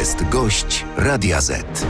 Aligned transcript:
jest 0.00 0.28
gość 0.28 0.84
Radia 0.96 1.40
Z. 1.40 1.86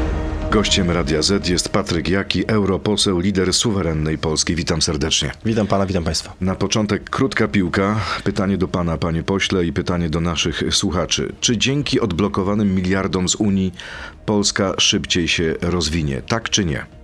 Gościem 0.50 0.90
Radia 0.90 1.22
Z 1.22 1.48
jest 1.48 1.68
Patryk 1.68 2.08
Jaki, 2.08 2.46
europoseł, 2.46 3.18
lider 3.18 3.54
suwerennej 3.54 4.18
Polski. 4.18 4.54
Witam 4.54 4.82
serdecznie. 4.82 5.32
Witam 5.44 5.66
pana, 5.66 5.86
witam 5.86 6.04
państwa. 6.04 6.34
Na 6.40 6.54
początek 6.54 7.10
krótka 7.10 7.48
piłka. 7.48 8.00
Pytanie 8.24 8.58
do 8.58 8.68
pana, 8.68 8.98
panie 8.98 9.22
pośle, 9.22 9.64
i 9.64 9.72
pytanie 9.72 10.10
do 10.10 10.20
naszych 10.20 10.62
słuchaczy. 10.70 11.32
Czy 11.40 11.58
dzięki 11.58 12.00
odblokowanym 12.00 12.74
miliardom 12.74 13.28
z 13.28 13.34
Unii 13.34 13.72
Polska 14.26 14.74
szybciej 14.78 15.28
się 15.28 15.54
rozwinie? 15.60 16.22
Tak 16.22 16.50
czy 16.50 16.64
nie? 16.64 16.99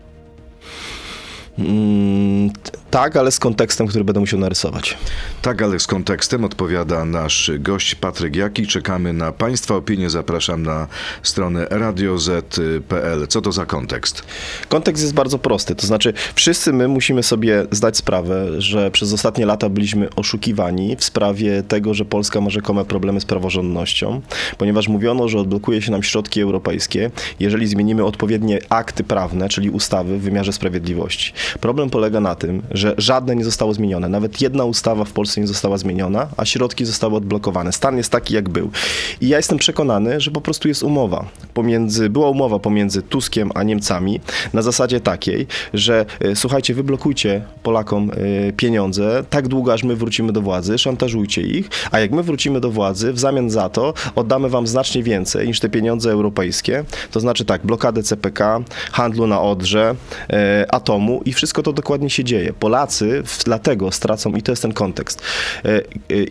Mm, 1.59 2.51
tak, 2.91 3.17
ale 3.17 3.31
z 3.31 3.39
kontekstem, 3.39 3.87
który 3.87 4.05
będę 4.05 4.21
musiał 4.21 4.41
narysować. 4.41 4.97
Tak, 5.43 5.63
ale 5.63 5.79
z 5.81 5.87
kontekstem 5.87 6.45
odpowiada 6.45 7.05
nasz 7.05 7.51
gość 7.59 7.95
Patryk 7.95 8.37
Jaki. 8.37 8.67
Czekamy 8.67 9.13
na 9.13 9.33
Państwa 9.33 9.75
opinię. 9.75 10.11
Zapraszam 10.11 10.63
na 10.63 10.87
stronę 11.23 11.67
radioz.pl. 11.71 13.27
Co 13.29 13.41
to 13.41 13.53
za 13.53 13.67
kontekst? 13.67 14.23
Kontekst 14.69 15.03
jest 15.03 15.15
bardzo 15.15 15.39
prosty. 15.39 15.75
To 15.75 15.87
znaczy, 15.87 16.13
wszyscy 16.35 16.73
my 16.73 16.89
musimy 16.89 17.23
sobie 17.23 17.67
zdać 17.71 17.97
sprawę, 17.97 18.47
że 18.63 18.91
przez 18.91 19.13
ostatnie 19.13 19.47
lata 19.47 19.69
byliśmy 19.69 20.09
oszukiwani 20.17 20.97
w 20.97 21.05
sprawie 21.05 21.63
tego, 21.63 21.95
że 21.95 22.05
Polska 22.05 22.41
ma 22.41 22.51
rzekome 22.51 22.85
problemy 22.85 23.21
z 23.21 23.25
praworządnością, 23.25 24.21
ponieważ 24.59 24.89
mówiono, 24.89 25.29
że 25.29 25.39
odblokuje 25.39 25.83
się 25.83 25.91
nam 25.91 26.03
środki 26.03 26.41
europejskie, 26.41 27.11
jeżeli 27.41 27.67
zmienimy 27.67 28.05
odpowiednie 28.05 28.59
akty 28.69 29.05
prawne, 29.05 29.49
czyli 29.49 29.71
ustawy 29.71 30.19
w 30.19 30.23
wymiarze 30.23 30.53
sprawiedliwości. 30.53 31.33
Problem 31.61 31.91
polega 31.91 32.21
na 32.21 32.35
tym, 32.35 32.63
że 32.71 32.95
żadne 32.99 33.37
nie 33.37 33.45
zostało 33.45 33.75
zmienione. 33.75 34.09
Nawet 34.09 34.41
jedna 34.41 34.65
ustawa 34.65 35.05
w 35.05 35.13
Polsce 35.13 35.41
nie 35.41 35.47
została 35.47 35.79
zmieniona, 35.79 36.29
a 36.37 36.45
środki 36.45 36.85
zostały 36.85 37.17
odblokowane. 37.17 37.73
Stan 37.73 37.97
jest 37.97 38.13
taki, 38.13 38.35
jak 38.35 38.49
był. 38.49 38.71
I 39.21 39.29
ja 39.29 39.37
jestem 39.37 39.59
przekonany, 39.59 40.21
że 40.21 40.31
po 40.31 40.41
prostu 40.41 40.69
jest 40.69 40.83
umowa 40.83 41.25
pomiędzy, 41.55 42.11
była 42.11 42.31
umowa 42.31 42.59
pomiędzy 42.59 43.03
Tuskiem 43.03 43.51
a 43.55 43.63
Niemcami 43.63 44.21
na 44.53 44.63
zasadzie 44.63 45.01
takiej, 45.01 45.47
że 45.75 46.07
e, 46.21 46.37
słuchajcie, 46.37 46.75
wyblokujcie 46.75 47.43
Polakom 47.63 48.11
e, 48.11 48.53
pieniądze 48.53 49.25
tak 49.31 49.49
długo, 49.49 49.73
aż 49.73 49.83
my 49.83 49.97
wrócimy 49.97 50.33
do 50.33 50.41
władzy, 50.41 50.79
szantażujcie 50.79 51.43
ich, 51.43 51.69
a 51.91 52.01
jak 52.01 52.11
my 52.11 52.23
wrócimy 52.23 52.61
do 52.61 52.71
władzy, 52.71 53.13
w 53.13 53.19
zamian 53.19 53.51
za 53.51 53.69
to 53.69 53.95
oddamy 54.15 54.49
wam 54.49 54.67
znacznie 54.67 55.03
więcej 55.03 55.47
niż 55.47 55.61
te 55.61 55.69
pieniądze 55.69 56.11
europejskie. 56.11 56.85
To 57.11 57.21
znaczy 57.21 57.45
tak, 57.45 57.67
blokadę 57.67 58.03
CPK, 58.03 58.61
handlu 58.93 59.27
na 59.27 59.41
Odrze, 59.43 59.95
e, 60.31 60.67
atomu 60.75 61.23
i 61.25 61.33
wszystko 61.37 61.63
to 61.63 61.73
dokładnie 61.73 62.11
się 62.11 62.25
dzieje. 62.25 62.53
Polacy 62.53 63.23
dlatego 63.45 63.93
stracą, 63.93 64.35
i 64.35 64.43
to 64.43 64.53
jest 64.53 64.63
ten 64.63 64.73
kontekst. 64.73 65.23
E, 65.65 65.69
e, 65.69 65.83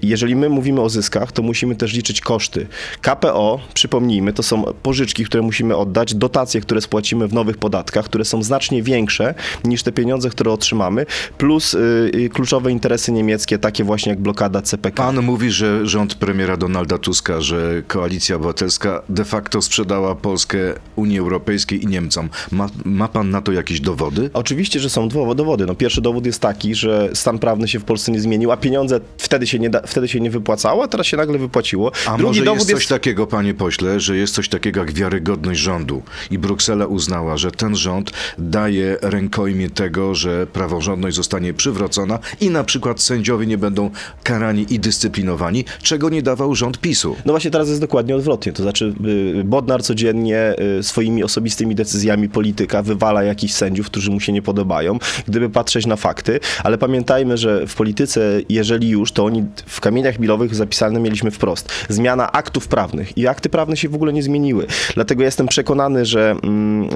jeżeli 0.02 0.36
my 0.36 0.50
mówimy 0.50 0.82
o 0.82 0.90
zyskach, 0.90 1.32
to 1.32 1.42
musimy 1.42 1.76
też 1.76 1.94
liczyć 1.94 2.22
koszty. 2.22 2.68
KPO, 3.02 3.60
przypomnijmy, 3.74 4.34
to 4.34 4.44
są 4.44 4.64
pożyczki, 4.64 5.26
które 5.26 5.44
musimy 5.44 5.78
oddać, 5.78 6.16
dotacje, 6.16 6.62
które 6.62 6.82
spłacimy 6.82 7.28
w 7.28 7.34
nowych 7.34 7.58
podatkach, 7.58 8.06
które 8.06 8.26
są 8.26 8.44
znacznie 8.44 8.84
większe 8.84 9.34
niż 9.64 9.84
te 9.84 9.92
pieniądze, 9.92 10.30
które 10.30 10.52
otrzymamy, 10.52 11.06
plus 11.38 11.74
y, 11.74 12.30
kluczowe 12.34 12.72
interesy 12.72 13.12
niemieckie, 13.12 13.58
takie 13.58 13.84
właśnie 13.84 14.10
jak 14.10 14.20
blokada 14.20 14.62
CPK. 14.62 15.04
Pan 15.04 15.22
mówi, 15.22 15.52
że 15.52 15.86
rząd 15.88 16.16
premiera 16.16 16.58
Donalda 16.58 16.98
Tuska, 16.98 17.42
że 17.42 17.84
koalicja 17.88 18.36
obywatelska 18.36 19.02
de 19.10 19.26
facto 19.26 19.62
sprzedała 19.62 20.16
Polskę 20.16 20.58
Unii 20.96 21.20
Europejskiej 21.20 21.84
i 21.84 21.88
Niemcom. 21.88 22.30
Ma, 22.52 22.70
ma 22.86 23.08
pan 23.08 23.30
na 23.30 23.42
to 23.42 23.52
jakieś 23.52 23.80
dowody? 23.80 24.30
Oczywiście, 24.34 24.80
że 24.80 24.90
są 24.96 25.10
dowody. 25.10 25.66
No, 25.66 25.76
pierwszy 25.76 26.02
dowód 26.02 26.26
jest 26.26 26.40
taki, 26.40 26.76
że 26.76 27.10
stan 27.14 27.40
prawny 27.40 27.68
się 27.68 27.80
w 27.80 27.84
Polsce 27.84 28.12
nie 28.12 28.20
zmienił, 28.20 28.52
a 28.52 28.58
pieniądze 28.58 29.00
wtedy 29.18 29.48
się 29.48 29.60
nie, 29.60 29.70
da, 29.70 29.82
wtedy 29.82 30.08
się 30.08 30.20
nie 30.20 30.32
wypłacało, 30.32 30.84
a 30.84 30.88
teraz 30.88 31.08
się 31.08 31.18
nagle 31.18 31.38
wypłaciło. 31.38 31.92
A 32.08 32.18
Drugi 32.18 32.24
może 32.24 32.44
dowód 32.44 32.60
jest 32.60 32.72
coś 32.72 32.80
jest... 32.80 32.90
takiego, 32.90 33.28
panie 33.28 33.54
pośle, 33.54 34.00
że 34.00 34.18
jest 34.18 34.34
coś 34.34 34.50
takiego 34.50 34.80
jak 34.80 34.94
wiarygodność 34.94 35.60
rządu 35.60 36.04
i 36.32 36.38
Bruksela 36.38 36.86
uznała, 36.86 37.38
że 37.38 37.52
ten 37.52 37.76
rząd 37.76 38.12
daje 38.38 38.98
rękojmie 39.02 39.70
tego, 39.70 40.16
że 40.16 40.48
praworządność 40.48 41.16
zostanie 41.16 41.54
przywrócona 41.54 42.20
i 42.42 42.50
na 42.50 42.64
przykład 42.64 43.02
sędziowie 43.02 43.46
nie 43.46 43.58
będą 43.58 43.90
karani 44.24 44.66
i 44.70 44.80
dyscyplinowani, 44.80 45.66
czego 45.82 46.10
nie 46.10 46.22
dawał 46.22 46.56
rząd 46.56 46.80
PiSu. 46.80 47.16
No 47.26 47.34
właśnie 47.34 47.52
teraz 47.52 47.70
jest 47.70 47.82
dokładnie 47.82 48.16
odwrotnie, 48.16 48.54
to 48.54 48.64
znaczy 48.64 48.94
y, 49.40 49.44
Bodnar 49.44 49.84
codziennie 49.84 50.56
y, 50.80 50.84
swoimi 50.84 51.24
osobistymi 51.24 51.76
decyzjami 51.76 52.30
polityka 52.30 52.84
wywala 52.84 53.24
jakichś 53.24 53.54
sędziów, 53.54 53.86
którzy 53.86 54.12
mu 54.12 54.20
się 54.20 54.34
nie 54.34 54.42
podobają, 54.42 54.85
gdyby 55.28 55.50
patrzeć 55.50 55.86
na 55.86 55.96
fakty, 55.96 56.40
ale 56.64 56.78
pamiętajmy, 56.78 57.38
że 57.38 57.68
w 57.68 57.76
polityce, 57.76 58.22
jeżeli 58.50 58.90
już, 58.90 59.12
to 59.12 59.26
oni 59.26 59.46
w 59.66 59.82
kamieniach 59.82 60.20
milowych 60.20 60.56
zapisane 60.56 61.00
mieliśmy 61.00 61.32
wprost. 61.32 61.70
Zmiana 61.90 62.32
aktów 62.32 62.68
prawnych. 62.68 63.18
I 63.18 63.28
akty 63.28 63.50
prawne 63.50 63.78
się 63.78 63.90
w 63.90 63.96
ogóle 63.96 64.14
nie 64.14 64.24
zmieniły. 64.24 64.68
Dlatego 64.96 65.24
jestem 65.24 65.48
przekonany, 65.48 66.06
że 66.06 66.36
mm, 66.44 66.90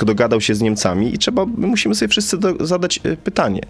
e, 0.00 0.06
dogadał 0.06 0.40
się 0.40 0.54
z 0.54 0.60
Niemcami 0.60 1.14
i 1.14 1.18
trzeba, 1.18 1.46
my 1.56 1.66
musimy 1.66 1.94
sobie 1.94 2.08
wszyscy 2.08 2.38
do, 2.38 2.66
zadać 2.66 3.00
e, 3.04 3.16
pytanie, 3.16 3.60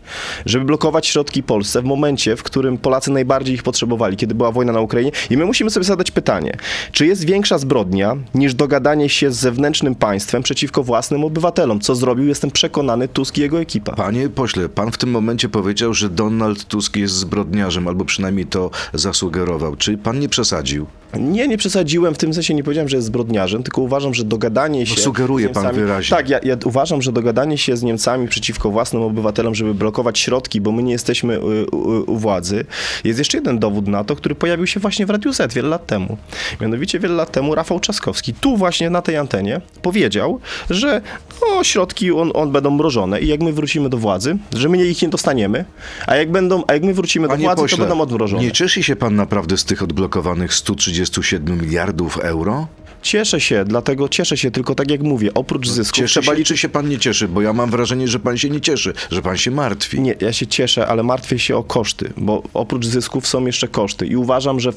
żeby 0.47 0.65
blokować 0.65 1.06
środki 1.06 1.43
Polsce 1.43 1.83
w 1.83 1.84
momencie, 1.84 2.37
w 2.37 2.43
którym 2.43 2.78
Polacy 2.78 3.11
najbardziej 3.11 3.55
ich 3.55 3.62
potrzebowali, 3.62 4.17
kiedy 4.17 4.34
była 4.34 4.53
wojna 4.53 4.73
na 4.73 4.81
Ukrainie 4.81 5.11
i 5.31 5.37
my 5.37 5.44
musimy 5.44 5.71
sobie 5.71 5.84
zadać 5.84 6.11
pytanie, 6.11 6.56
czy 6.93 7.06
jest 7.06 7.25
większa 7.25 7.59
zbrodnia 7.59 8.17
niż 8.34 8.55
dogadanie 8.55 9.09
się 9.09 9.33
z 9.33 9.37
zewnętrznym 9.37 9.94
państwem 9.94 10.43
przeciwko 10.43 10.83
własnym 10.83 11.25
obywatelom, 11.25 11.81
co 11.81 11.94
zrobił, 11.94 12.27
jestem 12.27 12.50
przekonany, 12.50 13.09
Tusk 13.09 13.36
i 13.39 13.41
jego 13.41 13.61
ekipa. 13.61 13.93
Panie 13.93 14.29
pośle, 14.29 14.69
pan 14.69 14.93
w 14.93 14.99
tym 14.99 15.11
momencie 15.11 15.49
powiedział, 15.49 15.95
że 15.95 16.09
Donald 16.09 16.65
Tusk 16.65 16.97
jest 16.97 17.15
zbrodniarzem, 17.15 17.89
albo 17.89 18.05
przynajmniej 18.05 18.47
to 18.47 18.71
zasugerował. 18.95 19.77
Czy 19.77 19.99
pan 19.99 20.19
nie 20.19 20.29
przesadził? 20.29 20.87
Nie, 21.15 21.49
nie 21.49 21.59
przesadziłem, 21.59 22.15
w 22.15 22.19
tym 22.19 22.35
sensie 22.35 22.55
nie 22.55 22.65
powiedziałem, 22.65 22.89
że 22.89 22.97
jest 22.97 23.07
zbrodniarzem, 23.07 23.63
tylko 23.63 23.83
uważam, 23.83 24.15
że 24.15 24.25
dogadanie 24.25 24.81
no 24.81 24.87
się... 24.87 24.95
No 24.97 25.03
sugeruje 25.03 25.49
pan 25.49 25.75
wyraźnie. 25.75 26.17
Tak, 26.17 26.29
ja, 26.29 26.41
ja, 26.43 26.57
uważam, 26.65 27.03
że 27.03 27.13
dogadanie 27.13 27.59
się 27.59 27.77
z 27.77 27.83
Niemcami 27.83 28.29
przeciwko 28.29 28.71
własnym 28.71 29.03
obywatelom, 29.03 29.55
żeby 29.55 29.75
blokować 29.75 30.19
środki, 30.19 30.61
bo 30.61 30.73
my 30.73 30.83
nie 30.83 30.93
jesteśmy 30.93 31.41
u, 31.41 31.77
u, 31.77 32.13
u 32.13 32.17
władzy, 32.17 32.65
jest 33.05 33.19
jeszcze 33.19 33.39
jeden 33.39 33.59
dowód 33.59 33.89
na 33.89 34.05
to, 34.05 34.17
który 34.17 34.35
pojawił 34.35 34.67
się 34.67 34.81
właśnie 34.81 35.07
w 35.07 35.11
Radiu 35.11 35.33
Z 35.33 35.55
wiele 35.55 35.69
lat 35.69 35.87
temu. 35.87 36.17
Mianowicie 36.61 36.99
wiele 36.99 37.15
lat 37.15 37.33
temu 37.33 37.55
Rafał 37.55 37.81
Trzaskowski 37.81 38.35
tu 38.35 38.57
właśnie 38.57 38.91
na 38.91 39.03
tej 39.03 39.17
antenie 39.17 39.61
powiedział, 39.83 40.41
że 40.71 41.01
no, 41.41 41.65
środki 41.65 42.13
on, 42.13 42.31
on 42.35 42.53
będą 42.53 42.71
mrożone 42.71 43.21
jak 43.26 43.41
my 43.41 43.53
wrócimy 43.53 43.88
do 43.88 43.98
władzy, 43.98 44.37
że 44.53 44.69
my 44.69 44.87
ich 44.87 45.03
nie 45.03 45.09
dostaniemy, 45.09 45.64
a 46.06 46.16
jak, 46.16 46.31
będą, 46.31 46.64
a 46.66 46.75
jak 46.75 46.82
my 46.82 46.94
wrócimy 46.94 47.28
do 47.28 47.37
władzy, 47.37 47.62
pośle, 47.62 47.78
to 47.78 47.82
będą 47.82 48.00
odmrożone. 48.00 48.42
Nie 48.42 48.53
cieszy 48.53 48.82
się 48.82 48.97
pan 48.97 49.16
naprawdę 49.16 49.56
z 49.56 49.64
tych 49.64 49.82
odblokowanych 49.82 50.54
137 50.54 51.60
miliardów 51.60 52.19
euro? 52.19 52.66
Cieszę 53.03 53.41
się, 53.41 53.65
dlatego 53.65 54.09
cieszę 54.09 54.37
się, 54.37 54.51
tylko 54.51 54.75
tak 54.75 54.91
jak 54.91 55.03
mówię, 55.03 55.34
oprócz 55.34 55.69
zysku. 55.69 55.97
Cieszy 55.97 56.21
trzeba 56.21 56.33
się, 56.33 56.39
liczyć... 56.39 56.49
czy 56.49 56.62
się 56.62 56.69
pan 56.69 56.89
nie 56.89 56.99
cieszy? 56.99 57.29
Bo 57.29 57.43
ja 57.43 57.53
mam 57.53 57.71
wrażenie, 57.71 58.09
że 58.09 58.19
pan 58.19 58.39
się 58.39 58.51
nie 58.51 58.61
cieszy, 58.61 58.93
że 59.11 59.23
pan 59.23 59.37
się 59.37 59.51
martwi. 59.51 60.01
Nie, 60.01 60.15
ja 60.21 60.33
się 60.33 60.47
cieszę, 60.47 60.87
ale 60.87 61.03
martwię 61.03 61.39
się 61.39 61.56
o 61.56 61.65
koszty, 61.65 62.12
bo 62.17 62.43
oprócz 62.55 62.87
zysków 62.87 63.27
są 63.27 63.47
jeszcze 63.47 63.69
koszty 63.69 64.06
i 64.06 64.17
uważam, 64.17 64.61
że 64.61 64.73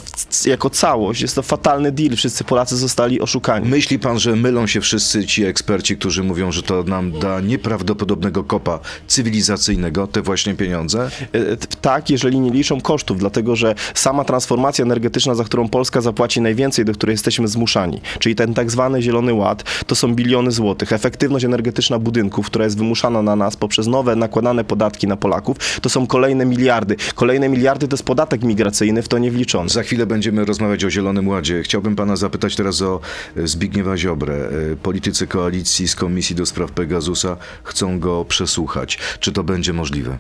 jako 0.46 0.70
całość 0.70 1.22
jest 1.22 1.36
to 1.36 1.42
fatalny 1.42 1.92
deal. 1.92 2.16
Wszyscy 2.16 2.44
Polacy 2.44 2.78
zostali 2.78 3.22
oszukani. 3.22 3.70
Myśli 3.70 4.00
pan, 4.00 4.20
że 4.20 4.36
mylą 4.36 4.68
się 4.68 4.82
wszyscy 4.82 5.26
ci 5.26 5.44
eksperci, 5.44 5.98
którzy 5.98 6.24
mówią, 6.24 6.52
że 6.52 6.64
to 6.64 6.84
nam 6.84 7.20
da 7.20 7.42
nieprawdopodobnego 7.42 8.44
kopa 8.44 8.80
cywilizacyjnego, 9.08 10.08
te 10.08 10.22
właśnie 10.22 10.54
pieniądze? 10.56 11.10
E, 11.34 11.58
tak, 11.82 12.10
jeżeli 12.10 12.40
nie 12.40 12.52
liczą 12.52 12.82
kosztów, 12.82 13.18
dlatego 13.18 13.56
że 13.56 13.76
sama 13.94 14.24
transformacja 14.24 14.86
energetyczna, 14.86 15.36
za 15.36 15.44
którą 15.44 15.70
Polska 15.70 16.02
zapłaci 16.02 16.42
najwięcej, 16.42 16.86
do 16.86 16.94
której 16.94 17.14
jesteśmy 17.14 17.48
zmuszani, 17.48 18.02
czyli 18.20 18.36
ten 18.36 18.54
tak 18.54 18.72
zwany 18.72 19.02
Zielony 19.02 19.34
Ład, 19.34 19.84
to 19.88 19.96
są 19.96 20.16
biliony 20.16 20.52
złotych. 20.52 20.94
Efektywność 20.94 21.46
energetyczna 21.46 22.00
budynków, 22.00 22.46
która 22.46 22.66
jest 22.66 22.78
wymuszana 22.78 23.22
na 23.22 23.36
nas 23.36 23.56
poprzez 23.56 23.88
nowe 23.88 24.16
nakładane 24.16 24.64
podatki 24.64 25.08
na 25.08 25.18
Polaków, 25.18 25.58
to 25.82 25.90
są 25.90 26.08
kolejne 26.08 26.46
miliardy. 26.46 26.96
Kolejne 27.16 27.50
miliardy 27.50 27.88
to 27.88 27.94
jest 27.94 28.04
podatek 28.04 28.44
migracyjny, 28.44 29.02
w 29.02 29.08
to 29.08 29.18
nie 29.18 29.32
wliczony. 29.32 29.70
Za 29.70 29.84
chwilę 29.84 30.06
będziemy 30.06 30.46
rozmawiać 30.46 30.86
o 30.86 30.90
Zielonym 30.90 31.28
Ładzie. 31.28 31.64
Chciałbym 31.64 31.96
pana 31.96 32.16
zapytać 32.16 32.56
teraz 32.56 32.82
o 32.82 33.00
e, 33.38 33.48
Zbigniewa 33.48 33.98
Ziobrę. 33.98 34.36
E, 34.36 34.76
politycy 34.76 35.28
koalicji 35.28 35.88
z 35.88 35.96
Komisji 35.96 36.36
do 36.36 36.46
Spraw 36.46 36.72
Pegasusa 36.72 37.38
chcą 37.64 38.00
go 38.00 38.26
przesłuchać. 38.26 38.98
Czy 39.20 39.32
to 39.32 39.44
będzie 39.44 39.74
możliwe? 39.74 40.18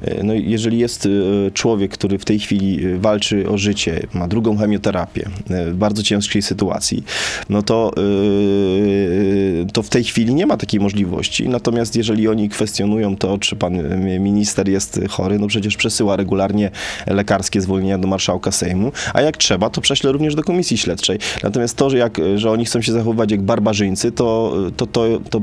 E, 0.00 0.22
no, 0.22 0.34
jeżeli 0.34 0.78
jest 0.78 1.08
człowiek, 1.54 1.92
który 1.92 2.18
w 2.18 2.24
tej 2.24 2.38
chwili 2.38 2.98
walczy 2.98 3.48
o 3.48 3.58
życie, 3.58 4.06
ma 4.14 4.28
drugą 4.28 4.58
chemioterapię 4.58 5.28
w 5.46 5.74
bardzo 5.74 6.02
ciężkiej 6.02 6.42
sytuacji, 6.42 7.04
no 7.48 7.62
to, 7.62 7.92
yy, 7.96 9.66
to 9.72 9.82
w 9.82 9.88
tej 9.88 10.04
chwili 10.04 10.34
nie 10.34 10.46
ma 10.46 10.56
takiej 10.56 10.80
możliwości. 10.80 11.48
Natomiast 11.48 11.96
jeżeli 11.96 12.28
oni 12.28 12.48
kwestionują 12.48 13.16
to, 13.16 13.38
czy 13.38 13.56
pan 13.56 14.00
minister 14.20 14.68
jest 14.68 15.00
chory, 15.10 15.38
no 15.38 15.46
przecież 15.46 15.76
przesyła 15.76 16.16
regularnie 16.16 16.70
lekarskie 17.06 17.60
zwolnienia 17.60 17.98
do 17.98 18.08
marszałka 18.08 18.52
Sejmu, 18.52 18.92
a 19.14 19.20
jak 19.20 19.36
trzeba, 19.36 19.70
to 19.70 19.80
prześle 19.80 20.12
również 20.12 20.34
do 20.34 20.42
komisji 20.42 20.78
śledczej. 20.78 21.18
Natomiast 21.42 21.76
to, 21.76 21.90
że, 21.90 21.98
jak, 21.98 22.20
że 22.36 22.50
oni 22.50 22.64
chcą 22.64 22.82
się 22.82 22.92
zachowywać 22.92 23.30
jak 23.30 23.42
barbarzyńcy, 23.42 24.12
to, 24.12 24.54
to, 24.76 24.86
to, 24.86 25.20
to 25.30 25.40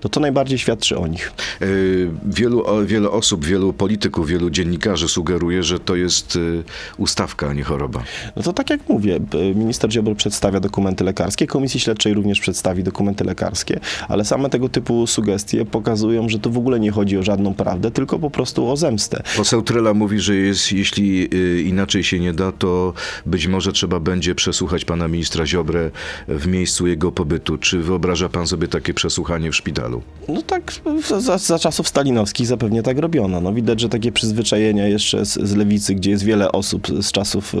to 0.00 0.08
to 0.08 0.20
najbardziej 0.20 0.58
świadczy 0.58 0.98
o 0.98 1.06
nich. 1.06 1.32
Y, 1.62 2.10
Wielu, 2.24 2.64
wiele 2.86 3.10
osób, 3.10 3.44
wielu 3.44 3.72
polityków, 3.72 4.28
wielu 4.28 4.50
dziennikarzy 4.50 5.08
sugeruje, 5.08 5.62
że 5.62 5.78
to 5.78 5.96
jest 5.96 6.36
y, 6.36 6.64
ustawka, 6.98 7.48
a 7.48 7.52
nie 7.52 7.62
choroba. 7.62 8.02
No 8.36 8.42
to 8.42 8.52
tak 8.52 8.70
jak 8.70 8.88
mówię, 8.88 9.20
minister 9.54 9.92
Ziobro 9.92 10.14
przedstawia 10.14 10.60
dokumenty 10.60 11.03
lekarskie, 11.04 11.46
Komisji 11.46 11.80
Śledczej 11.80 12.14
również 12.14 12.40
przedstawi 12.40 12.84
dokumenty 12.84 13.24
lekarskie, 13.24 13.80
ale 14.08 14.24
same 14.24 14.50
tego 14.50 14.68
typu 14.68 15.06
sugestie 15.06 15.64
pokazują, 15.64 16.28
że 16.28 16.38
to 16.38 16.50
w 16.50 16.58
ogóle 16.58 16.80
nie 16.80 16.90
chodzi 16.90 17.18
o 17.18 17.22
żadną 17.22 17.54
prawdę, 17.54 17.90
tylko 17.90 18.18
po 18.18 18.30
prostu 18.30 18.70
o 18.70 18.76
zemstę. 18.76 19.22
Poseł 19.36 19.62
Trela 19.62 19.94
mówi, 19.94 20.20
że 20.20 20.36
jest, 20.36 20.72
jeśli 20.72 21.28
y, 21.34 21.62
inaczej 21.62 22.04
się 22.04 22.18
nie 22.18 22.32
da, 22.32 22.52
to 22.52 22.92
być 23.26 23.46
może 23.46 23.72
trzeba 23.72 24.00
będzie 24.00 24.34
przesłuchać 24.34 24.84
pana 24.84 25.08
ministra 25.08 25.46
Ziobrę 25.46 25.90
w 26.28 26.46
miejscu 26.46 26.86
jego 26.86 27.12
pobytu. 27.12 27.58
Czy 27.58 27.78
wyobraża 27.78 28.28
pan 28.28 28.46
sobie 28.46 28.68
takie 28.68 28.94
przesłuchanie 28.94 29.50
w 29.50 29.56
szpitalu? 29.56 30.02
No 30.28 30.42
tak, 30.42 30.72
za, 31.08 31.20
za, 31.20 31.38
za 31.38 31.58
czasów 31.58 31.88
stalinowskich 31.88 32.46
zapewne 32.46 32.82
tak 32.82 32.98
robiono. 32.98 33.40
No 33.40 33.52
widać, 33.52 33.80
że 33.80 33.88
takie 33.88 34.12
przyzwyczajenia 34.12 34.88
jeszcze 34.88 35.26
z, 35.26 35.34
z 35.34 35.56
lewicy, 35.56 35.94
gdzie 35.94 36.10
jest 36.10 36.24
wiele 36.24 36.52
osób 36.52 36.86
z 37.00 37.12
czasów 37.12 37.54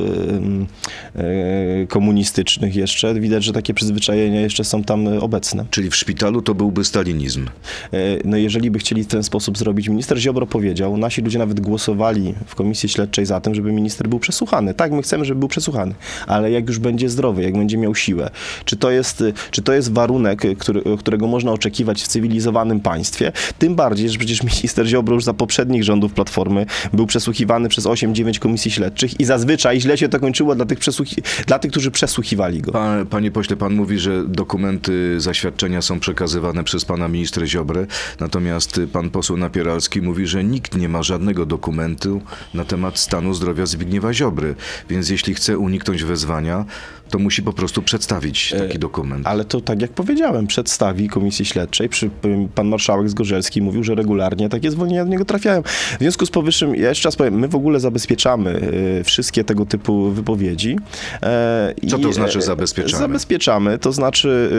e, 1.14 1.86
komunistycznych 1.86 2.76
jeszcze, 2.76 3.14
widać, 3.14 3.33
że 3.42 3.52
takie 3.52 3.74
przyzwyczajenia 3.74 4.40
jeszcze 4.40 4.64
są 4.64 4.84
tam 4.84 5.08
e, 5.08 5.20
obecne. 5.20 5.64
Czyli 5.70 5.90
w 5.90 5.96
szpitalu 5.96 6.42
to 6.42 6.54
byłby 6.54 6.84
stalinizm. 6.84 7.46
E, 7.92 7.98
No 8.24 8.36
jeżeli 8.36 8.70
by 8.70 8.78
chcieli 8.78 9.04
w 9.04 9.06
ten 9.06 9.22
sposób 9.22 9.58
zrobić, 9.58 9.88
minister 9.88 10.18
Ziobro 10.18 10.46
powiedział, 10.46 10.96
nasi 10.96 11.22
ludzie 11.22 11.38
nawet 11.38 11.60
głosowali 11.60 12.34
w 12.46 12.54
komisji 12.54 12.88
śledczej 12.88 13.26
za 13.26 13.40
tym, 13.40 13.54
żeby 13.54 13.72
minister 13.72 14.08
był 14.08 14.18
przesłuchany. 14.18 14.74
Tak, 14.74 14.92
my 14.92 15.02
chcemy, 15.02 15.24
żeby 15.24 15.38
był 15.40 15.48
przesłuchany, 15.48 15.94
ale 16.26 16.50
jak 16.50 16.68
już 16.68 16.78
będzie 16.78 17.08
zdrowy, 17.08 17.42
jak 17.42 17.56
będzie 17.58 17.78
miał 17.78 17.94
siłę, 17.94 18.30
czy 18.64 18.76
to 18.76 18.90
jest, 18.90 19.20
y, 19.20 19.32
czy 19.50 19.62
to 19.62 19.72
jest 19.72 19.92
warunek, 19.92 20.42
który, 20.58 20.82
którego 20.98 21.26
można 21.26 21.52
oczekiwać 21.52 22.02
w 22.02 22.08
cywilizowanym 22.08 22.80
państwie, 22.80 23.32
tym 23.58 23.74
bardziej, 23.74 24.08
że 24.10 24.18
przecież 24.18 24.42
minister 24.42 24.86
Ziobro 24.86 25.14
już 25.14 25.24
za 25.24 25.34
poprzednich 25.34 25.84
rządów 25.84 26.12
Platformy 26.12 26.66
był 26.92 27.06
przesłuchiwany 27.06 27.68
przez 27.68 27.84
8-9 27.84 28.38
komisji 28.38 28.70
śledczych 28.70 29.20
i 29.20 29.24
zazwyczaj 29.24 29.80
źle 29.80 29.98
się 29.98 30.08
to 30.08 30.20
kończyło 30.20 30.54
dla 30.54 30.66
tych, 30.66 30.78
przesłuchi- 30.78 31.22
dla 31.46 31.58
tych 31.58 31.70
którzy 31.70 31.90
przesłuchiwali 31.90 32.62
go. 32.62 32.72
Pa, 32.72 33.04
panie 33.24 33.32
pośle, 33.32 33.56
pan 33.56 33.74
mówi, 33.74 33.98
że 33.98 34.24
dokumenty 34.28 35.20
zaświadczenia 35.20 35.82
są 35.82 36.00
przekazywane 36.00 36.64
przez 36.64 36.84
pana 36.84 37.08
ministra 37.08 37.46
Ziobrę, 37.46 37.86
natomiast 38.20 38.80
pan 38.92 39.10
poseł 39.10 39.36
Napieralski 39.36 40.02
mówi, 40.02 40.26
że 40.26 40.44
nikt 40.44 40.76
nie 40.76 40.88
ma 40.88 41.02
żadnego 41.02 41.46
dokumentu 41.46 42.22
na 42.54 42.64
temat 42.64 42.98
stanu 42.98 43.34
zdrowia 43.34 43.66
Zbigniewa 43.66 44.12
Ziobry. 44.14 44.54
Więc 44.88 45.10
jeśli 45.10 45.34
chce 45.34 45.58
uniknąć 45.58 46.04
wezwania, 46.04 46.64
to 47.10 47.18
musi 47.18 47.42
po 47.42 47.52
prostu 47.52 47.82
przedstawić 47.82 48.54
taki 48.58 48.78
dokument. 48.78 49.26
Ale 49.26 49.44
to 49.44 49.60
tak 49.60 49.82
jak 49.82 49.90
powiedziałem, 49.90 50.46
przedstawi 50.46 51.08
komisji 51.08 51.44
śledczej. 51.44 51.88
Przy, 51.88 52.10
pan 52.54 52.68
marszałek 52.68 53.08
Zgorzelski 53.08 53.62
mówił, 53.62 53.84
że 53.84 53.94
regularnie 53.94 54.48
takie 54.48 54.70
zwolnienia 54.70 55.04
do 55.04 55.10
niego 55.10 55.24
trafiają. 55.24 55.62
W 55.62 55.96
związku 56.00 56.26
z 56.26 56.30
powyższym, 56.30 56.74
ja 56.74 56.88
jeszcze 56.88 57.08
raz 57.08 57.16
powiem, 57.16 57.38
my 57.38 57.48
w 57.48 57.54
ogóle 57.54 57.80
zabezpieczamy 57.80 58.60
y, 59.00 59.04
wszystkie 59.04 59.44
tego 59.44 59.66
typu 59.66 60.10
wypowiedzi. 60.10 60.76
E, 61.22 61.74
Co 61.90 61.98
to 61.98 62.12
znaczy 62.12 62.38
e, 62.38 62.42
zabezpieczamy? 62.42 62.98
Zabezpieczamy, 62.98 63.78
to 63.78 63.92
znaczy 63.92 64.50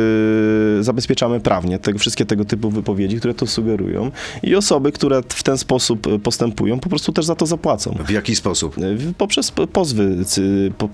zabezpieczamy 0.82 1.40
prawnie 1.40 1.80
tego, 1.80 2.00
wszystkie 2.00 2.26
tego 2.26 2.46
typu 2.46 2.70
wypowiedzi, 2.70 3.18
które 3.18 3.34
to 3.34 3.48
sugerują 3.48 4.12
i 4.44 4.56
osoby, 4.56 4.92
które 4.92 5.22
w 5.30 5.44
ten 5.44 5.58
sposób 5.58 6.22
postępują, 6.24 6.80
po 6.80 6.90
prostu 6.90 7.14
też 7.14 7.26
za 7.26 7.36
to 7.36 7.46
zapłacą. 7.46 7.98
W 8.06 8.10
jaki 8.10 8.36
sposób? 8.36 8.76
Poprzez 9.18 9.52
pozwy, 9.52 10.18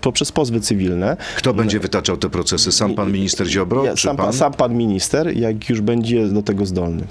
poprzez 0.02 0.32
pozwy 0.32 0.62
cywilne. 0.62 1.18
Kto 1.42 1.54
będzie 1.54 1.80
wytaczał 1.80 2.18
te 2.18 2.30
procesy? 2.30 2.72
Sam 2.72 2.96
pan 2.96 3.12
minister 3.12 3.48
Ziobro, 3.48 3.86
Ja, 3.86 3.96
czy 3.96 4.08
sam, 4.08 4.18
pan? 4.18 4.34
sam 4.34 4.54
pan 4.54 4.76
minister, 4.76 5.38
jak 5.38 5.70
już 5.70 5.82
będzie 5.82 6.28
do 6.28 6.44
tego 6.44 6.66
zdolny. 6.66 7.08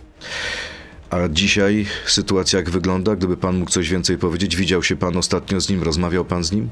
A 1.10 1.16
dzisiaj 1.28 1.86
sytuacja 2.06 2.58
jak 2.58 2.70
wygląda? 2.70 3.16
Gdyby 3.16 3.36
pan 3.36 3.58
mógł 3.58 3.70
coś 3.70 3.90
więcej 3.90 4.18
powiedzieć, 4.18 4.56
widział 4.56 4.82
się 4.82 4.96
pan 4.96 5.16
ostatnio 5.16 5.60
z 5.60 5.68
nim, 5.68 5.82
rozmawiał 5.82 6.24
pan 6.24 6.44
z 6.44 6.52
nim? 6.52 6.68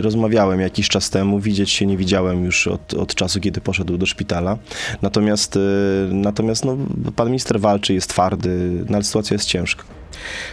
Rozmawiałem 0.00 0.60
jakiś 0.60 0.88
czas 0.88 1.10
temu, 1.10 1.40
widzieć 1.40 1.70
się 1.70 1.86
nie 1.86 1.96
widziałem 1.96 2.44
już 2.44 2.66
od, 2.66 2.94
od 2.94 3.14
czasu, 3.14 3.40
kiedy 3.40 3.60
poszedł 3.60 3.98
do 3.98 4.06
szpitala. 4.06 4.58
Natomiast, 5.02 5.56
y, 5.56 5.60
natomiast 6.12 6.64
no, 6.64 6.76
pan 7.16 7.26
minister 7.28 7.60
walczy, 7.60 7.94
jest 7.94 8.10
twardy, 8.10 8.84
no, 8.88 8.94
ale 8.96 9.04
sytuacja 9.04 9.34
jest 9.34 9.46
ciężka. 9.48 9.84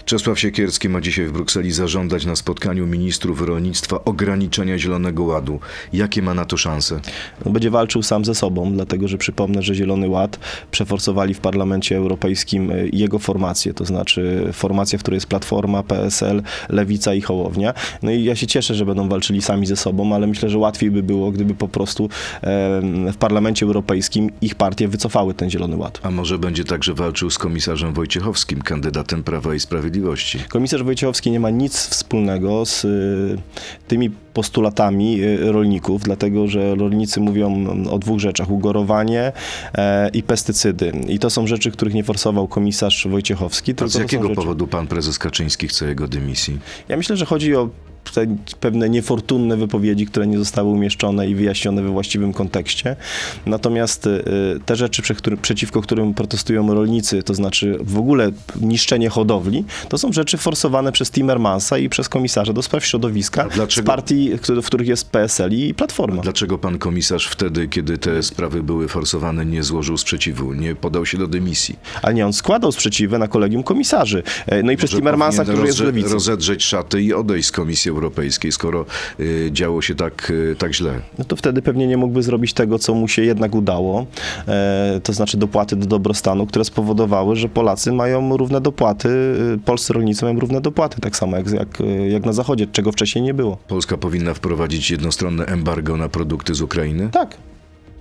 Czesław 0.06 0.39
Siekierski 0.39 0.89
ma 0.89 1.01
dzisiaj 1.01 1.25
w 1.25 1.31
Brukseli 1.31 1.71
zażądać 1.71 2.25
na 2.25 2.35
spotkaniu 2.35 2.88
ministrów 2.88 3.41
rolnictwa 3.41 4.03
ograniczenia 4.06 4.77
Zielonego 4.77 5.23
Ładu. 5.23 5.59
Jakie 5.94 6.21
ma 6.21 6.33
na 6.33 6.45
to 6.45 6.57
szanse? 6.57 7.00
Będzie 7.45 7.69
walczył 7.69 8.03
sam 8.03 8.25
ze 8.25 8.35
sobą, 8.35 8.73
dlatego 8.73 9.07
że 9.07 9.17
przypomnę, 9.17 9.62
że 9.62 9.75
Zielony 9.75 10.07
Ład 10.07 10.39
przeforsowali 10.71 11.33
w 11.33 11.39
Parlamencie 11.39 11.97
Europejskim 11.97 12.71
y, 12.71 12.89
jego 12.94 13.19
formację, 13.19 13.73
to 13.73 13.85
znaczy 13.85 14.50
formacja, 14.53 15.00
w 15.00 15.01
której 15.01 15.15
jest 15.15 15.27
Platforma, 15.27 15.83
PSL, 15.83 16.44
Lewica 16.69 17.13
i 17.13 17.21
Hołownia. 17.21 17.73
No 18.03 18.12
i 18.12 18.23
ja 18.23 18.35
się 18.35 18.47
cieszę, 18.47 18.75
że 18.75 18.85
będą 18.85 19.09
walczyli 19.09 19.41
sami 19.41 19.67
ze 19.67 19.75
sobą, 19.75 20.15
ale 20.15 20.27
myślę, 20.27 20.50
że 20.50 20.57
łatwiej 20.57 20.91
by 20.91 21.03
było, 21.03 21.31
gdyby 21.31 21.56
po 21.56 21.67
prostu 21.67 22.09
w 23.13 23.17
Parlamencie 23.19 23.65
Europejskim 23.65 24.31
ich 24.41 24.56
partie 24.56 24.88
wycofały 24.88 25.33
ten 25.33 25.50
Zielony 25.50 25.75
Ład. 25.75 26.00
A 26.03 26.12
może 26.12 26.39
będzie 26.39 26.63
także 26.63 26.94
walczył 26.94 27.29
z 27.29 27.38
komisarzem 27.38 27.94
Wojciechowskim, 27.94 28.62
kandydatem 28.62 29.23
Prawa 29.23 29.53
i 29.55 29.59
Sprawiedliwości? 29.59 30.39
Komisarz 30.49 30.83
Wojciechowski 30.83 31.31
nie 31.31 31.39
ma 31.39 31.49
nic 31.49 31.77
wspólnego 31.87 32.65
z 32.65 32.85
y, 32.85 33.37
tymi 33.87 34.09
postulatami 34.09 35.21
y, 35.23 35.51
rolników, 35.51 36.01
dlatego 36.03 36.47
że 36.47 36.75
rolnicy 36.75 37.19
mówią 37.19 37.67
o 37.91 37.99
dwóch 37.99 38.19
rzeczach: 38.19 38.51
ugorowanie 38.51 39.31
e, 39.77 40.09
i 40.09 40.23
pestycydy. 40.23 40.91
I 41.07 41.19
to 41.19 41.29
są 41.29 41.47
rzeczy, 41.47 41.71
których 41.71 41.93
nie 41.93 42.03
forsował 42.03 42.47
komisarz 42.47 43.07
Wojciechowski. 43.07 43.73
Z 43.85 43.95
jakiego 43.95 44.23
rzeczy- 44.23 44.35
powodu 44.35 44.67
pan 44.67 44.87
prezes 44.87 45.19
Kaczyński 45.19 45.67
chce 45.67 45.87
jego 45.87 46.07
dymisji? 46.07 46.59
Ja 46.89 46.97
myślę, 46.97 47.17
że 47.17 47.25
chodzi 47.25 47.55
o 47.55 47.69
te 48.15 48.27
pewne 48.59 48.89
niefortunne 48.89 49.57
wypowiedzi, 49.57 50.06
które 50.06 50.27
nie 50.27 50.38
zostały 50.38 50.69
umieszczone 50.69 51.29
i 51.29 51.35
wyjaśnione 51.35 51.81
we 51.81 51.89
właściwym 51.89 52.33
kontekście. 52.33 52.95
Natomiast 53.45 54.07
y, 54.07 54.23
te 54.65 54.75
rzeczy, 54.75 55.01
przeciwko 55.41 55.81
którym 55.81 56.13
protestują 56.13 56.73
rolnicy, 56.73 57.23
to 57.23 57.33
znaczy 57.33 57.77
w 57.81 57.97
ogóle 57.97 58.31
niszczenie 58.62 59.09
hodowli, 59.09 59.63
to 59.89 59.97
są 59.97 60.13
rzeczy 60.13 60.38
forsowane 60.38 60.91
przez 60.91 61.12
Timmermansa 61.12 61.77
i 61.77 61.89
przez 61.89 62.09
komisarza 62.09 62.53
do 62.53 62.62
spraw 62.62 62.85
środowiska 62.85 63.47
A 63.63 63.81
z 63.81 63.81
partii, 63.85 64.31
w 64.62 64.65
których 64.65 64.88
jest 64.88 65.09
PSL 65.09 65.53
i 65.53 65.73
Platforma. 65.73 66.21
Dlaczego 66.21 66.57
pan 66.57 66.77
komisarz 66.77 67.27
wtedy, 67.27 67.67
kiedy 67.67 67.97
te 67.97 68.23
sprawy 68.23 68.63
były 68.63 68.88
forsowane, 68.88 69.45
nie 69.45 69.63
złożył 69.63 69.97
sprzeciwu, 69.97 70.53
nie 70.53 70.75
podał 70.75 71.06
się 71.06 71.17
do 71.17 71.27
dymisji? 71.27 71.75
Ale 72.01 72.13
nie, 72.13 72.25
on 72.25 72.33
składał 72.33 72.71
sprzeciwy 72.71 73.19
na 73.19 73.27
kolegium 73.27 73.63
komisarzy. 73.63 74.23
E, 74.47 74.63
No 74.63 74.71
i 74.71 74.77
przez 74.77 74.91
Że 74.91 74.97
Timmermansa, 74.97 75.44
który 75.44 75.67
jest 75.67 75.79
w 75.79 75.83
lewicy. 75.83 76.13
rozedrzeć 76.13 76.63
szaty 76.63 77.01
i 77.01 77.13
odejść 77.13 77.47
z 77.47 77.51
Komisji 77.51 77.91
Europejskiej, 77.91 78.04
skoro 78.51 78.85
y, 79.19 79.49
działo 79.51 79.81
się 79.81 79.95
tak, 79.95 80.29
y, 80.29 80.55
tak 80.59 80.73
źle. 80.73 81.01
no 81.19 81.25
to 81.25 81.35
wtedy 81.35 81.61
pewnie 81.61 81.87
nie 81.87 81.97
mógłby 81.97 82.23
zrobić 82.23 82.53
tego, 82.53 82.79
co 82.79 82.93
mu 82.93 83.07
się 83.07 83.21
jednak 83.21 83.55
udało, 83.55 84.05
e, 84.47 85.00
to 85.03 85.13
znaczy 85.13 85.38
dopłaty 85.38 85.75
do 85.75 85.85
dobrostanu, 85.85 86.45
które 86.45 86.65
spowodowały, 86.65 87.35
że 87.35 87.50
Polacy 87.50 87.91
mają 87.91 88.38
równe 88.38 88.62
dopłaty, 88.62 89.09
e, 89.55 89.57
polscy 89.65 89.93
rolnicy 89.93 90.25
mają 90.25 90.39
równe 90.39 90.62
dopłaty, 90.62 91.01
tak 91.01 91.15
samo 91.15 91.38
jak, 91.38 91.51
jak, 91.51 91.77
jak 92.09 92.25
na 92.25 92.33
Zachodzie, 92.33 92.67
czego 92.67 92.91
wcześniej 92.91 93.24
nie 93.24 93.33
było. 93.33 93.57
Polska 93.67 93.97
powinna 93.97 94.33
wprowadzić 94.33 94.91
jednostronne 94.91 95.45
embargo 95.45 95.97
na 95.97 96.09
produkty 96.09 96.55
z 96.55 96.62
Ukrainy? 96.62 97.09
Tak. 97.12 97.38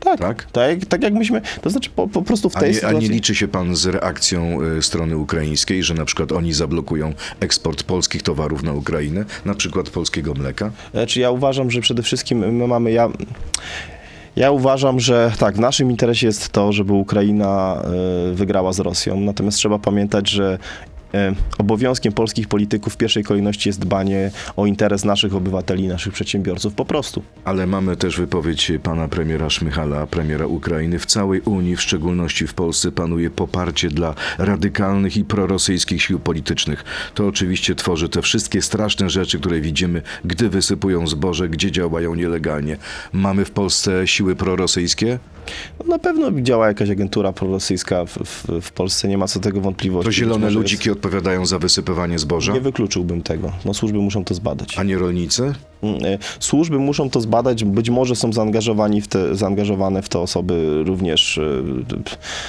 Tak, 0.04 0.20
Tak? 0.20 0.44
tak, 0.52 0.70
jak, 0.70 0.88
tak 0.88 1.02
jak 1.02 1.14
myśmy, 1.14 1.40
to 1.62 1.70
znaczy 1.70 1.90
po, 1.96 2.08
po 2.08 2.22
prostu 2.22 2.50
w 2.50 2.56
A 2.56 2.60
tej 2.60 2.70
nie, 2.70 2.76
a 2.76 2.80
sytuacji... 2.80 3.08
nie 3.08 3.14
liczy 3.14 3.34
się 3.34 3.48
pan 3.48 3.76
z 3.76 3.86
reakcją 3.86 4.58
y, 4.78 4.82
strony 4.82 5.16
ukraińskiej, 5.16 5.82
że 5.82 5.94
na 5.94 6.04
przykład 6.04 6.32
oni 6.32 6.52
zablokują 6.52 7.12
eksport 7.40 7.82
polskich 7.82 8.22
towarów 8.22 8.62
na 8.62 8.72
Ukrainę, 8.72 9.24
na 9.44 9.54
przykład 9.54 9.90
polskiego 9.90 10.34
mleka? 10.34 10.70
Znaczy 10.92 11.20
ja 11.20 11.30
uważam, 11.30 11.70
że 11.70 11.80
przede 11.80 12.02
wszystkim 12.02 12.38
my 12.38 12.66
mamy, 12.66 12.92
ja, 12.92 13.08
ja 14.36 14.50
uważam, 14.50 15.00
że 15.00 15.32
tak, 15.38 15.56
w 15.56 15.60
naszym 15.60 15.90
interesie 15.90 16.26
jest 16.26 16.48
to, 16.48 16.72
żeby 16.72 16.92
Ukraina 16.92 17.82
e, 18.30 18.34
wygrała 18.34 18.72
z 18.72 18.80
Rosją, 18.80 19.20
natomiast 19.20 19.58
trzeba 19.58 19.78
pamiętać, 19.78 20.30
że 20.30 20.58
obowiązkiem 21.58 22.12
polskich 22.12 22.48
polityków 22.48 22.92
w 22.92 22.96
pierwszej 22.96 23.24
kolejności 23.24 23.68
jest 23.68 23.80
dbanie 23.80 24.30
o 24.56 24.66
interes 24.66 25.04
naszych 25.04 25.34
obywateli, 25.34 25.88
naszych 25.88 26.12
przedsiębiorców, 26.12 26.74
po 26.74 26.84
prostu. 26.84 27.22
Ale 27.44 27.66
mamy 27.66 27.96
też 27.96 28.16
wypowiedź 28.18 28.72
pana 28.82 29.08
premiera 29.08 29.50
Szmychala, 29.50 30.06
premiera 30.06 30.46
Ukrainy. 30.46 30.98
W 30.98 31.06
całej 31.06 31.40
Unii, 31.40 31.76
w 31.76 31.82
szczególności 31.82 32.46
w 32.46 32.54
Polsce, 32.54 32.92
panuje 32.92 33.30
poparcie 33.30 33.88
dla 33.88 34.14
radykalnych 34.38 35.16
i 35.16 35.24
prorosyjskich 35.24 36.02
sił 36.02 36.18
politycznych. 36.18 36.84
To 37.14 37.26
oczywiście 37.26 37.74
tworzy 37.74 38.08
te 38.08 38.22
wszystkie 38.22 38.62
straszne 38.62 39.10
rzeczy, 39.10 39.38
które 39.38 39.60
widzimy, 39.60 40.02
gdy 40.24 40.48
wysypują 40.48 41.06
zboże, 41.06 41.48
gdzie 41.48 41.72
działają 41.72 42.14
nielegalnie. 42.14 42.76
Mamy 43.12 43.44
w 43.44 43.50
Polsce 43.50 44.06
siły 44.06 44.36
prorosyjskie? 44.36 45.18
No, 45.80 45.86
na 45.86 45.98
pewno 45.98 46.40
działa 46.40 46.68
jakaś 46.68 46.90
agentura 46.90 47.32
prorosyjska 47.32 48.04
w, 48.04 48.18
w, 48.18 48.60
w 48.62 48.72
Polsce, 48.72 49.08
nie 49.08 49.18
ma 49.18 49.26
co 49.26 49.40
tego 49.40 49.60
wątpliwości. 49.60 50.08
To 50.08 50.12
zielone 50.12 50.50
ludziki 50.50 50.90
odpowiadają 50.90 51.46
za 51.46 51.58
wysypywanie 51.58 52.18
zboża? 52.18 52.52
Jest, 52.52 52.64
nie 52.64 52.70
wykluczyłbym 52.70 53.22
tego. 53.22 53.52
No 53.64 53.74
służby 53.74 53.98
muszą 53.98 54.24
to 54.24 54.34
zbadać. 54.34 54.78
A 54.78 54.82
nie 54.82 54.98
rolnicy? 54.98 55.54
Mm, 55.84 56.04
e, 56.04 56.18
służby 56.40 56.78
muszą 56.78 57.10
to 57.10 57.20
zbadać, 57.20 57.64
być 57.64 57.90
może 57.90 58.16
są 58.16 58.32
zaangażowani 58.32 59.00
w 59.00 59.08
te, 59.08 59.34
zaangażowane 59.34 60.02
w 60.02 60.08
to 60.08 60.22
osoby 60.22 60.82
również 60.84 61.38
e, 61.38 61.62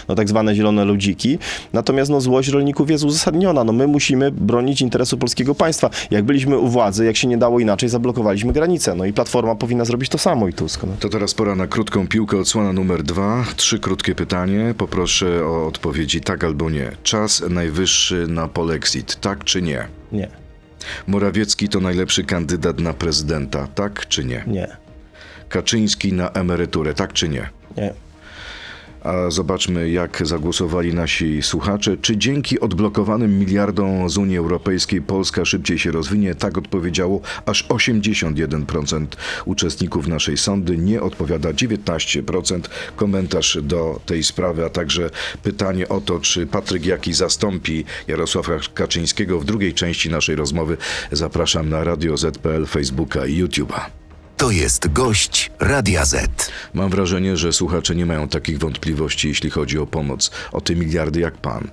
no, 0.08 0.15
tak 0.15 0.30
zwane 0.30 0.56
zielone 0.56 0.86
ludziki. 0.86 1.38
Natomiast 1.74 2.12
no, 2.12 2.22
złość 2.22 2.50
rolników 2.50 2.89
jest 2.89 3.04
uzasadniona. 3.04 3.63
No, 3.63 3.74
my 3.74 3.88
musimy 3.88 4.32
bronić 4.32 4.82
interesu 4.82 5.18
polskiego 5.18 5.56
państwa. 5.56 5.89
Jak 6.12 6.25
byliśmy 6.25 6.58
u 6.58 6.68
władzy, 6.68 7.06
jak 7.06 7.18
się 7.18 7.27
nie 7.27 7.38
dało 7.38 7.60
inaczej, 7.60 7.89
zablokowaliśmy 7.89 8.54
granicę. 8.54 8.96
No 8.96 9.06
i 9.06 9.13
Platforma 9.13 9.56
powinna 9.56 9.86
zrobić 9.86 10.10
to 10.10 10.18
samo 10.18 10.48
i 10.48 10.54
Tusk. 10.54 10.84
No. 10.84 10.94
To 11.00 11.10
teraz 11.10 11.34
pora 11.34 11.56
na 11.56 11.68
krótką 11.68 12.08
piłkę, 12.08 12.38
odsłona 12.38 12.74
numer 12.74 13.04
dwa. 13.04 13.46
Trzy 13.56 13.80
krótkie 13.80 14.15
pytanie. 14.15 14.74
Poproszę 14.77 15.46
o 15.46 15.68
odpowiedzi 15.68 16.22
tak 16.22 16.44
albo 16.44 16.70
nie. 16.70 16.92
Czas 17.04 17.44
najwyższy 17.50 18.27
na 18.27 18.48
polexit, 18.48 19.15
tak 19.22 19.44
czy 19.44 19.62
nie? 19.62 19.88
Nie, 20.12 20.30
Morawiecki 21.08 21.70
to 21.70 21.80
najlepszy 21.80 22.24
kandydat 22.24 22.80
na 22.80 22.94
prezydenta, 22.94 23.68
tak 23.75 24.08
czy 24.08 24.25
nie? 24.25 24.44
nie, 24.48 24.68
Kaczyński 25.50 26.13
na 26.13 26.30
emeryturę, 26.30 26.94
tak 26.94 27.13
czy 27.13 27.30
nie? 27.30 27.50
nie. 27.77 27.94
A 29.05 29.31
zobaczmy, 29.31 29.89
jak 29.89 30.27
zagłosowali 30.27 30.93
nasi 30.93 31.41
słuchacze. 31.41 31.97
Czy 32.01 32.17
dzięki 32.17 32.59
odblokowanym 32.59 33.39
miliardom 33.39 34.09
z 34.09 34.17
Unii 34.17 34.38
Europejskiej 34.38 35.01
Polska 35.01 35.45
szybciej 35.45 35.79
się 35.79 35.91
rozwinie? 35.91 36.35
Tak 36.35 36.57
odpowiedziało 36.57 37.21
aż 37.45 37.67
81% 37.67 39.05
uczestników 39.45 40.07
naszej 40.07 40.38
sądy. 40.38 40.77
Nie 40.77 41.01
odpowiada 41.01 41.50
19%. 41.50 42.59
Komentarz 42.95 43.57
do 43.63 44.00
tej 44.05 44.24
sprawy, 44.24 44.65
a 44.65 44.69
także 44.69 45.09
pytanie 45.43 45.89
o 45.89 46.01
to, 46.01 46.19
czy 46.19 46.47
Patryk 46.47 46.85
Jaki 46.85 47.13
zastąpi 47.13 47.85
Jarosława 48.07 48.59
Kaczyńskiego 48.74 49.39
w 49.39 49.45
drugiej 49.45 49.74
części 49.74 50.09
naszej 50.09 50.35
rozmowy. 50.35 50.77
Zapraszam 51.12 51.69
na 51.69 51.83
Radio 51.83 52.17
ZPL, 52.17 52.65
Facebooka 52.65 53.25
i 53.25 53.43
YouTube'a. 53.43 54.04
To 54.38 54.51
jest 54.51 54.94
gość 54.94 55.51
Radia 55.60 56.06
Z. 56.06 56.51
Mam 56.74 56.89
wrażenie, 56.89 57.38
że 57.38 57.54
słuchacze 57.54 57.96
nie 57.96 58.06
mają 58.06 58.27
takich 58.27 58.60
wątpliwości, 58.60 59.27
jeśli 59.27 59.50
chodzi 59.50 59.80
o 59.80 59.88
pomoc, 59.88 60.32
o 60.51 60.62
te 60.62 60.75
miliardy 60.75 61.20
jak 61.20 61.38
pan. 61.38 61.68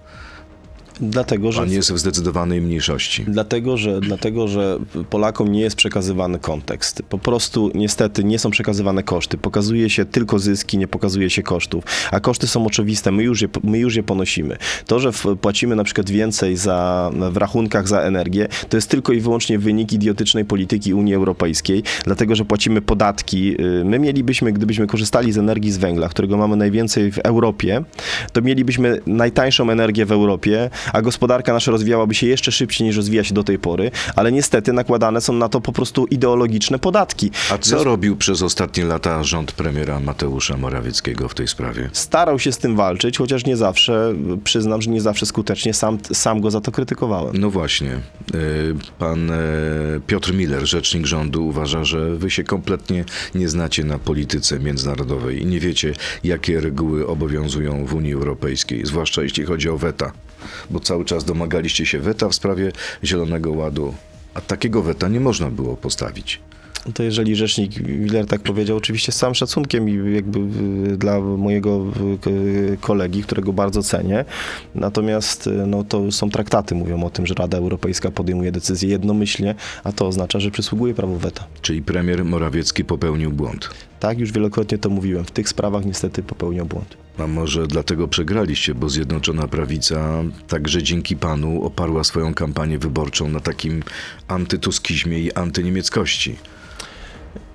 Dlatego, 1.00 1.52
że... 1.52 1.60
Pan 1.60 1.70
jest 1.70 1.92
w 1.92 1.98
zdecydowanej 1.98 2.60
mniejszości. 2.60 3.24
Dlatego 3.28 3.76
że, 3.76 4.00
dlatego, 4.00 4.48
że 4.48 4.78
Polakom 5.10 5.52
nie 5.52 5.60
jest 5.60 5.76
przekazywany 5.76 6.38
kontekst. 6.38 7.02
Po 7.08 7.18
prostu 7.18 7.70
niestety 7.74 8.24
nie 8.24 8.38
są 8.38 8.50
przekazywane 8.50 9.02
koszty. 9.02 9.38
Pokazuje 9.38 9.90
się 9.90 10.04
tylko 10.04 10.38
zyski, 10.38 10.78
nie 10.78 10.88
pokazuje 10.88 11.30
się 11.30 11.42
kosztów. 11.42 11.84
A 12.10 12.20
koszty 12.20 12.46
są 12.46 12.66
oczywiste, 12.66 13.12
my 13.12 13.22
już 13.22 13.42
je, 13.42 13.48
my 13.64 13.78
już 13.78 13.96
je 13.96 14.02
ponosimy. 14.02 14.56
To, 14.86 15.00
że 15.00 15.10
płacimy 15.40 15.76
na 15.76 15.84
przykład 15.84 16.10
więcej 16.10 16.56
za, 16.56 17.10
w 17.30 17.36
rachunkach 17.36 17.88
za 17.88 18.00
energię, 18.00 18.48
to 18.68 18.76
jest 18.76 18.88
tylko 18.88 19.12
i 19.12 19.20
wyłącznie 19.20 19.58
wynik 19.58 19.92
idiotycznej 19.92 20.44
polityki 20.44 20.94
Unii 20.94 21.14
Europejskiej, 21.14 21.82
dlatego 22.04 22.34
że 22.34 22.44
płacimy 22.44 22.80
podatki. 22.80 23.56
Y, 23.60 23.84
My 23.84 23.98
mielibyśmy, 23.98 24.52
gdybyśmy 24.52 24.86
korzystali 24.86 25.32
z 25.32 25.38
energii 25.38 25.72
z 25.72 25.78
węgla, 25.78 26.08
którego 26.08 26.36
mamy 26.36 26.56
najwięcej 26.56 27.12
w 27.12 27.18
Europie, 27.18 27.84
to 28.32 28.42
mielibyśmy 28.42 29.00
najtańszą 29.06 29.70
energię 29.70 30.06
w 30.06 30.12
Europie, 30.12 30.70
a 30.92 31.02
gospodarka 31.02 31.52
nasza 31.52 31.70
rozwijałaby 31.70 32.14
się 32.14 32.26
jeszcze 32.26 32.52
szybciej 32.52 32.86
niż 32.86 32.96
rozwija 32.96 33.24
się 33.24 33.34
do 33.34 33.44
tej 33.44 33.58
pory, 33.58 33.90
ale 34.16 34.32
niestety 34.32 34.72
nakładane 34.72 35.20
są 35.20 35.32
na 35.32 35.48
to 35.48 35.60
po 35.60 35.72
prostu 35.72 36.06
ideologiczne 36.06 36.78
podatki. 36.78 37.30
A 37.50 37.58
co 37.58 37.84
robił 37.84 38.16
przez 38.16 38.42
ostatnie 38.42 38.84
lata 38.84 39.22
rząd 39.22 39.52
premiera 39.52 40.00
Mateusza 40.00 40.56
Morawieckiego 40.56 41.28
w 41.28 41.34
tej 41.34 41.48
sprawie? 41.48 41.90
Starał 41.92 42.38
się 42.38 42.52
z 42.52 42.58
tym 42.58 42.76
walczyć, 42.76 43.18
chociaż 43.18 43.46
nie 43.46 43.56
zawsze, 43.56 44.14
przyznam, 44.44 44.82
że 44.82 44.90
nie 44.90 45.00
zawsze 45.00 45.26
skutecznie, 45.26 45.74
sam, 45.74 45.98
sam 46.12 46.40
go 46.40 46.50
za 46.50 46.60
to 46.60 46.72
krytykowałem. 46.72 47.36
No 47.36 47.50
właśnie. 47.50 47.90
y, 48.34 48.74
Pan 48.98 49.30
e, 49.30 49.36
Piotr 50.06 50.34
Miller, 50.34 50.66
rzecznik 50.66 51.06
rządu, 51.06 51.46
uważa, 51.46 51.84
że 51.84 52.16
wy 52.16 52.30
się 52.30 52.44
kompletnie 52.44 53.04
nie 53.34 53.48
znacie 53.48 53.84
na 53.84 53.98
polityce 53.98 54.58
międzynarodowej 54.58 55.42
i 55.42 55.46
nie 55.46 55.60
wiecie, 55.60 55.94
jakie 56.24 56.60
reguły 56.60 57.06
obowiązują 57.06 57.86
w 57.86 57.94
Unii 57.94 58.12
Europejskiej, 58.12 58.86
zwłaszcza 58.86 59.22
jeśli 59.22 59.44
chodzi 59.44 59.68
o 59.68 59.78
weta. 59.78 60.12
Bo 60.70 60.80
cały 60.80 61.04
czas 61.04 61.24
domagaliście 61.24 61.86
się 61.86 61.98
weta 61.98 62.28
w 62.28 62.34
sprawie 62.34 62.72
Zielonego 63.04 63.52
Ładu, 63.52 63.94
a 64.34 64.40
takiego 64.40 64.82
weta 64.82 65.08
nie 65.08 65.20
można 65.20 65.50
było 65.50 65.76
postawić. 65.76 66.40
To 66.94 67.02
jeżeli 67.02 67.36
rzecznik 67.36 67.80
Miller 67.80 68.26
tak 68.26 68.40
powiedział, 68.40 68.76
oczywiście 68.76 69.12
z 69.12 69.16
całym 69.16 69.34
szacunkiem 69.34 69.88
i 69.88 70.14
jakby 70.14 70.40
dla 70.96 71.20
mojego 71.20 71.86
kolegi, 72.80 73.22
którego 73.22 73.52
bardzo 73.52 73.82
cenię. 73.82 74.24
Natomiast 74.74 75.46
y, 75.46 75.50
no, 75.50 75.84
to 75.84 76.12
są 76.12 76.30
traktaty, 76.30 76.74
mówią 76.74 77.04
o 77.04 77.10
tym, 77.10 77.26
że 77.26 77.34
Rada 77.34 77.58
Europejska 77.58 78.10
podejmuje 78.10 78.52
decyzję 78.52 78.88
jednomyślnie, 78.88 79.54
a 79.84 79.92
to 79.92 80.06
oznacza, 80.06 80.40
że 80.40 80.50
przysługuje 80.50 80.94
prawo 80.94 81.16
weta. 81.16 81.46
Czyli 81.62 81.82
premier 81.82 82.24
Morawiecki 82.24 82.84
popełnił 82.84 83.32
błąd. 83.32 83.70
Tak, 84.00 84.18
już 84.18 84.32
wielokrotnie 84.32 84.78
to 84.78 84.90
mówiłem. 84.90 85.24
W 85.24 85.30
tych 85.30 85.48
sprawach 85.48 85.84
niestety 85.84 86.22
popełniał 86.22 86.66
błąd. 86.66 86.96
A 87.18 87.26
może 87.26 87.66
dlatego 87.66 88.08
przegraliście, 88.08 88.74
bo 88.74 88.88
Zjednoczona 88.88 89.48
Prawica 89.48 90.22
także 90.48 90.82
dzięki 90.82 91.16
panu 91.16 91.64
oparła 91.64 92.04
swoją 92.04 92.34
kampanię 92.34 92.78
wyborczą 92.78 93.28
na 93.28 93.40
takim 93.40 93.82
antytuskizmie 94.28 95.18
i 95.18 95.32
antyniemieckości. 95.32 96.36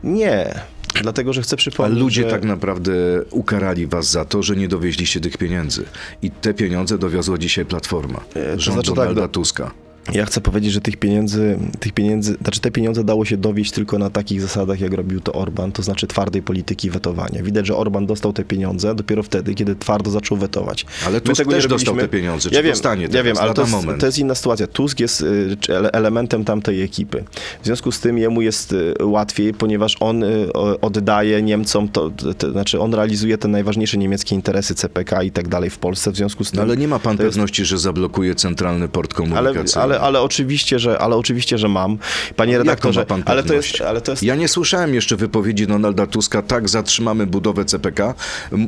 Nie, 0.04 0.54
dlatego, 1.02 1.34
że 1.34 1.42
chcę 1.42 1.54
A 1.54 1.58
przypomnieć, 1.58 2.00
ludzie 2.00 2.22
że... 2.24 2.30
tak 2.30 2.44
naprawdę 2.44 2.92
ukarali 3.32 3.88
was 3.88 4.12
za 4.12 4.26
to, 4.26 4.44
że 4.44 4.56
nie 4.56 4.68
dowieźliście 4.68 5.20
tych 5.20 5.38
pieniędzy. 5.38 5.86
I 6.22 6.32
te 6.32 6.54
pieniądze 6.54 6.98
dowiozła 6.98 7.38
dzisiaj 7.38 7.66
Platforma, 7.66 8.20
E, 8.36 8.54
to 8.56 8.62
rząd 8.62 8.74
znaczy 8.76 8.88
tak, 8.90 8.96
Donalda 8.96 9.22
no- 9.22 9.28
Tuska. 9.28 9.72
Ja 10.14 10.26
chcę 10.26 10.42
powiedzieć, 10.42 10.72
że 10.72 10.82
tych 10.82 10.98
pieniędzy, 10.98 11.58
tych 11.80 11.94
pieniędzy, 11.94 12.38
znaczy 12.42 12.60
te 12.60 12.72
pieniądze 12.72 13.04
dało 13.04 13.26
się 13.26 13.38
dowieść 13.38 13.72
tylko 13.72 14.00
na 14.00 14.10
takich 14.10 14.42
zasadach, 14.42 14.80
jak 14.80 14.94
robił 14.94 15.20
to 15.22 15.34
Orban, 15.34 15.72
to 15.72 15.84
znaczy 15.84 16.08
twardej 16.08 16.42
polityki 16.42 16.90
wetowania. 16.90 17.44
Widać, 17.44 17.68
że 17.68 17.76
Orban 17.76 18.06
dostał 18.06 18.34
te 18.34 18.44
pieniądze 18.44 18.96
dopiero 18.96 19.24
wtedy, 19.24 19.54
kiedy 19.54 19.76
twardo 19.76 20.12
zaczął 20.12 20.38
wetować. 20.38 20.86
Ale 21.08 21.22
Tusk 21.22 21.38
tego 21.38 21.52
też 21.52 21.68
dostał 21.68 21.96
te 21.96 22.08
pieniądze. 22.08 22.50
Czy 22.50 22.56
Ja 22.56 22.64
wiem, 22.64 22.72
dostanie 22.72 23.08
ja 23.12 23.24
wiem, 23.24 23.38
ale 23.40 23.54
to 23.54 23.62
jest, 23.62 23.74
to 24.00 24.06
jest 24.06 24.20
inna 24.20 24.36
sytuacja. 24.36 24.68
Tusk 24.68 25.00
jest 25.00 25.22
y, 25.22 25.58
elementem 25.92 26.46
tamtej 26.46 26.82
ekipy. 26.82 27.24
W 27.62 27.66
związku 27.66 27.92
z 27.92 28.00
tym 28.00 28.18
jemu 28.18 28.42
jest 28.42 28.72
y, 28.72 28.94
łatwiej, 29.02 29.54
ponieważ 29.54 29.96
on 30.00 30.24
y, 30.24 30.54
oddaje 30.82 31.42
Niemcom, 31.42 31.90
to, 31.90 32.12
to, 32.38 32.52
znaczy 32.52 32.80
on 32.80 32.94
realizuje 32.94 33.38
te 33.38 33.48
najważniejsze 33.48 33.98
niemieckie 33.98 34.36
interesy 34.36 34.76
CPK 34.76 35.24
i 35.24 35.32
tak 35.32 35.48
dalej 35.48 35.70
w 35.70 35.78
Polsce. 35.78 36.12
W 36.12 36.16
związku 36.16 36.44
z 36.44 36.52
tym 36.52 36.58
No 36.58 36.64
ale 36.64 36.78
nie 36.78 36.88
ma 36.88 37.00
pan 37.00 37.18
to 37.18 37.24
jest- 37.24 37.36
pewności, 37.36 37.66
że 37.66 37.78
zablokuje 37.78 38.36
centralny 38.36 38.88
port 38.88 39.14
ale, 39.14 39.30
komunikacyjny. 39.30 39.97
Ale, 40.02 40.18
ale 40.18 40.22
oczywiście, 40.26 40.80
że, 40.80 41.00
ale 41.00 41.16
oczywiście, 41.16 41.58
że 41.58 41.68
mam. 41.68 41.98
Panie 42.36 42.58
redaktorze, 42.58 43.06
pan 43.06 43.24
ale 43.26 43.44
to 43.44 43.54
jest, 43.54 43.82
ale 43.82 44.02
to 44.02 44.12
jest 44.12 44.24
Ja 44.24 44.36
nie 44.36 44.48
słyszałem 44.48 44.94
jeszcze 44.94 45.16
wypowiedzi 45.16 45.68
Donalda 45.68 46.08
Tuska, 46.08 46.42
tak, 46.42 46.70
zatrzymamy 46.70 47.28
budowę 47.28 47.66
CPK. 47.66 48.14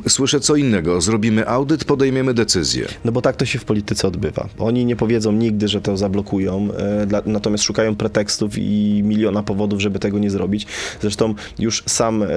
Słyszę 0.08 0.40
co 0.40 0.56
innego. 0.56 1.02
Zrobimy 1.02 1.48
audyt, 1.48 1.86
podejmiemy 1.86 2.34
decyzję. 2.34 2.88
No 3.06 3.12
bo 3.12 3.22
tak 3.22 3.36
to 3.36 3.46
się 3.46 3.60
w 3.60 3.66
polityce 3.66 4.08
odbywa. 4.08 4.50
Oni 4.60 4.86
nie 4.86 4.96
powiedzą 4.96 5.32
nigdy, 5.32 5.68
że 5.68 5.82
to 5.82 5.98
zablokują, 5.98 6.68
e, 6.78 7.06
dla, 7.06 7.22
natomiast 7.26 7.64
szukają 7.64 7.96
pretekstów 7.96 8.58
i 8.58 9.02
miliona 9.04 9.44
powodów, 9.44 9.82
żeby 9.82 10.00
tego 10.00 10.20
nie 10.20 10.30
zrobić. 10.30 10.66
Zresztą 11.02 11.34
już 11.60 11.84
sam, 11.86 12.24
e, 12.24 12.28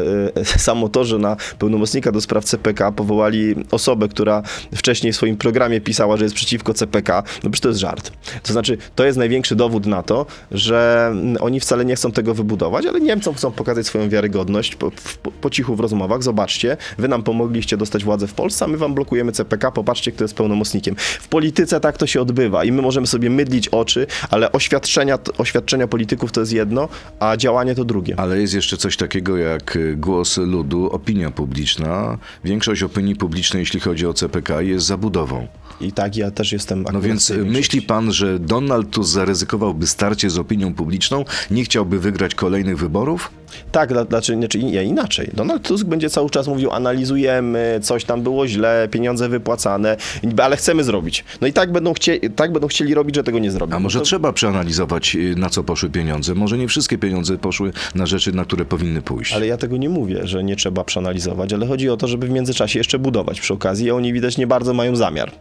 samo 0.69 0.89
to, 0.89 1.05
że 1.05 1.19
na 1.19 1.37
pełnomocnika 1.59 2.13
do 2.13 2.21
spraw 2.21 2.45
CPK 2.45 2.93
powołali 2.93 3.55
osobę, 3.71 4.09
która 4.09 4.43
wcześniej 4.75 5.13
w 5.13 5.17
swoim 5.17 5.37
programie 5.37 5.81
pisała, 5.81 6.17
że 6.17 6.25
jest 6.25 6.35
przeciwko 6.35 6.75
CPK, 6.75 7.23
no 7.45 7.51
przecież 7.51 7.61
to 7.61 7.69
jest 7.69 7.81
żart. 7.81 8.13
To 8.43 8.53
znaczy, 8.53 8.79
to 8.95 9.05
jest 9.05 9.19
największy 9.19 9.57
dowód 9.57 9.87
na 9.87 10.03
to, 10.03 10.27
że 10.51 11.13
oni 11.41 11.61
wcale 11.61 11.85
nie 11.85 11.97
chcą 11.97 12.13
tego 12.13 12.35
wybudować, 12.35 12.87
ale 12.87 13.01
Niemcom 13.01 13.35
chcą 13.35 13.51
pokazać 13.51 13.87
swoją 13.87 14.09
wiarygodność 14.09 14.77
po, 14.77 14.93
po 15.41 15.51
cichu 15.51 15.77
w 15.77 15.81
rozmowach. 15.81 16.23
Zobaczcie, 16.23 16.77
wy 16.99 17.09
nam 17.09 17.23
pomogliście 17.23 17.77
dostać 17.77 18.05
władzę 18.05 18.27
w 18.27 18.35
Polsce, 18.35 18.65
a 18.65 18.69
my 18.69 18.77
wam 18.77 18.95
blokujemy 18.95 19.33
CPK, 19.33 19.71
popatrzcie, 19.71 20.13
kto 20.13 20.25
jest 20.25 20.35
pełnomocnikiem. 20.35 20.95
W 20.99 21.29
polityce 21.29 21.81
tak 21.81 21.99
to 21.99 22.07
się 22.07 22.21
odbywa 22.21 22.65
i 22.65 22.73
my 22.73 22.83
możemy 22.83 23.07
sobie 23.07 23.31
mydlić 23.31 23.69
oczy, 23.69 24.07
ale 24.31 24.53
oświadczenia, 24.53 25.19
oświadczenia 25.39 25.87
polityków 25.87 26.33
to 26.33 26.41
jest 26.41 26.53
jedno, 26.53 26.89
a 27.21 27.37
działanie 27.37 27.75
to 27.75 27.85
drugie. 27.85 28.15
Ale 28.17 28.41
jest 28.41 28.55
jeszcze 28.55 28.77
coś 28.77 28.97
takiego 28.97 29.37
jak 29.37 29.79
głos 29.97 30.37
ludu, 30.37 30.91
opinia 30.93 31.31
publiczna. 31.31 32.19
Większość 32.45 32.83
opinii 32.83 33.17
publicznej, 33.17 33.61
jeśli 33.61 33.81
chodzi 33.81 34.07
o 34.07 34.15
CPK, 34.15 34.61
jest 34.61 34.87
zabudową. 34.87 35.47
I 35.83 35.93
tak 35.93 36.17
ja 36.17 36.31
też 36.31 36.53
jestem 36.53 36.85
No 36.93 37.01
więc 37.01 37.29
większości. 37.31 37.53
myśli 37.59 37.83
pan, 37.83 38.13
że 38.13 38.39
Donald 38.39 38.91
Tusk 38.91 39.11
zaryzykowałby 39.13 39.87
starcie 39.87 40.31
z 40.31 40.39
opinią 40.39 40.75
publiczną, 40.75 41.25
nie 41.51 41.65
chciałby 41.65 41.99
wygrać 41.99 42.35
kolejnych 42.35 42.79
wyborów? 42.79 43.31
Tak, 43.73 43.93
znaczy, 44.09 44.35
znaczy 44.37 44.59
inaczej. 44.59 45.31
Donald 45.35 45.63
Tusk 45.63 45.85
będzie 45.87 46.11
cały 46.11 46.31
czas 46.31 46.47
mówił, 46.49 46.71
analizujemy, 46.71 47.81
coś 47.83 48.05
tam 48.05 48.23
było 48.23 48.49
źle, 48.49 48.89
pieniądze 48.91 49.29
wypłacane, 49.29 49.97
ale 50.43 50.57
chcemy 50.57 50.85
zrobić. 50.85 51.25
No 51.41 51.47
i 51.47 51.53
tak 51.53 51.73
będą, 51.73 51.95
chcie, 51.95 52.31
tak 52.31 52.53
będą 52.53 52.69
chcieli 52.69 52.95
robić, 52.95 53.17
że 53.17 53.25
tego 53.25 53.39
nie 53.39 53.51
zrobią. 53.51 53.77
A 53.77 53.81
może 53.81 53.99
No 53.99 54.01
to, 54.01 54.07
trzeba 54.07 54.33
przeanalizować, 54.33 55.17
y, 55.17 55.35
na 55.37 55.51
co 55.51 55.63
poszły 55.65 55.91
pieniądze? 55.91 56.35
Może 56.35 56.59
nie 56.59 56.69
wszystkie 56.69 56.99
pieniądze 56.99 57.39
poszły 57.39 57.73
na 57.95 58.07
rzeczy, 58.07 58.33
na 58.33 58.45
które 58.45 58.65
powinny 58.65 59.03
pójść. 59.03 59.33
Ale 59.33 59.47
ja 59.47 59.57
tego 59.57 59.77
nie 59.77 59.89
mówię, 59.89 60.27
że 60.27 60.45
nie 60.45 60.57
trzeba 60.57 60.85
przeanalizować, 60.85 61.53
ale 61.53 61.67
chodzi 61.67 61.91
o 61.91 61.97
to, 61.97 62.09
żeby 62.09 62.27
w 62.27 62.31
międzyczasie 62.31 62.79
jeszcze 62.79 62.99
budować 62.99 63.41
przy 63.41 63.55
okazji, 63.55 63.91
a 63.91 63.95
oni 63.95 64.13
widać 64.13 64.39
nie 64.39 64.47
bardzo 64.47 64.75
mają 64.75 64.97
zamiar. 64.97 65.33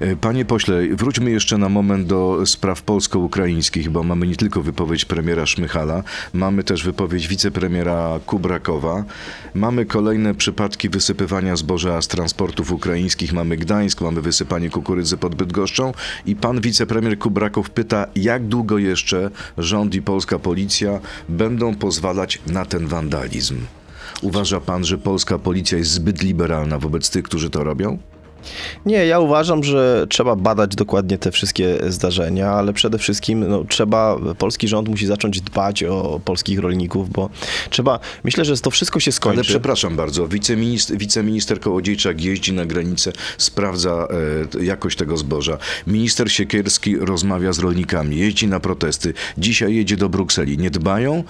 E, 0.00 0.16
Panie 0.16 0.44
pośle, 0.44 0.82
wróćmy 0.90 1.30
jeszcze 1.30 1.58
na 1.58 1.68
moment 1.68 2.06
do 2.06 2.46
spraw 2.46 2.82
polsko-ukraińskich, 2.82 3.90
bo 3.90 4.02
mamy 4.02 4.26
nie 4.26 4.36
tylko 4.36 4.62
wypowiedź 4.62 5.04
premiera 5.04 5.46
Szmychala, 5.46 6.02
mamy 6.32 6.64
też 6.64 6.84
wypowiedź 6.84 7.28
wicepremiera 7.28 8.20
Kubrakowa, 8.26 9.04
mamy 9.54 9.86
kolejne 9.86 10.34
przypadki 10.34 10.88
wysypywania 10.88 11.56
zboża 11.56 12.02
z 12.02 12.08
transportów 12.08 12.72
ukraińskich, 12.72 13.32
mamy 13.32 13.56
Gdańsk, 13.56 14.00
mamy 14.00 14.22
wysypanie 14.22 14.70
kukurydzy 14.70 15.16
pod 15.16 15.34
Bydgoszczą 15.34 15.92
i 16.26 16.36
pan 16.36 16.60
wicepremier 16.60 17.18
Kubrakow 17.18 17.70
pyta, 17.70 18.06
jak 18.16 18.46
długo 18.46 18.78
jeszcze 18.78 19.30
rząd 19.58 19.94
i 19.94 20.02
polska 20.02 20.38
policja 20.38 21.00
będą 21.28 21.74
pozwalać 21.74 22.38
na 22.46 22.64
ten 22.64 22.86
wandalizm. 22.86 23.58
Uważa 24.22 24.60
pan, 24.60 24.84
że 24.84 24.98
polska 24.98 25.38
policja 25.38 25.78
jest 25.78 25.90
zbyt 25.90 26.22
liberalna 26.22 26.78
wobec 26.78 27.10
tych, 27.10 27.22
którzy 27.22 27.50
to 27.50 27.64
robią? 27.64 27.98
Nie, 28.86 29.06
ja 29.06 29.20
uważam, 29.20 29.64
że 29.64 30.06
trzeba 30.08 30.36
badać 30.36 30.76
dokładnie 30.76 31.18
te 31.18 31.30
wszystkie 31.30 31.78
zdarzenia, 31.88 32.50
ale 32.50 32.72
przede 32.72 32.98
wszystkim 32.98 33.48
no, 33.48 33.64
trzeba, 33.64 34.16
polski 34.38 34.68
rząd 34.68 34.88
musi 34.88 35.06
zacząć 35.06 35.40
dbać 35.40 35.82
o 35.82 36.20
polskich 36.24 36.58
rolników, 36.58 37.10
bo 37.10 37.30
trzeba, 37.70 38.00
myślę, 38.24 38.44
że 38.44 38.56
to 38.56 38.70
wszystko 38.70 39.00
się 39.00 39.12
skończy. 39.12 39.36
Ale 39.36 39.44
przepraszam 39.44 39.96
bardzo, 39.96 40.28
wiceminister, 40.28 40.98
wiceminister 40.98 41.60
Kołodziejczak 41.60 42.20
jeździ 42.20 42.52
na 42.52 42.66
granicę, 42.66 43.12
sprawdza 43.38 44.08
e, 44.60 44.64
jakość 44.64 44.96
tego 44.96 45.16
zboża. 45.16 45.58
Minister 45.86 46.32
Siekierski 46.32 46.96
rozmawia 46.98 47.52
z 47.52 47.58
rolnikami, 47.58 48.16
jeździ 48.16 48.46
na 48.46 48.60
protesty. 48.60 49.14
Dzisiaj 49.38 49.74
jedzie 49.74 49.96
do 49.96 50.08
Brukseli. 50.08 50.58
Nie 50.58 50.70
dbają? 50.70 51.24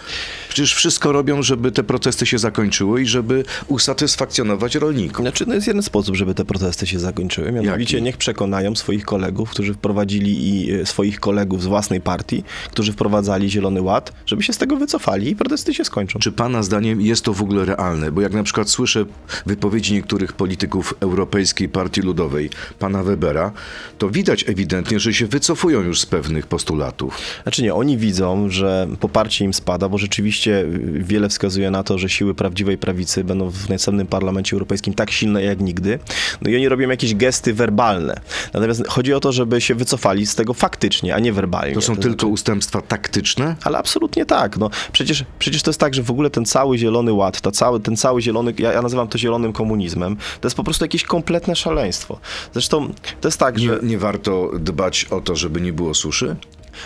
Przecież 0.48 0.74
wszystko 0.74 1.12
robią, 1.12 1.42
żeby 1.42 1.72
te 1.72 1.84
protesty 1.84 2.26
się 2.26 2.38
zakończyły 2.38 3.02
i 3.02 3.06
żeby 3.06 3.44
usatysfakcjonować 3.68 4.74
rolników. 4.74 5.20
Znaczy, 5.20 5.44
no 5.46 5.54
jest 5.54 5.66
jeden 5.66 5.82
sposób, 5.82 6.16
żeby 6.16 6.34
te 6.34 6.44
protesty 6.44 6.86
się 6.86 6.98
zakończyły. 6.98 7.05
Mianowicie 7.52 7.96
Jaki? 7.96 8.04
niech 8.04 8.16
przekonają 8.16 8.76
swoich 8.76 9.04
kolegów, 9.04 9.50
którzy 9.50 9.74
wprowadzili 9.74 10.48
i 10.48 10.72
e, 10.72 10.86
swoich 10.86 11.20
kolegów 11.20 11.62
z 11.62 11.66
własnej 11.66 12.00
partii, 12.00 12.44
którzy 12.70 12.92
wprowadzali 12.92 13.50
Zielony 13.50 13.82
Ład, 13.82 14.12
żeby 14.26 14.42
się 14.42 14.52
z 14.52 14.58
tego 14.58 14.76
wycofali 14.76 15.30
i 15.30 15.36
protesty 15.36 15.74
się 15.74 15.84
skończą. 15.84 16.18
Czy 16.18 16.32
pana 16.32 16.62
zdaniem 16.62 17.00
jest 17.00 17.24
to 17.24 17.32
w 17.32 17.42
ogóle 17.42 17.64
realne? 17.64 18.12
Bo 18.12 18.20
jak 18.20 18.32
na 18.32 18.42
przykład 18.42 18.68
słyszę 18.68 19.04
wypowiedzi 19.46 19.92
niektórych 19.94 20.32
polityków 20.32 20.94
Europejskiej 21.00 21.68
Partii 21.68 22.00
Ludowej, 22.00 22.50
pana 22.78 23.02
Webera, 23.02 23.52
to 23.98 24.10
widać 24.10 24.44
ewidentnie, 24.48 25.00
że 25.00 25.14
się 25.14 25.26
wycofują 25.26 25.80
już 25.80 26.00
z 26.00 26.06
pewnych 26.06 26.46
postulatów. 26.46 27.18
Znaczy 27.42 27.62
nie, 27.62 27.74
oni 27.74 27.98
widzą, 27.98 28.50
że 28.50 28.88
poparcie 29.00 29.44
im 29.44 29.54
spada, 29.54 29.88
bo 29.88 29.98
rzeczywiście 29.98 30.64
wiele 30.92 31.28
wskazuje 31.28 31.70
na 31.70 31.82
to, 31.82 31.98
że 31.98 32.08
siły 32.08 32.34
prawdziwej 32.34 32.78
prawicy 32.78 33.24
będą 33.24 33.50
w 33.50 33.68
następnym 33.68 34.06
parlamencie 34.06 34.52
europejskim 34.56 34.94
tak 34.94 35.10
silne 35.10 35.42
jak 35.42 35.60
nigdy. 35.60 35.98
No 36.42 36.50
i 36.50 36.56
oni 36.56 36.68
robią 36.68 36.88
jakieś 36.96 37.14
gesty 37.14 37.54
werbalne. 37.54 38.20
Natomiast 38.54 38.88
chodzi 38.88 39.14
o 39.14 39.20
to, 39.20 39.32
żeby 39.32 39.60
się 39.60 39.74
wycofali 39.74 40.26
z 40.26 40.34
tego 40.34 40.54
faktycznie, 40.54 41.14
a 41.14 41.18
nie 41.18 41.32
werbalnie. 41.32 41.74
To 41.74 41.80
są 41.80 41.94
znaczy- 41.94 42.08
tylko 42.08 42.26
ustępstwa 42.26 42.82
taktyczne? 42.82 43.56
Ale 43.64 43.78
absolutnie 43.78 44.26
tak. 44.26 44.56
No, 44.56 44.70
przecież, 44.92 45.24
przecież 45.38 45.62
to 45.62 45.70
jest 45.70 45.80
tak, 45.80 45.94
że 45.94 46.02
w 46.02 46.10
ogóle 46.10 46.30
ten 46.30 46.44
cały 46.44 46.78
zielony 46.78 47.12
ład, 47.12 47.40
to 47.40 47.50
cały, 47.50 47.80
ten 47.80 47.96
cały 47.96 48.22
zielony, 48.22 48.54
ja, 48.58 48.72
ja 48.72 48.82
nazywam 48.82 49.08
to 49.08 49.18
zielonym 49.18 49.52
komunizmem, 49.52 50.16
to 50.40 50.48
jest 50.48 50.56
po 50.56 50.64
prostu 50.64 50.84
jakieś 50.84 51.02
kompletne 51.02 51.56
szaleństwo. 51.56 52.18
Zresztą 52.52 52.92
to 53.20 53.28
jest 53.28 53.38
tak, 53.38 53.56
Nie, 53.58 53.66
że... 53.66 53.80
nie 53.82 53.98
warto 53.98 54.50
dbać 54.58 55.04
o 55.10 55.20
to, 55.20 55.36
żeby 55.36 55.60
nie 55.60 55.72
było 55.72 55.94
suszy? 55.94 56.36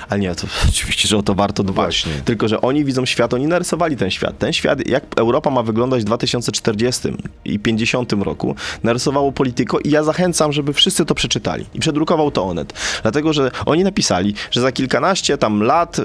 Ale 0.09 0.21
nie, 0.21 0.35
to 0.35 0.47
oczywiście, 0.69 1.09
że 1.09 1.17
o 1.17 1.23
to 1.23 1.35
warto 1.35 1.63
dbać. 1.63 1.75
właśnie. 1.75 2.13
Tylko, 2.25 2.49
że 2.49 2.61
oni 2.61 2.85
widzą 2.85 3.07
świat, 3.07 3.35
oni 3.35 3.47
narysowali 3.47 3.97
ten 3.97 4.11
świat. 4.11 4.39
Ten 4.39 4.53
świat, 4.53 4.89
jak 4.89 5.05
Europa 5.17 5.51
ma 5.51 5.63
wyglądać 5.63 6.03
w 6.03 6.05
2040 6.05 7.09
i 7.45 7.59
50 7.59 8.13
roku, 8.13 8.55
narysowało 8.83 9.33
Polityko 9.33 9.79
i 9.79 9.91
ja 9.91 10.03
zachęcam, 10.03 10.53
żeby 10.53 10.73
wszyscy 10.73 11.05
to 11.05 11.15
przeczytali. 11.15 11.67
I 11.75 11.81
przedrukował 11.81 12.31
to 12.31 12.45
Onet. 12.45 12.73
Dlatego, 13.03 13.33
że 13.33 13.51
oni 13.67 13.85
napisali, 13.85 14.35
że 14.51 14.61
za 14.61 14.73
kilkanaście 14.73 15.39
tam 15.39 15.63
lat 15.63 15.99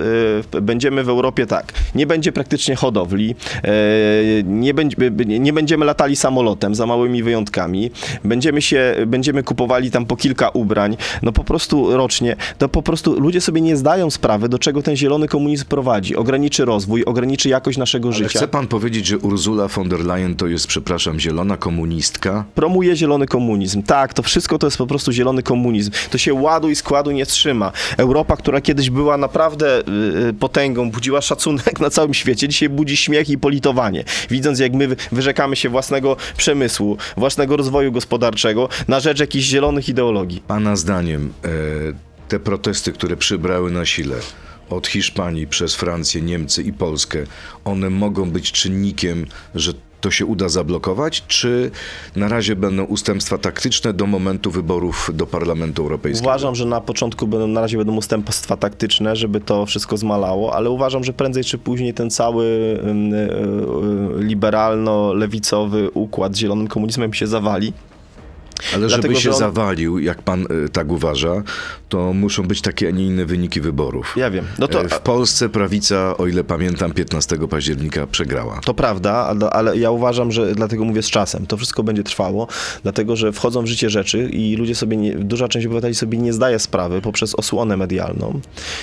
y, 0.54 0.62
będziemy 0.62 1.04
w 1.04 1.10
Europie 1.10 1.46
tak, 1.46 1.74
nie 1.96 2.08
będzie 2.08 2.32
praktycznie 2.32 2.76
hodowli, 2.76 3.36
y, 3.66 4.44
nie, 4.46 4.74
będzie, 4.74 4.98
nie, 5.26 5.54
będziemy 5.54 5.86
latali 5.86 6.16
samolotem, 6.16 6.76
za 6.76 6.86
małymi 6.86 7.24
wyjątkami, 7.24 7.92
będziemy 8.24 8.62
się, 8.62 8.96
będziemy 9.08 9.44
kupowali 9.44 9.92
tam 9.92 10.06
po 10.06 10.16
kilka 10.16 10.50
ubrań, 10.50 10.98
no 11.22 11.32
po 11.32 11.44
prostu 11.44 11.98
rocznie, 11.98 12.36
to 12.58 12.70
po 12.70 12.82
prostu 12.82 13.20
ludzie 13.20 13.42
sobie 13.42 13.62
nie 13.62 13.75
zdają 13.78 14.10
sprawy, 14.12 14.50
do 14.50 14.60
czego 14.60 14.82
ten 14.82 14.96
zielony 14.96 15.28
komunizm 15.28 15.66
prowadzi. 15.66 16.16
Ograniczy 16.16 16.66
rozwój, 16.66 17.04
ograniczy 17.06 17.50
jakość 17.50 17.78
naszego 17.78 18.08
Ale 18.10 18.18
życia. 18.18 18.40
chce 18.40 18.48
pan 18.48 18.68
powiedzieć, 18.68 19.06
że 19.06 19.18
Ursula 19.18 19.68
von 19.68 19.90
der 19.90 20.00
Leyen 20.06 20.36
to 20.36 20.48
jest, 20.48 20.68
przepraszam, 20.68 21.20
zielona 21.20 21.58
komunistka? 21.58 22.46
promuje 22.56 22.96
zielony 22.96 23.26
komunizm. 23.26 23.84
Tak, 23.84 24.14
to 24.14 24.24
wszystko 24.24 24.58
to 24.60 24.68
jest 24.68 24.78
po 24.78 24.88
prostu 24.88 25.12
zielony 25.12 25.44
komunizm. 25.44 25.92
To 26.12 26.18
się 26.18 26.34
ładu 26.34 26.70
i 26.70 26.76
składu 26.76 27.12
nie 27.12 27.26
trzyma. 27.26 27.72
Europa, 27.98 28.38
która 28.38 28.62
kiedyś 28.62 28.90
była 28.90 29.18
naprawdę 29.18 29.80
y, 30.30 30.34
potęgą, 30.40 30.92
budziła 30.92 31.22
szacunek 31.22 31.80
na 31.86 31.90
całym 31.90 32.14
świecie, 32.14 32.48
dzisiaj 32.48 32.70
budzi 32.70 32.98
śmiech 32.98 33.30
i 33.30 33.38
politowanie. 33.38 34.04
Widząc, 34.30 34.60
jak 34.60 34.74
my 34.74 34.88
wy- 34.88 34.96
wyrzekamy 35.12 35.56
się 35.56 35.70
własnego 35.70 36.18
przemysłu, 36.38 36.98
własnego 37.18 37.58
rozwoju 37.58 37.92
gospodarczego 37.92 38.70
na 38.88 39.00
rzecz 39.00 39.20
jakichś 39.20 39.46
zielonych 39.46 39.90
ideologii. 39.90 40.42
Pana 40.48 40.76
zdaniem 40.76 41.34
e, 41.44 41.50
te 42.28 42.40
protesty, 42.40 42.92
które 42.92 43.18
przybrały 43.18 43.72
na 43.72 43.86
sile 43.86 44.16
od 44.70 44.88
Hiszpanii 44.88 45.48
przez 45.48 45.76
Francję, 45.76 46.22
Niemcy 46.22 46.64
i 46.64 46.74
Polskę, 46.74 47.24
one 47.66 47.90
mogą 47.90 48.32
być 48.32 48.52
czynnikiem, 48.52 49.26
że 49.56 49.74
to 50.02 50.12
się 50.12 50.26
uda 50.26 50.50
zablokować, 50.50 51.24
czy 51.28 51.72
na 52.16 52.28
razie 52.28 52.56
będą 52.56 52.84
ustępstwa 52.84 53.38
taktyczne 53.38 53.94
do 53.94 54.06
momentu 54.06 54.52
wyborów 54.52 55.10
do 55.14 55.26
Parlamentu 55.26 55.82
Europejskiego? 55.82 56.30
Uważam, 56.30 56.56
że 56.56 56.66
na 56.66 56.82
początku 56.82 57.28
będą, 57.28 57.48
na 57.48 57.62
razie 57.62 57.78
będą 57.78 57.96
ustępstwa 57.96 58.58
taktyczne, 58.58 59.16
żeby 59.16 59.40
to 59.42 59.66
wszystko 59.66 59.98
zmalało, 59.98 60.56
ale 60.56 60.70
uważam, 60.70 61.04
że 61.04 61.14
prędzej 61.14 61.44
czy 61.44 61.58
później 61.58 61.94
ten 61.94 62.10
cały 62.10 62.46
y, 62.46 64.20
y, 64.20 64.24
liberalno-lewicowy 64.24 65.90
układ 65.94 66.36
z 66.36 66.38
zielonym 66.40 66.68
komunizmem 66.68 67.14
się 67.14 67.28
zawali. 67.28 67.74
Ale 68.74 68.88
Dlatego, 68.88 69.02
żeby 69.02 69.16
się 69.16 69.22
że 69.22 69.30
on- 69.32 69.40
zawalił, 69.40 70.00
jak 70.00 70.22
pan 70.22 70.48
e, 70.66 70.70
tak 70.70 70.92
uważa, 70.92 71.44
to 71.96 72.14
muszą 72.14 72.44
być 72.44 72.62
takie, 72.62 72.88
a 72.88 72.92
nie 72.92 73.06
inne 73.06 73.26
wyniki 73.26 73.62
wyborów. 73.62 74.14
Ja 74.18 74.30
wiem. 74.32 74.46
No 74.60 74.68
to, 74.68 74.82
E, 74.82 74.90
W 74.90 75.00
Polsce 75.00 75.50
prawica, 75.50 76.18
o 76.18 76.28
ile 76.28 76.44
pamiętam, 76.44 76.92
15 76.92 77.48
października 77.48 78.08
przegrała. 78.08 78.60
To 78.66 78.74
prawda, 78.74 79.36
ale, 79.52 79.78
ja 79.78 79.92
uważam, 79.92 80.32
że 80.32 80.56
dlatego 80.56 80.86
mówię 80.86 81.02
z 81.04 81.10
czasem. 81.10 81.46
To 81.48 81.58
wszystko 81.58 81.84
będzie 81.84 82.04
trwało, 82.04 82.48
dlatego 82.84 83.16
że 83.16 83.32
wchodzą 83.32 83.62
w 83.62 83.66
życie 83.66 83.90
rzeczy 83.90 84.30
i 84.30 84.56
ludzie 84.56 84.76
sobie, 84.76 84.98
nie, 84.98 85.14
duża 85.16 85.48
część 85.48 85.66
obywateli 85.68 85.96
sobie 85.96 86.18
nie 86.18 86.34
zdaje 86.34 86.60
sprawy 86.60 87.02
poprzez 87.02 87.36
osłonę 87.36 87.78
medialną, 87.78 88.40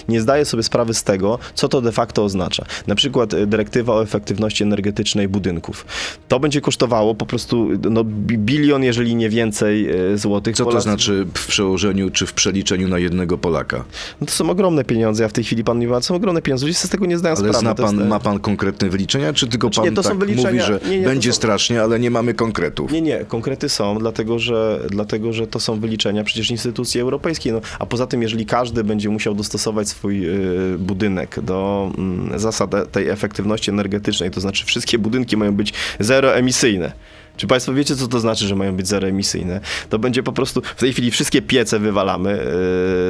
nie 0.08 0.20
zdaje 0.20 0.44
sobie 0.44 0.62
sprawy 0.62 0.94
z 0.94 1.02
tego, 1.04 1.38
co 1.54 1.68
to 1.68 1.80
de 1.80 1.92
facto 1.92 2.24
oznacza. 2.24 2.64
Na 2.86 2.94
przykład 2.94 3.34
y, 3.34 3.46
dyrektywa 3.46 3.92
o 3.94 4.02
efektywności 4.02 4.62
energetycznej 4.64 5.28
budynków. 5.28 5.86
To 6.28 6.40
będzie 6.40 6.60
kosztowało 6.60 7.14
po 7.14 7.26
prostu 7.26 7.68
no, 7.90 8.04
bi- 8.04 8.38
bilion, 8.38 8.82
jeżeli 8.84 9.14
nie 9.14 9.28
więcej 9.30 9.90
y, 10.12 10.18
złotych. 10.18 10.56
Co 10.56 10.64
to 10.64 10.70
Polacy- 10.70 10.82
znaczy 10.82 11.26
w 11.34 11.46
przełożeniu 11.46 12.10
czy 12.10 12.26
w 12.26 12.32
przeliczeniu 12.32 12.88
na 12.88 12.98
jednego 13.02 13.38
Polaka? 13.38 13.84
No 14.20 14.26
to 14.26 14.32
są 14.32 14.50
ogromne 14.50 14.84
pieniądze. 14.84 15.22
Ja 15.22 15.28
w 15.28 15.32
tej 15.32 15.44
chwili 15.44 15.64
pan 15.64 15.78
nie 15.78 15.86
ma, 15.88 16.00
są 16.00 16.14
ogromne 16.14 16.42
pieniądze. 16.42 16.66
Ludzie 16.66 16.78
z 16.78 16.88
tego 16.88 17.06
nie 17.06 17.18
zdają 17.18 17.36
Ale 17.36 17.44
sprawy. 17.48 17.58
zna 17.58 17.74
To 17.74 17.82
jest, 17.82 17.94
pan, 17.94 18.06
e, 18.06 18.08
ma 18.08 18.20
pan 18.20 18.38
konkretne 18.38 18.88
wyliczenia, 18.88 19.32
czy 19.32 19.46
tylko 19.48 19.66
Znaczy 19.66 19.80
pan 19.80 19.90
nie, 19.90 19.96
to 19.96 20.02
są 20.02 20.08
tak 20.08 20.18
wyliczenia- 20.18 20.44
mówi, 20.46 20.60
że 20.60 20.80
nie, 20.90 20.98
nie, 21.00 21.04
będzie 21.06 21.32
są- 21.32 21.36
strasznie, 21.36 21.82
ale 21.82 22.00
nie 22.00 22.10
mamy 22.10 22.34
konkretów? 22.34 22.92
Nie, 22.92 23.00
nie, 23.02 23.24
konkrety 23.28 23.68
są, 23.68 23.98
dlatego 23.98 24.38
że, 24.38 24.80
dlatego 24.90 25.32
że 25.32 25.46
to 25.46 25.60
są 25.60 25.80
wyliczenia 25.80 26.24
przecież 26.24 26.50
instytucji 26.50 27.00
europejskiej. 27.00 27.52
No, 27.52 27.60
a 27.78 27.86
poza 27.86 28.06
tym, 28.06 28.22
jeżeli 28.22 28.46
każdy 28.46 28.84
będzie 28.84 29.08
musiał 29.08 29.34
dostosować 29.34 29.88
swój 29.88 30.28
y, 30.74 30.78
budynek 30.78 31.40
do 31.40 31.90
mm, 31.98 32.38
zasad 32.38 32.92
tej 32.92 33.08
efektywności 33.08 33.70
energetycznej, 33.70 34.30
to 34.30 34.40
znaczy 34.40 34.64
wszystkie 34.66 34.98
budynki 34.98 35.36
mają 35.36 35.52
być 35.54 35.72
zeroemisyjne. 36.00 36.92
Czy 37.36 37.46
Państwo 37.46 37.74
wiecie, 37.74 37.96
co 37.96 38.08
to 38.08 38.20
znaczy, 38.20 38.46
że 38.46 38.56
mają 38.56 38.76
być 38.76 38.88
zeroemisyjne? 38.88 39.60
To 39.90 39.98
będzie 39.98 40.22
po 40.22 40.32
prostu, 40.32 40.62
w 40.76 40.80
tej 40.80 40.92
chwili 40.92 41.10
wszystkie 41.10 41.42
piece 41.42 41.78
wywalamy 41.78 42.30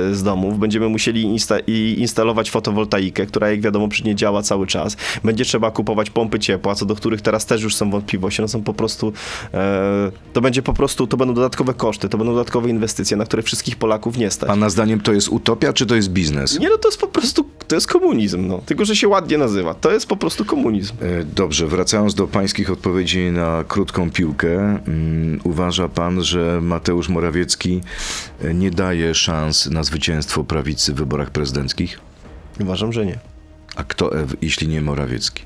yy, 0.08 0.14
z 0.14 0.22
domów, 0.22 0.58
będziemy 0.58 0.88
musieli 0.88 1.26
insta- 1.26 1.62
i 1.66 1.96
instalować 1.98 2.50
fotowoltaikę, 2.50 3.26
która 3.26 3.50
jak 3.50 3.60
wiadomo 3.60 3.88
nie 4.04 4.14
działa 4.14 4.42
cały 4.42 4.66
czas. 4.66 4.96
Będzie 5.24 5.44
trzeba 5.44 5.70
kupować 5.70 6.10
pompy 6.10 6.38
ciepła, 6.38 6.74
co 6.74 6.86
do 6.86 6.94
których 6.94 7.22
teraz 7.22 7.46
też 7.46 7.62
już 7.62 7.74
są 7.74 7.90
wątpliwości. 7.90 8.42
No 8.42 8.48
są 8.48 8.62
po 8.62 8.74
prostu, 8.74 9.12
e, 9.54 10.10
to 10.32 10.40
będzie 10.40 10.62
po 10.62 10.72
prostu, 10.72 11.06
to 11.06 11.16
będą 11.16 11.34
dodatkowe 11.34 11.74
koszty, 11.74 12.08
to 12.08 12.18
będą 12.18 12.32
dodatkowe 12.32 12.68
inwestycje, 12.70 13.16
na 13.16 13.24
które 13.24 13.42
wszystkich 13.42 13.76
Polaków 13.76 14.16
nie 14.16 14.30
stać. 14.30 14.48
Pana 14.48 14.70
zdaniem 14.70 15.00
to 15.00 15.12
jest 15.12 15.28
utopia, 15.28 15.72
czy 15.72 15.86
to 15.86 15.94
jest 15.94 16.10
biznes? 16.10 16.58
Nie, 16.58 16.68
no 16.68 16.78
to 16.78 16.88
jest 16.88 17.00
po 17.00 17.06
prostu, 17.06 17.44
to 17.68 17.74
jest 17.74 17.86
komunizm, 17.86 18.46
no. 18.46 18.58
Tylko, 18.66 18.84
że 18.84 18.96
się 18.96 19.08
ładnie 19.08 19.38
nazywa. 19.38 19.74
To 19.74 19.92
jest 19.92 20.06
po 20.06 20.16
prostu 20.16 20.44
komunizm. 20.44 20.94
E, 21.02 21.24
Dobrze, 21.24 21.66
wracając 21.66 22.14
do 22.14 22.26
pańskich 22.28 22.70
odpowiedzi 22.70 23.20
na 23.30 23.64
krótką 23.68 24.10
piłkę, 24.12 24.58
mm, 24.86 25.40
uważa 25.44 25.88
pan, 25.88 26.22
że 26.22 26.60
Mateusz 26.62 27.08
Morawiecki 27.08 27.80
e, 28.44 28.54
nie 28.54 28.70
daje 28.70 29.14
szans 29.14 29.66
na 29.70 29.82
zwycięstwo 29.84 30.44
prawicy 30.44 30.92
w 30.92 30.96
wyborach 30.96 31.30
prezydenckich? 31.30 32.00
Uważam, 32.60 32.92
że 32.92 33.06
nie. 33.06 33.18
A 33.76 33.84
kto, 33.84 34.18
e, 34.18 34.26
jeśli 34.42 34.68
nie 34.68 34.80
Morawiecki? 34.80 35.42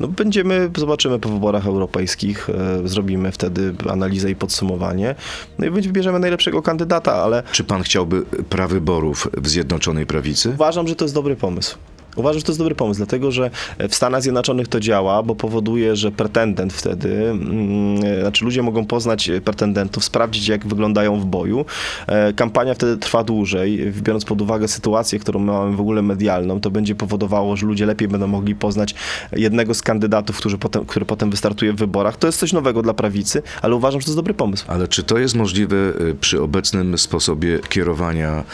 No 0.00 0.08
będziemy, 0.08 0.70
zobaczymy 0.78 1.18
po 1.18 1.28
wyborach 1.28 1.66
europejskich, 1.66 2.50
e, 2.50 2.88
zrobimy 2.88 3.32
wtedy 3.32 3.74
analizę 3.90 4.30
i 4.30 4.34
podsumowanie, 4.36 5.14
no 5.58 5.66
i 5.66 5.70
wybierzemy 5.70 6.18
najlepszego 6.18 6.62
kandydata, 6.62 7.14
ale 7.14 7.42
Czy 7.52 7.64
pan 7.64 7.82
chciałby 7.82 8.22
prawyborów 8.48 9.28
w 9.36 9.48
Zjednoczonej 9.48 10.06
Prawicy? 10.06 10.50
uważam, 10.50 10.88
że 10.88 10.96
to 10.96 11.04
jest 11.04 11.14
dobry 11.14 11.36
pomysł. 11.36 11.76
Uważam, 12.16 12.38
że 12.38 12.44
to 12.44 12.52
jest 12.52 12.60
dobry 12.60 12.74
pomysł, 12.74 12.98
dlatego 12.98 13.30
że 13.32 13.50
w 13.88 13.94
Stanach 13.94 14.22
Zjednoczonych 14.22 14.68
to 14.68 14.80
działa, 14.80 15.22
bo 15.22 15.34
powoduje, 15.34 15.96
że 15.96 16.10
pretendent 16.10 16.72
wtedy, 16.72 17.30
mm, 17.30 18.20
znaczy 18.20 18.44
ludzie 18.44 18.62
mogą 18.62 18.86
poznać 18.86 19.30
pretendentów, 19.44 20.04
sprawdzić 20.04 20.48
jak 20.48 20.66
wyglądają 20.66 21.20
w 21.20 21.24
boju. 21.24 21.64
E, 22.06 22.32
Kampania 22.32 22.74
wtedy 22.74 22.96
trwa 22.96 23.24
dłużej, 23.24 23.92
biorąc 24.02 24.24
pod 24.24 24.42
uwagę 24.42 24.68
sytuację, 24.68 25.18
którą 25.18 25.40
my 25.40 25.52
mamy 25.52 25.76
w 25.76 25.80
ogóle 25.80 26.02
medialną, 26.02 26.60
to 26.60 26.70
będzie 26.70 26.94
powodowało, 26.94 27.56
że 27.56 27.66
ludzie 27.66 27.86
lepiej 27.86 28.08
będą 28.08 28.26
mogli 28.26 28.54
poznać 28.54 28.94
jednego 29.32 29.74
z 29.74 29.82
kandydatów, 29.82 30.36
który 30.36 30.58
potem, 30.58 30.84
który 30.84 31.06
potem 31.06 31.30
wystartuje 31.30 31.72
w 31.72 31.76
wyborach. 31.76 32.16
To 32.16 32.26
jest 32.26 32.38
coś 32.38 32.52
nowego 32.52 32.82
dla 32.82 32.94
prawicy, 32.94 33.42
ale 33.62 33.74
uważam, 33.74 34.00
że 34.00 34.04
to 34.04 34.10
jest 34.10 34.18
dobry 34.18 34.34
pomysł. 34.34 34.64
Ale 34.68 34.88
czy 34.88 35.02
to 35.02 35.18
jest 35.18 35.34
możliwe 35.34 35.76
przy 36.20 36.42
obecnym 36.42 36.98
sposobie 36.98 37.58
kierowania 37.68 38.44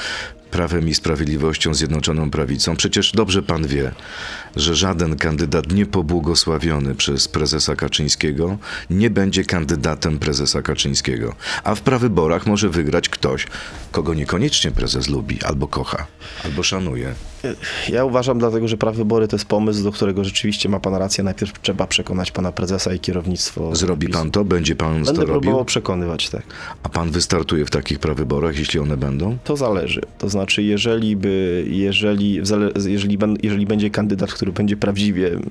Prawem 0.51 0.89
i 0.89 0.95
Sprawiedliwością 0.95 1.75
Zjednoczoną 1.75 2.31
Prawicą? 2.31 2.77
Przecież 2.77 3.13
dobrze 3.13 3.43
pan 3.43 3.67
wie, 3.67 3.93
że 4.57 4.77
żaden 4.77 5.17
kandydat 5.17 5.73
niepobłogosławiony 5.73 6.95
przez 6.95 7.29
prezesa 7.29 7.77
Kaczyńskiego 7.77 8.59
nie 8.91 9.11
będzie 9.11 9.45
kandydatem 9.45 10.19
prezesa 10.19 10.63
Kaczyńskiego. 10.63 11.35
A 11.65 11.75
w 11.75 11.81
prawyborach 11.81 12.47
może 12.47 12.69
wygrać 12.69 13.09
ktoś, 13.09 13.47
kogo 13.93 14.15
niekoniecznie 14.15 14.71
prezes 14.71 15.09
lubi, 15.09 15.39
albo 15.45 15.69
kocha, 15.69 16.07
albo 16.45 16.63
szanuje. 16.63 17.15
Ja 17.89 18.05
uważam 18.05 18.39
dlatego, 18.39 18.69
że 18.69 18.77
prawybory 18.77 19.29
to 19.29 19.37
jest 19.37 19.47
pomysł, 19.47 19.83
do 19.83 19.93
którego 19.93 20.25
rzeczywiście 20.25 20.69
ma 20.69 20.81
pan 20.81 20.95
rację. 20.95 21.25
Najpierw 21.25 21.61
trzeba 21.63 21.87
przekonać 21.87 22.31
pana 22.31 22.53
prezesa 22.53 22.95
i 22.95 23.01
kierownictwo. 23.01 23.77
Zrobi 23.77 24.09
pan 24.09 24.31
to? 24.31 24.45
Będzie 24.45 24.77
pan 24.77 24.95
Będę 24.95 25.13
to 25.13 25.21
robił? 25.21 25.41
próbował 25.41 25.65
przekonywać, 25.65 26.29
tak. 26.31 26.43
A 26.83 26.89
pan 26.89 27.11
wystartuje 27.11 27.67
w 27.67 27.71
takich 27.71 27.99
prawyborach, 27.99 28.59
jeśli 28.59 28.81
one 28.81 28.97
będą? 28.97 29.39
To 29.45 29.57
zależy. 29.57 30.01
To 30.19 30.29
znaczy, 30.39 30.63
jeżeli 30.63 31.17
by, 31.17 31.65
jeżeli, 31.71 32.41
jeżeli, 32.87 33.19
jeżeli 33.43 33.67
będzie 33.67 33.91
kandydat, 33.91 34.33
który 34.33 34.53
będzie 34.53 34.77
prawdziwie 34.77 35.29
mm, 35.29 35.43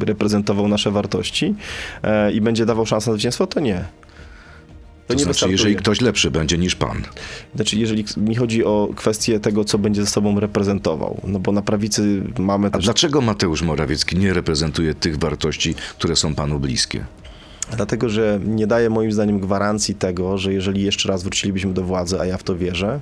reprezentował 0.00 0.68
nasze 0.68 0.90
wartości 0.90 1.54
e, 2.02 2.32
i 2.32 2.40
będzie 2.40 2.66
dawał 2.66 2.86
szansę 2.86 3.10
na 3.10 3.14
zwycięstwo, 3.14 3.46
to 3.46 3.60
nie. 3.60 3.84
To, 5.06 5.14
nie 5.14 5.24
znaczy, 5.24 5.50
jeżeli 5.50 5.76
ktoś 5.76 6.00
lepszy 6.00 6.30
będzie 6.30 6.58
niż 6.58 6.74
pan. 6.74 7.02
Znaczy, 7.54 7.76
jeżeli 7.76 8.04
mi 8.16 8.34
chodzi 8.34 8.64
o 8.64 8.88
kwestię 8.96 9.40
tego, 9.40 9.64
co 9.64 9.78
będzie 9.78 10.02
ze 10.04 10.10
sobą 10.10 10.40
reprezentował, 10.40 11.20
no 11.24 11.38
bo 11.38 11.52
na 11.52 11.62
prawicy 11.62 12.22
mamy 12.38 12.68
A 12.68 12.70
też... 12.70 12.84
dlaczego 12.84 13.20
Mateusz 13.20 13.62
Morawiecki 13.62 14.16
nie 14.16 14.32
reprezentuje 14.32 14.94
tych 14.94 15.18
wartości, 15.18 15.74
które 15.98 16.16
są 16.16 16.34
panu 16.34 16.60
bliskie? 16.60 17.04
Dlatego, 17.76 18.08
że 18.08 18.40
nie 18.44 18.66
daje 18.66 18.90
moim 18.90 19.12
zdaniem 19.12 19.40
gwarancji 19.40 19.94
tego, 19.94 20.38
że 20.38 20.52
jeżeli 20.52 20.82
jeszcze 20.82 21.08
raz 21.08 21.22
wrócilibyśmy 21.22 21.74
do 21.74 21.82
władzy, 21.82 22.20
a 22.20 22.26
ja 22.26 22.36
w 22.38 22.42
to 22.42 22.56
wierzę, 22.56 23.00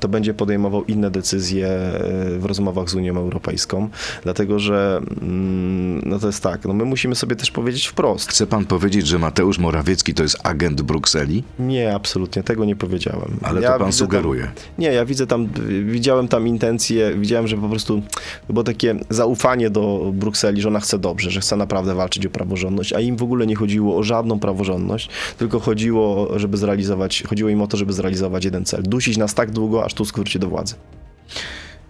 to 0.00 0.08
będzie 0.08 0.34
podejmował 0.34 0.84
inne 0.84 1.10
decyzje 1.10 1.68
e, 1.68 2.38
w 2.38 2.44
rozmowach 2.44 2.90
z 2.90 2.94
Unią 2.94 3.16
Europejską. 3.16 3.88
Dlatego, 4.22 4.58
że 4.58 5.00
mm, 5.22 6.02
no 6.06 6.18
to 6.18 6.26
jest 6.26 6.42
tak, 6.42 6.64
no 6.64 6.74
my 6.74 6.84
musimy 6.84 7.14
sobie 7.14 7.36
też 7.36 7.50
powiedzieć 7.50 7.86
wprost. 7.86 8.30
Chce 8.30 8.46
pan 8.46 8.64
powiedzieć, 8.64 9.06
że 9.06 9.18
Mateusz 9.18 9.58
Morawiecki 9.58 10.14
to 10.14 10.22
jest 10.22 10.38
agent 10.42 10.82
Brukseli? 10.82 11.44
Nie, 11.58 11.94
absolutnie, 11.94 12.42
tego 12.42 12.64
nie 12.64 12.76
powiedziałem. 12.76 13.36
Ale 13.42 13.60
Ja 13.60 13.72
to 13.72 13.78
pan 13.78 13.92
sugeruje. 13.92 14.42
Tam, 14.42 14.52
nie, 14.78 14.92
ja 14.92 15.04
widzę 15.04 15.26
tam, 15.26 15.48
widziałem 15.84 16.28
tam 16.28 16.48
intencje, 16.48 17.14
widziałem, 17.14 17.48
że 17.48 17.56
po 17.56 17.68
prostu 17.68 18.02
było 18.48 18.64
takie 18.64 18.94
zaufanie 19.10 19.70
do 19.70 20.10
Brukseli, 20.14 20.60
że 20.60 20.68
ona 20.68 20.80
chce 20.80 20.98
dobrze, 20.98 21.30
że 21.30 21.40
chce 21.40 21.56
naprawdę 21.56 21.94
walczyć 21.94 22.26
o 22.26 22.30
praworządność, 22.30 22.92
a 22.92 23.00
im 23.00 23.16
w 23.16 23.22
ogóle 23.22 23.46
nie 23.46 23.56
chodziło 23.56 23.96
o 23.96 24.02
żadną 24.02 24.38
praworządność, 24.38 25.08
tylko 25.38 25.60
chodziło, 25.60 26.38
żeby 26.38 26.56
zrealizować, 26.56 27.22
chodziło 27.28 27.50
im 27.50 27.62
o 27.62 27.66
to, 27.66 27.76
żeby 27.76 27.92
zrealizować 27.92 28.44
jeden 28.44 28.64
cel. 28.64 28.82
Dusić 28.82 29.16
nas 29.16 29.34
tak 29.40 29.50
długo, 29.50 29.84
aż 29.84 29.94
Tusk 29.94 30.16
wróci 30.16 30.38
do 30.38 30.48
władzy. 30.48 30.74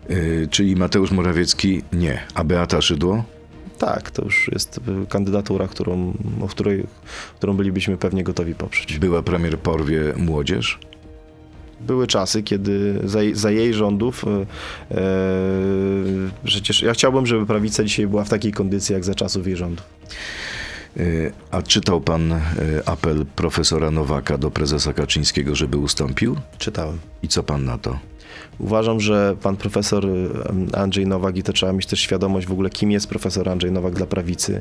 Yy, 0.09 0.49
czyli 0.51 0.77
Mateusz 0.77 1.11
Morawiecki 1.11 1.83
nie, 1.93 2.23
a 2.35 2.45
Beata 2.45 2.83
Szydło? 2.83 3.25
Tak, 3.79 4.11
to 4.11 4.25
już 4.25 4.49
jest 4.53 4.81
y, 5.03 5.07
kandydatura, 5.07 5.69
którą, 5.69 6.13
o 6.41 6.49
której, 6.49 6.87
którą 7.37 7.57
bylibyśmy 7.57 7.97
pewnie 7.97 8.25
gotowi 8.25 8.55
poprzeć. 8.55 8.99
Była 8.99 9.23
premier 9.23 9.59
porwie 9.59 10.01
młodzież? 10.17 10.79
Były 11.81 12.07
czasy, 12.07 12.43
kiedy 12.43 13.01
za, 13.05 13.19
za 13.33 13.51
jej 13.51 13.75
rządów 13.75 14.25
e, 14.25 14.29
e, 14.31 15.03
przecież 16.45 16.83
ja 16.83 16.93
chciałbym, 16.93 17.27
żeby 17.27 17.47
prawica 17.47 17.85
dzisiaj 17.85 18.07
była 18.07 18.25
w 18.25 18.29
takiej 18.29 18.53
kondycji, 18.53 18.93
jak 18.93 19.05
za 19.05 19.15
czasów 19.15 19.47
jej 19.47 19.57
rządów. 19.57 19.87
Yy, 20.97 21.33
A 21.51 21.63
czytał 21.63 22.01
pan 22.01 22.29
yy, 22.29 22.39
apel 22.87 23.27
profesora 23.37 23.91
Nowaka 23.91 24.39
do 24.39 24.51
prezesa 24.51 24.93
Kaczyńskiego, 24.93 25.55
żeby 25.55 25.77
ustąpił? 25.77 26.37
Czytałem. 26.59 26.99
I 27.23 27.29
co 27.29 27.43
pan 27.43 27.65
na 27.65 27.79
to? 27.79 28.10
Uważam, 28.61 29.01
że 29.01 29.37
pan 29.43 29.57
profesor 29.57 30.07
Andrzej 30.73 31.07
Nowak 31.07 31.37
i 31.37 31.43
to 31.43 31.53
trzeba 31.53 31.73
mieć 31.73 31.87
też 31.87 32.01
świadomość 32.01 32.47
w 32.47 32.53
ogóle, 32.53 32.71
kim 32.71 32.91
jest 32.91 33.07
profesor 33.07 33.49
Andrzej 33.49 33.73
Nowak 33.73 33.95
dla 33.95 34.07
prawicy. 34.07 34.61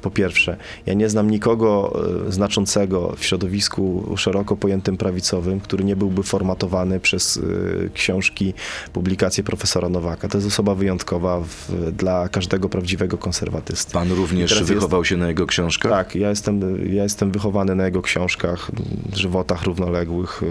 Po 0.00 0.10
pierwsze, 0.10 0.56
ja 0.86 0.94
nie 0.94 1.08
znam 1.08 1.30
nikogo 1.30 2.00
e, 2.28 2.32
znaczącego 2.32 3.14
w 3.16 3.24
środowisku 3.24 4.14
szeroko 4.16 4.56
pojętym 4.56 4.96
prawicowym, 4.96 5.60
który 5.60 5.84
nie 5.84 5.96
byłby 5.96 6.22
formatowany 6.22 7.00
przez 7.00 7.36
e, 7.36 7.88
książki, 7.88 8.54
publikacje 8.92 9.44
profesora 9.44 9.88
Nowaka. 9.88 10.28
To 10.28 10.38
jest 10.38 10.48
osoba 10.48 10.74
wyjątkowa 10.74 11.40
w, 11.40 11.72
dla 11.92 12.28
każdego 12.28 12.68
prawdziwego 12.68 13.18
konserwatysty. 13.18 13.92
Pan 13.92 14.12
również 14.12 14.50
teraz 14.50 14.60
jest- 14.60 14.74
wychował 14.74 15.04
się 15.04 15.16
na 15.16 15.28
jego 15.28 15.46
książkach? 15.46 15.92
Tak, 15.92 16.14
ja 16.14 16.30
jestem, 16.30 16.60
ja 16.92 17.02
jestem 17.02 17.30
wychowany 17.30 17.74
na 17.74 17.84
jego 17.84 18.02
książkach, 18.02 18.70
żywotach 19.12 19.62
równoległych, 19.62 20.42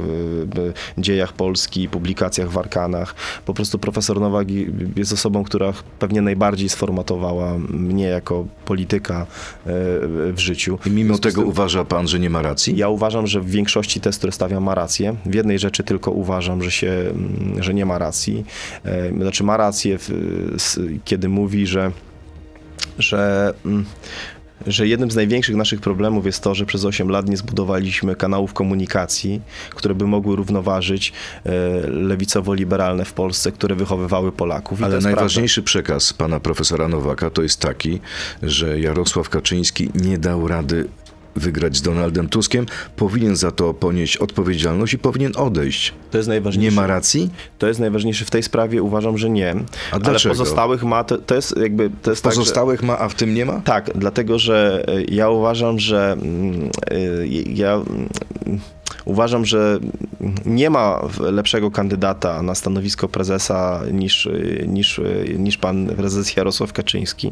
dziejach 0.98 1.34
Polski, 1.34 1.90
publikacjach 1.90 2.52
w 2.52 2.58
Po 3.46 3.54
prostu 3.54 3.80
profesor 3.80 4.22
Nowak 4.22 4.48
jest 4.96 5.14
osobą, 5.14 5.44
która 5.44 5.74
pewnie 6.00 6.22
najbardziej 6.22 6.70
sformatowała 6.70 7.58
mnie 7.70 8.06
jako 8.06 8.46
polityka 8.66 9.22
y, 9.22 9.28
w 10.34 10.40
życiu. 10.40 10.80
I 10.86 10.90
mimo 10.90 11.18
tego 11.18 11.42
tym- 11.42 11.50
uważa 11.50 11.86
pan, 11.86 12.08
że 12.08 12.20
nie 12.20 12.30
ma 12.30 12.42
racji? 12.42 12.78
ja 12.78 12.90
uważam, 12.90 13.28
że 13.28 13.42
w 13.42 13.50
większości 13.50 14.02
test, 14.02 14.18
które 14.18 14.32
stawiam, 14.32 14.64
ma 14.64 14.76
rację. 14.76 15.16
W 15.26 15.34
jednej 15.36 15.60
rzeczy 15.60 15.84
tylko 15.84 16.12
uważam, 16.12 16.64
że 16.64 16.72
się, 16.72 16.92
mm, 16.92 17.64
że 17.64 17.74
nie 17.74 17.86
ma 17.86 17.98
racji. 17.98 18.46
E, 18.86 19.10
Znaczy 19.24 19.44
ma 19.44 19.58
rację, 19.58 19.98
kiedy 21.06 21.30
mówi, 21.30 21.68
że, 21.68 21.92
że 23.00 23.54
mm, 23.66 23.86
że 24.68 24.88
jednym 24.88 25.12
z 25.12 25.16
największych 25.16 25.56
naszych 25.56 25.82
problemów 25.82 26.26
jest 26.26 26.44
to, 26.44 26.56
że 26.56 26.66
przez 26.66 26.86
8 26.86 27.10
lat 27.10 27.30
nie 27.30 27.38
zbudowaliśmy 27.38 28.16
kanałów 28.16 28.54
komunikacji, 28.54 29.42
które 29.70 29.96
by 29.96 30.08
mogły 30.08 30.36
równoważyć 30.36 31.14
e, 31.46 31.52
lewicowo-liberalne 31.88 33.06
w 33.06 33.14
Polsce, 33.14 33.52
które 33.52 33.76
wychowywały 33.76 34.32
Polaków. 34.32 34.84
Ale 34.84 34.96
jest 34.96 35.04
prawda. 35.04 35.22
najważniejszy 35.22 35.64
przekaz 35.64 36.14
pana 36.14 36.40
profesora 36.40 36.88
Nowaka 36.88 37.30
to 37.30 37.42
jest 37.44 37.60
taki, 37.60 38.00
że 38.44 38.80
Jarosław 38.80 39.30
Kaczyński 39.30 39.90
nie 39.96 40.18
dał 40.18 40.48
rady 40.48 40.88
wygrać 41.36 41.78
z 41.78 41.82
Donaldem 41.82 42.30
Tuskiem, 42.30 42.66
powinien 42.96 43.36
za 43.36 43.52
to 43.52 43.74
ponieść 43.74 44.18
odpowiedzialność 44.18 44.94
i 44.94 44.98
powinien 44.98 45.32
odejść. 45.36 45.94
To 46.12 46.18
jest 46.18 46.28
Nie 46.28 46.34
najważniejsze. 46.34 46.76
ma 46.76 46.88
racji? 46.88 47.30
To 47.58 47.68
jest 47.68 47.80
najważniejsze 47.80 48.26
w 48.26 48.32
tej 48.32 48.44
sprawie, 48.44 48.84
uważam, 48.84 49.18
że 49.18 49.30
nie. 49.30 49.56
Ale 49.92 50.02
dlaczego? 50.02 50.36
pozostałych 50.36 50.84
ma, 50.84 51.04
to, 51.04 51.18
to 51.18 51.36
jest 51.36 51.58
jakby, 51.58 51.90
to 52.02 52.10
jest 52.10 52.24
tak, 52.24 52.34
że- 52.34 52.40
Pozostałych 52.40 52.84
ma, 52.84 53.00
a 53.00 53.10
w 53.10 53.16
tym 53.16 53.34
nie 53.34 53.46
ma? 53.46 53.62
Tak, 53.62 53.92
dlatego 53.96 54.40
że 54.40 54.86
y, 54.90 55.06
ja 55.12 55.30
uważam, 55.30 55.80
że 55.80 56.12
mm, 56.12 56.70
y, 56.94 57.28
ja 57.48 57.82
uważam, 59.06 59.46
że 59.46 59.80
nie 60.46 60.70
ma 60.70 61.02
lepszego 61.20 61.72
kandydata 61.72 62.42
na 62.42 62.56
stanowisko 62.56 63.08
prezesa 63.10 63.82
niż, 63.92 64.30
niż, 64.68 65.02
niż 65.38 65.58
pan 65.58 65.88
prezes 65.88 66.36
Jarosław 66.36 66.74
Kaczyński. 66.74 67.32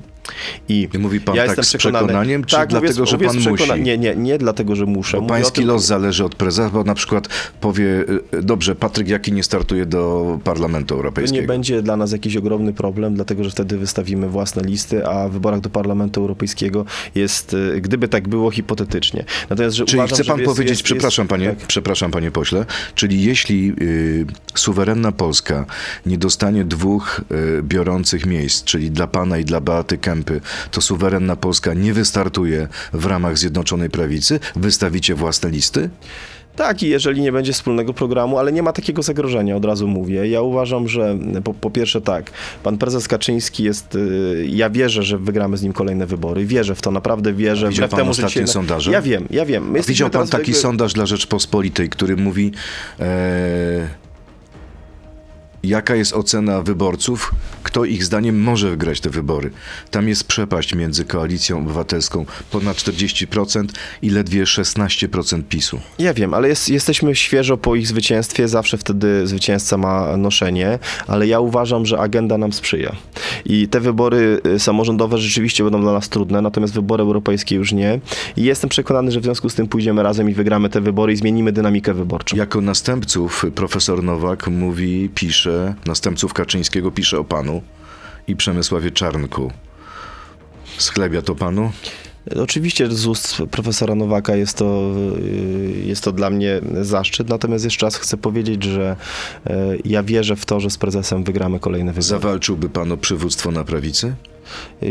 I 0.69 0.89
I 0.93 0.97
mówi 0.97 1.21
pan 1.21 1.35
ja 1.35 1.55
tak 1.55 1.65
z 1.65 1.77
przekonaniem, 1.77 2.43
czy 2.45 2.55
tak, 2.55 2.69
dlatego, 2.69 2.93
mówię, 2.99 3.05
że 3.09 3.15
mówię 3.17 3.27
pan 3.27 3.37
przekona- 3.37 3.71
musi? 3.77 3.81
Nie, 3.81 3.97
nie, 3.97 4.15
nie 4.15 4.37
dlatego, 4.37 4.75
że 4.75 4.85
muszę. 4.85 5.17
Bo 5.17 5.21
Mówię 5.23 5.33
pański 5.33 5.55
tym- 5.61 5.67
los 5.67 5.85
zależy 5.85 6.25
od 6.25 6.35
prezesa, 6.35 6.69
bo 6.69 6.83
na 6.83 6.95
przykład 6.95 7.27
powie, 7.61 7.85
y, 8.33 8.43
dobrze, 8.43 8.75
Patryk 8.75 9.07
Jaki 9.07 9.31
nie 9.31 9.43
startuje 9.43 9.85
do 9.85 10.39
Parlamentu 10.43 10.87
To 10.87 10.95
nie 10.95 10.97
Europejskiego. 10.99 11.47
będzie 11.47 11.81
dla 11.81 11.97
nas 11.97 12.11
jakiś 12.11 12.37
ogromny 12.37 12.73
problem, 12.73 13.15
dlatego 13.15 13.43
że 13.43 13.49
wtedy 13.49 13.77
wystawimy 13.77 14.29
własne 14.29 14.63
listy, 14.63 15.07
a 15.07 15.27
w 15.27 15.31
wyborach 15.31 15.59
do 15.61 15.69
Parlamentu 15.69 16.21
Europejskiego 16.21 16.85
jest, 17.15 17.53
y, 17.53 17.81
gdyby 17.81 18.07
tak 18.07 18.27
było, 18.27 18.51
hipotetycznie. 18.51 19.25
Natomiast, 19.49 19.75
że 19.75 19.85
Czyli 19.85 19.99
uważam, 19.99 20.15
chce 20.15 20.25
pan 20.25 20.39
powiedzieć, 20.43 20.69
jest- 20.69 20.83
przepraszam, 20.83 21.23
jest, 21.23 21.29
panie, 21.45 21.55
tak. 21.59 21.67
przepraszam 21.67 22.11
panie 22.11 22.31
pośle, 22.31 22.65
czyli 22.95 23.23
jeśli 23.23 23.73
y, 23.81 24.25
suwerenna 24.55 25.11
Polska 25.11 25.65
nie 26.05 26.17
dostanie 26.17 26.65
dwóch 26.65 27.21
y, 27.59 27.63
biorących 27.63 28.25
miejsc, 28.25 28.63
czyli 28.63 28.91
dla 28.91 29.07
pana 29.07 29.37
i 29.37 29.45
dla 29.45 29.61
Beaty 29.61 29.97
Kępy, 29.97 30.41
to 30.71 30.81
suwerenna 30.81 31.35
Polska 31.35 31.73
nie 31.73 31.93
wystartuje 31.93 32.67
w 32.93 33.05
ramach 33.05 33.37
Zjednoczonej 33.37 33.89
Prawicy? 33.89 34.39
Wystawicie 34.55 35.15
własne 35.15 35.49
listy? 35.49 35.89
Tak, 36.55 36.83
i 36.83 36.89
jeżeli 36.89 37.21
nie 37.21 37.31
będzie 37.31 37.53
wspólnego 37.53 37.93
programu, 37.93 38.37
ale 38.37 38.51
nie 38.51 38.63
ma 38.63 38.73
takiego 38.73 39.01
zagrożenia, 39.03 39.55
od 39.55 39.65
razu 39.65 39.87
mówię. 39.87 40.27
Ja 40.27 40.41
uważam, 40.41 40.87
że 40.87 41.17
po, 41.43 41.53
po 41.53 41.69
pierwsze 41.71 42.01
tak, 42.01 42.31
pan 42.63 42.77
prezes 42.77 43.07
Kaczyński 43.07 43.63
jest, 43.63 43.95
y, 43.95 44.45
ja 44.49 44.69
wierzę, 44.69 45.03
że 45.03 45.17
wygramy 45.17 45.57
z 45.57 45.63
nim 45.63 45.73
kolejne 45.73 46.05
wybory. 46.05 46.45
Wierzę 46.45 46.75
w 46.75 46.81
to, 46.81 46.91
naprawdę 46.91 47.33
wierzę. 47.33 47.69
widział 47.69 47.89
pan 47.89 47.97
temu, 47.97 48.11
ostatnie 48.11 48.29
dzisiaj- 48.29 48.47
sondaże? 48.47 48.91
Ja 48.91 49.01
wiem, 49.01 49.27
ja 49.29 49.45
wiem. 49.45 49.73
Widział 49.87 50.09
pan 50.09 50.27
taki 50.27 50.51
jakby- 50.51 50.61
sondaż 50.61 50.93
dla 50.93 51.05
Rzeczpospolitej, 51.05 51.89
który 51.89 52.17
mówi, 52.17 52.51
e, 52.99 54.00
jaka 55.63 55.95
jest 55.95 56.13
ocena 56.13 56.61
wyborców, 56.61 57.31
kto 57.63 57.85
ich 57.85 58.05
zdaniem 58.05 58.41
może 58.41 58.69
wygrać 58.69 58.99
te 58.99 59.09
wybory. 59.09 59.51
Tam 59.91 60.07
jest 60.07 60.23
przepaść 60.23 60.75
między 60.75 61.05
koalicją 61.05 61.57
obywatelską 61.57 62.25
ponad 62.51 62.77
40% 62.77 63.65
i 64.01 64.09
ledwie 64.09 64.43
16% 64.43 65.43
PiSu. 65.49 65.79
Ja 65.99 66.13
wiem, 66.13 66.33
ale 66.33 66.47
jest, 66.47 66.69
jesteśmy 66.69 67.15
świeżo 67.15 67.57
po 67.57 67.75
ich 67.75 67.87
zwycięstwie, 67.87 68.47
zawsze 68.47 68.77
wtedy 68.77 69.27
zwycięzca 69.27 69.77
ma 69.77 70.17
noszenie, 70.17 70.79
ale 71.07 71.27
ja 71.27 71.39
uważam, 71.39 71.85
że 71.85 71.99
agenda 71.99 72.37
nam 72.37 72.53
sprzyja. 72.53 72.95
I 73.45 73.67
te 73.67 73.79
wybory 73.79 74.41
y, 74.45 74.59
samorządowe 74.59 75.17
rzeczywiście 75.17 75.63
będą 75.63 75.81
dla 75.81 75.93
nas 75.93 76.09
trudne, 76.09 76.41
natomiast 76.41 76.73
wybory 76.73 77.03
europejskie 77.03 77.55
już 77.55 77.71
nie. 77.71 77.99
I 78.37 78.43
jestem 78.43 78.69
przekonany, 78.69 79.11
że 79.11 79.19
w 79.19 79.23
związku 79.23 79.49
z 79.49 79.55
tym 79.55 79.67
pójdziemy 79.67 80.03
razem 80.03 80.29
i 80.29 80.33
wygramy 80.33 80.69
te 80.69 80.81
wybory 80.81 81.13
i 81.13 81.15
zmienimy 81.15 81.51
dynamikę 81.51 81.93
wyborczą. 81.93 82.37
Jako 82.37 82.61
następców 82.61 83.45
profesor 83.55 84.03
Nowak 84.03 84.47
mówi, 84.47 85.09
pisze, 85.15 85.50
następców 85.85 86.33
Kaczyńskiego 86.33 86.91
pisze 86.91 87.19
o 87.19 87.23
panu 87.23 87.61
i 88.27 88.35
Przemysławie 88.35 88.91
Czarnku. 88.91 89.51
Schlebia 90.77 91.21
to 91.21 91.35
panu? 91.35 91.71
Oczywiście 92.35 92.91
z 92.91 93.07
ust 93.07 93.37
profesora 93.51 93.95
Nowaka 93.95 94.35
jest 94.35 94.57
to, 94.57 94.91
y, 95.17 95.83
jest 95.85 96.03
to 96.03 96.11
dla 96.11 96.29
mnie 96.29 96.61
zaszczyt, 96.81 97.29
natomiast 97.29 97.63
jeszcze 97.63 97.85
raz 97.85 97.95
chcę 97.95 98.17
powiedzieć, 98.17 98.63
że 98.63 98.95
y, 99.49 99.51
ja 99.85 100.03
wierzę 100.03 100.35
w 100.35 100.45
to, 100.45 100.59
że 100.59 100.69
z 100.69 100.77
prezesem 100.77 101.23
wygramy 101.23 101.59
kolejne 101.59 101.91
wybory. 101.91 102.07
Zawalczyłby 102.07 102.69
pan 102.69 102.91
o 102.91 102.97
przywództwo 102.97 103.51
na 103.51 103.63
prawicy? 103.63 104.13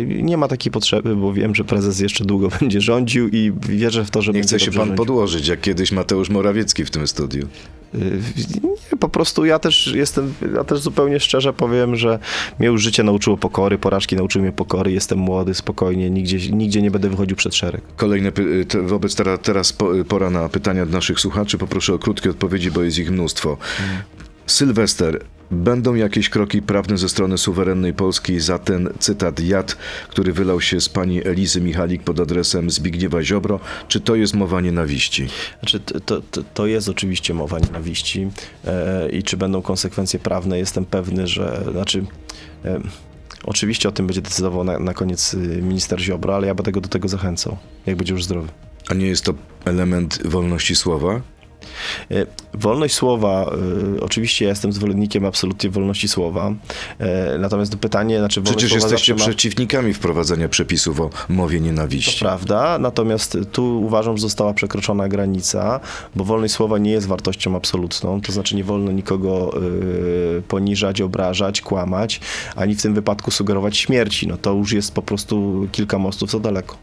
Nie 0.07 0.37
ma 0.37 0.49
takiej 0.49 0.73
potrzeby, 0.73 1.17
bo 1.17 1.33
wiem, 1.33 1.55
że 1.55 1.65
prezes 1.65 2.01
jeszcze 2.01 2.25
długo 2.25 2.49
będzie 2.61 2.81
rządził 2.81 3.29
i 3.29 3.53
wierzę 3.69 4.05
w 4.05 4.11
to, 4.11 4.23
że 4.23 4.33
Nie 4.33 4.41
będzie 4.41 4.57
chce 4.57 4.65
się 4.65 4.71
pan 4.71 4.75
rządził. 4.75 4.97
podłożyć, 4.97 5.49
jak 5.49 5.61
kiedyś 5.61 5.93
Mateusz 5.93 6.31
Morawiecki 6.31 6.85
w 6.85 6.91
tym 6.91 7.09
studiu. 7.09 7.49
Nie, 7.95 8.97
po 9.01 9.09
prostu 9.09 9.45
ja 9.45 9.59
też 9.59 9.87
jestem, 9.87 10.35
ja 10.55 10.65
też 10.65 10.81
zupełnie 10.81 11.21
szczerze 11.21 11.53
powiem, 11.53 11.97
że 11.97 12.19
mnie 12.59 12.69
już 12.69 12.83
życie 12.83 13.03
nauczyło 13.03 13.37
pokory, 13.37 13.79
porażki 13.79 14.17
nauczyły 14.17 14.43
mnie 14.43 14.53
pokory, 14.53 14.93
jestem 14.93 15.19
młody, 15.19 15.55
spokojnie, 15.55 16.11
nigdzie, 16.11 16.51
nigdzie 16.51 16.83
nie 16.83 16.91
będę 16.91 17.09
wychodził 17.09 17.37
przed 17.37 17.55
szereg. 17.55 17.81
Kolejne, 17.97 18.33
te- 18.69 18.83
wobec 18.83 19.15
teraz, 19.15 19.39
teraz 19.43 19.73
po- 19.73 19.93
pora 20.09 20.31
na 20.31 20.49
pytania 20.49 20.83
od 20.83 20.91
naszych 20.91 21.21
słuchaczy. 21.21 21.59
Poproszę 21.59 21.95
o 21.95 21.99
krótkie 21.99 22.31
odpowiedzi, 22.31 22.71
bo 22.71 22.83
jest 22.83 22.99
ich 22.99 23.11
mnóstwo. 23.11 23.57
Sylwester, 24.47 25.21
będą 25.51 25.95
jakieś 25.95 26.29
kroki 26.29 26.63
prawne 26.63 26.99
ze 26.99 27.09
strony 27.09 27.39
suwerennej 27.39 27.95
Polski 27.95 28.41
za 28.41 28.59
ten 28.59 28.89
cytat 28.99 29.41
jad, 29.41 29.77
który 30.09 30.33
wylał 30.33 30.61
się 30.61 30.81
z 30.81 30.89
pani 30.89 31.27
Elizy 31.27 31.61
Michalik 31.61 32.03
pod 32.03 32.21
adresem 32.21 32.71
Zbigniewa 32.71 33.23
Ziobro? 33.23 33.61
Czy 33.89 34.01
to 34.01 34.15
jest 34.15 34.35
mowa 34.35 34.61
nienawiści? 34.61 35.29
Znaczy, 35.61 35.81
to, 35.81 36.21
to, 36.21 36.43
to- 36.55 36.67
jest 36.67 36.89
oczywiście 36.89 37.35
mowa 37.35 37.59
nienawiści 37.59 38.29
e, 38.65 39.09
i 39.09 39.23
czy 39.23 39.37
będą 39.37 39.63
konsekwencje 39.63 40.19
prawne, 40.19 40.59
jestem 40.59 40.85
pewny, 40.85 41.27
że, 41.27 41.65
znaczy, 41.73 42.05
e, 42.65 42.81
oczywiście 43.45 43.89
o 43.89 43.93
tym 43.93 44.07
będzie 44.07 44.23
decydował 44.23 44.65
na, 44.65 44.79
na 44.79 44.95
koniec 44.95 45.35
y, 45.35 45.37
minister 45.63 46.01
Ziobro, 46.01 46.35
ale 46.37 46.47
ja 46.47 46.55
będę 46.55 46.73
go 46.73 46.81
do 46.81 46.89
tego 46.89 47.09
zachęcał, 47.09 47.57
jak 47.87 47.97
będzie 47.97 48.13
już 48.13 48.25
zdrowy. 48.25 48.49
A 48.89 48.95
nie 48.95 49.07
jest 49.07 49.25
to 49.25 49.35
element 49.65 50.19
wolności 50.25 50.77
słowa? 50.77 51.21
E, 52.11 52.27
Wolność 52.55 52.95
słowa, 52.95 53.53
e, 53.97 54.01
oczywiście 54.01 54.45
ja 54.45 54.49
jestem 54.49 54.73
zwolennikiem 54.73 55.25
absolutnie 55.25 55.71
wolności 55.71 56.09
słowa, 56.09 56.53
e, 56.99 57.39
natomiast 57.39 57.73
to 57.73 57.79
pytanie, 57.79 58.19
znaczy 58.19 58.41
wolność 58.41 58.57
Przecież 58.65 58.83
jesteście 58.83 59.15
ma... 59.15 59.19
przeciwnikami 59.21 59.95
wprowadzenia 59.95 60.49
przepisów 60.49 61.01
o 61.01 61.11
mowie 61.29 61.59
To 61.59 61.65
nienawiści. 61.65 62.21
prawda, 62.21 62.79
natomiast 62.79 63.39
tu 63.53 63.83
uważam, 63.83 64.17
że 64.17 64.21
została 64.21 64.55
przekroczona 64.55 65.09
granica, 65.09 65.81
bo 66.17 66.25
wolność 66.25 66.55
słowa 66.55 66.79
nie 66.79 66.91
jest 66.91 67.07
wartością 67.07 67.57
absolutną, 67.57 68.21
to 68.21 68.33
znaczy 68.33 68.57
nie 68.57 68.65
wolno 68.65 68.93
nikogo 68.93 69.55
poniżać, 70.49 71.01
obrażać, 71.01 71.61
kłamać, 71.61 72.21
ani 72.57 72.75
w 72.75 72.83
tym 72.83 72.95
wypadku 72.95 73.31
sugerować 73.31 73.77
śmierci. 73.77 74.27
No 74.29 74.37
to 74.37 74.53
już 74.53 74.73
jest 74.73 74.95
po 74.95 75.03
prostu 75.03 75.69
kilka 75.73 75.99
mostów 75.99 76.31
za 76.31 76.41
daleko. 76.41 76.77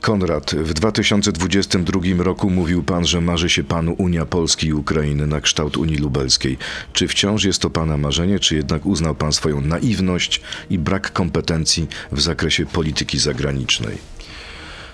Konrad, 0.00 0.54
w 0.54 0.74
2022 0.74 2.00
roku 2.18 2.50
mówił 2.50 2.82
pan, 2.82 3.06
że 3.06 3.20
marzy 3.20 3.48
się 3.48 3.64
panu 3.64 3.94
Unia 3.98 4.26
Polski 4.26 4.66
i 4.66 4.72
Ukrainy 4.72 5.26
na 5.26 5.40
kształt 5.40 5.76
Unii 5.76 5.96
Lubelskiej. 5.96 6.58
Czy 6.92 7.08
wciąż 7.08 7.44
jest 7.44 7.62
to 7.62 7.70
pana 7.70 7.96
marzenie, 7.96 8.38
czy 8.38 8.56
jednak 8.56 8.86
uznał 8.86 9.14
pan 9.14 9.32
swoją 9.32 9.60
naiwność 9.60 10.40
i 10.70 10.78
brak 10.78 11.12
kompetencji 11.12 11.88
w 12.12 12.20
zakresie 12.20 12.66
polityki 12.66 13.18
zagranicznej? 13.18 13.98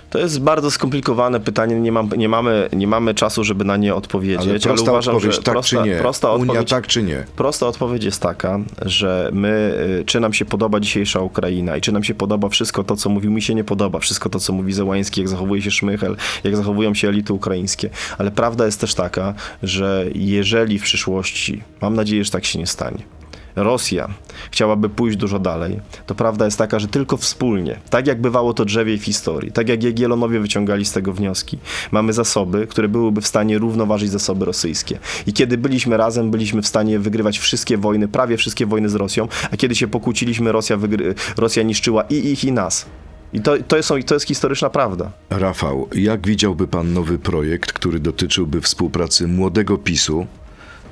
To 0.09 0.19
jest 0.19 0.41
bardzo 0.41 0.71
skomplikowane 0.71 1.39
pytanie, 1.39 1.79
nie, 1.79 1.91
mam, 1.91 2.09
nie, 2.17 2.29
mamy, 2.29 2.69
nie 2.73 2.87
mamy 2.87 3.13
czasu, 3.13 3.43
żeby 3.43 3.65
na 3.65 3.77
nie 3.77 3.95
odpowiedzieć, 3.95 4.41
Ale 4.41 4.49
ale, 4.49 4.59
prosta 4.59 4.91
uważam, 4.91 5.15
odpowiedź, 5.15 5.35
że 5.35 5.41
tak 5.41 5.53
prosta, 5.53 5.83
czy 5.83 5.89
nie? 5.89 5.95
prosta 5.95 6.31
Unia 6.33 6.43
odpowiedź, 6.43 6.69
tak 6.69 6.87
czy 6.87 7.03
nie? 7.03 7.25
Prosta 7.35 7.67
odpowiedź 7.67 8.03
jest 8.03 8.21
taka, 8.21 8.59
że 8.81 9.29
my, 9.33 9.73
y, 10.01 10.05
czy 10.05 10.19
nam 10.19 10.33
się 10.33 10.45
podoba 10.45 10.79
dzisiejsza 10.79 11.19
Ukraina 11.19 11.77
i 11.77 11.81
czy 11.81 11.91
nam 11.91 12.03
się 12.03 12.13
podoba 12.15 12.49
wszystko 12.49 12.83
to, 12.83 12.95
co 12.95 13.09
mówił, 13.09 13.31
mi 13.31 13.41
się 13.41 13.55
nie 13.55 13.63
podoba, 13.63 13.99
wszystko 13.99 14.29
to, 14.29 14.39
co 14.39 14.53
mówi 14.53 14.73
Zełański, 14.73 15.21
jak 15.21 15.29
zachowuje 15.29 15.61
się 15.61 15.71
Szmychel, 15.71 16.15
jak 16.43 16.57
zachowują 16.57 16.93
się 16.93 17.07
elity 17.07 17.33
ukraińskie. 17.33 17.89
Ale 18.17 18.31
prawda 18.31 18.65
jest 18.65 18.81
też 18.81 18.95
taka, 18.95 19.33
że 19.63 20.05
jeżeli 20.15 20.79
w 20.79 20.83
przyszłości, 20.83 21.63
mam 21.81 21.95
nadzieję, 21.95 22.23
że 22.23 22.31
tak 22.31 22.45
się 22.45 22.59
nie 22.59 22.67
stanie, 22.67 23.16
Rosja 23.57 24.07
chciałaby 24.51 24.89
pójść 24.89 25.17
dużo 25.17 25.39
dalej, 25.39 25.79
to 26.05 26.15
prawda 26.15 26.45
jest 26.45 26.57
taka, 26.57 26.79
że 26.79 26.87
tylko 26.87 27.17
wspólnie, 27.17 27.79
tak 27.89 28.07
jak 28.07 28.21
bywało 28.21 28.53
to 28.53 28.65
drzewiej 28.65 28.97
w 28.97 29.03
historii, 29.03 29.51
tak 29.51 29.69
jak 29.69 29.83
Jagiellonowie 29.83 30.39
wyciągali 30.39 30.85
z 30.85 30.91
tego 30.91 31.13
wnioski, 31.13 31.57
mamy 31.91 32.13
zasoby, 32.13 32.67
które 32.67 32.87
byłyby 32.87 33.21
w 33.21 33.27
stanie 33.27 33.57
równoważyć 33.57 34.11
zasoby 34.11 34.45
rosyjskie. 34.45 34.99
I 35.27 35.33
kiedy 35.33 35.57
byliśmy 35.57 35.97
razem, 35.97 36.31
byliśmy 36.31 36.61
w 36.61 36.67
stanie 36.67 36.99
wygrywać 36.99 37.39
wszystkie 37.39 37.77
wojny, 37.77 38.07
prawie 38.07 38.37
wszystkie 38.37 38.65
wojny 38.65 38.89
z 38.89 38.95
Rosją, 38.95 39.27
a 39.51 39.57
kiedy 39.57 39.75
się 39.75 39.87
pokłóciliśmy, 39.87 40.51
Rosja, 40.51 40.77
wygry- 40.77 41.13
Rosja 41.37 41.63
niszczyła 41.63 42.03
i 42.03 42.15
ich, 42.15 42.43
i 42.45 42.51
nas. 42.51 42.85
I 43.33 43.41
to, 43.41 43.53
to, 43.67 43.83
są, 43.83 44.03
to 44.03 44.13
jest 44.13 44.27
historyczna 44.27 44.69
prawda. 44.69 45.11
Rafał, 45.29 45.87
jak 45.95 46.27
widziałby 46.27 46.67
pan 46.67 46.93
nowy 46.93 47.19
projekt, 47.19 47.73
który 47.73 47.99
dotyczyłby 47.99 48.61
współpracy 48.61 49.27
młodego 49.27 49.77
PiSu 49.77 50.25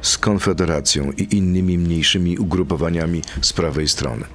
z 0.05 0.17
Konfederacją 0.17 1.11
i 1.11 1.35
innymi 1.37 1.77
mniejszymi 1.77 2.37
ugrupowaniami 2.37 3.21
z 3.41 3.53
prawej 3.53 3.87
strony? 3.87 4.25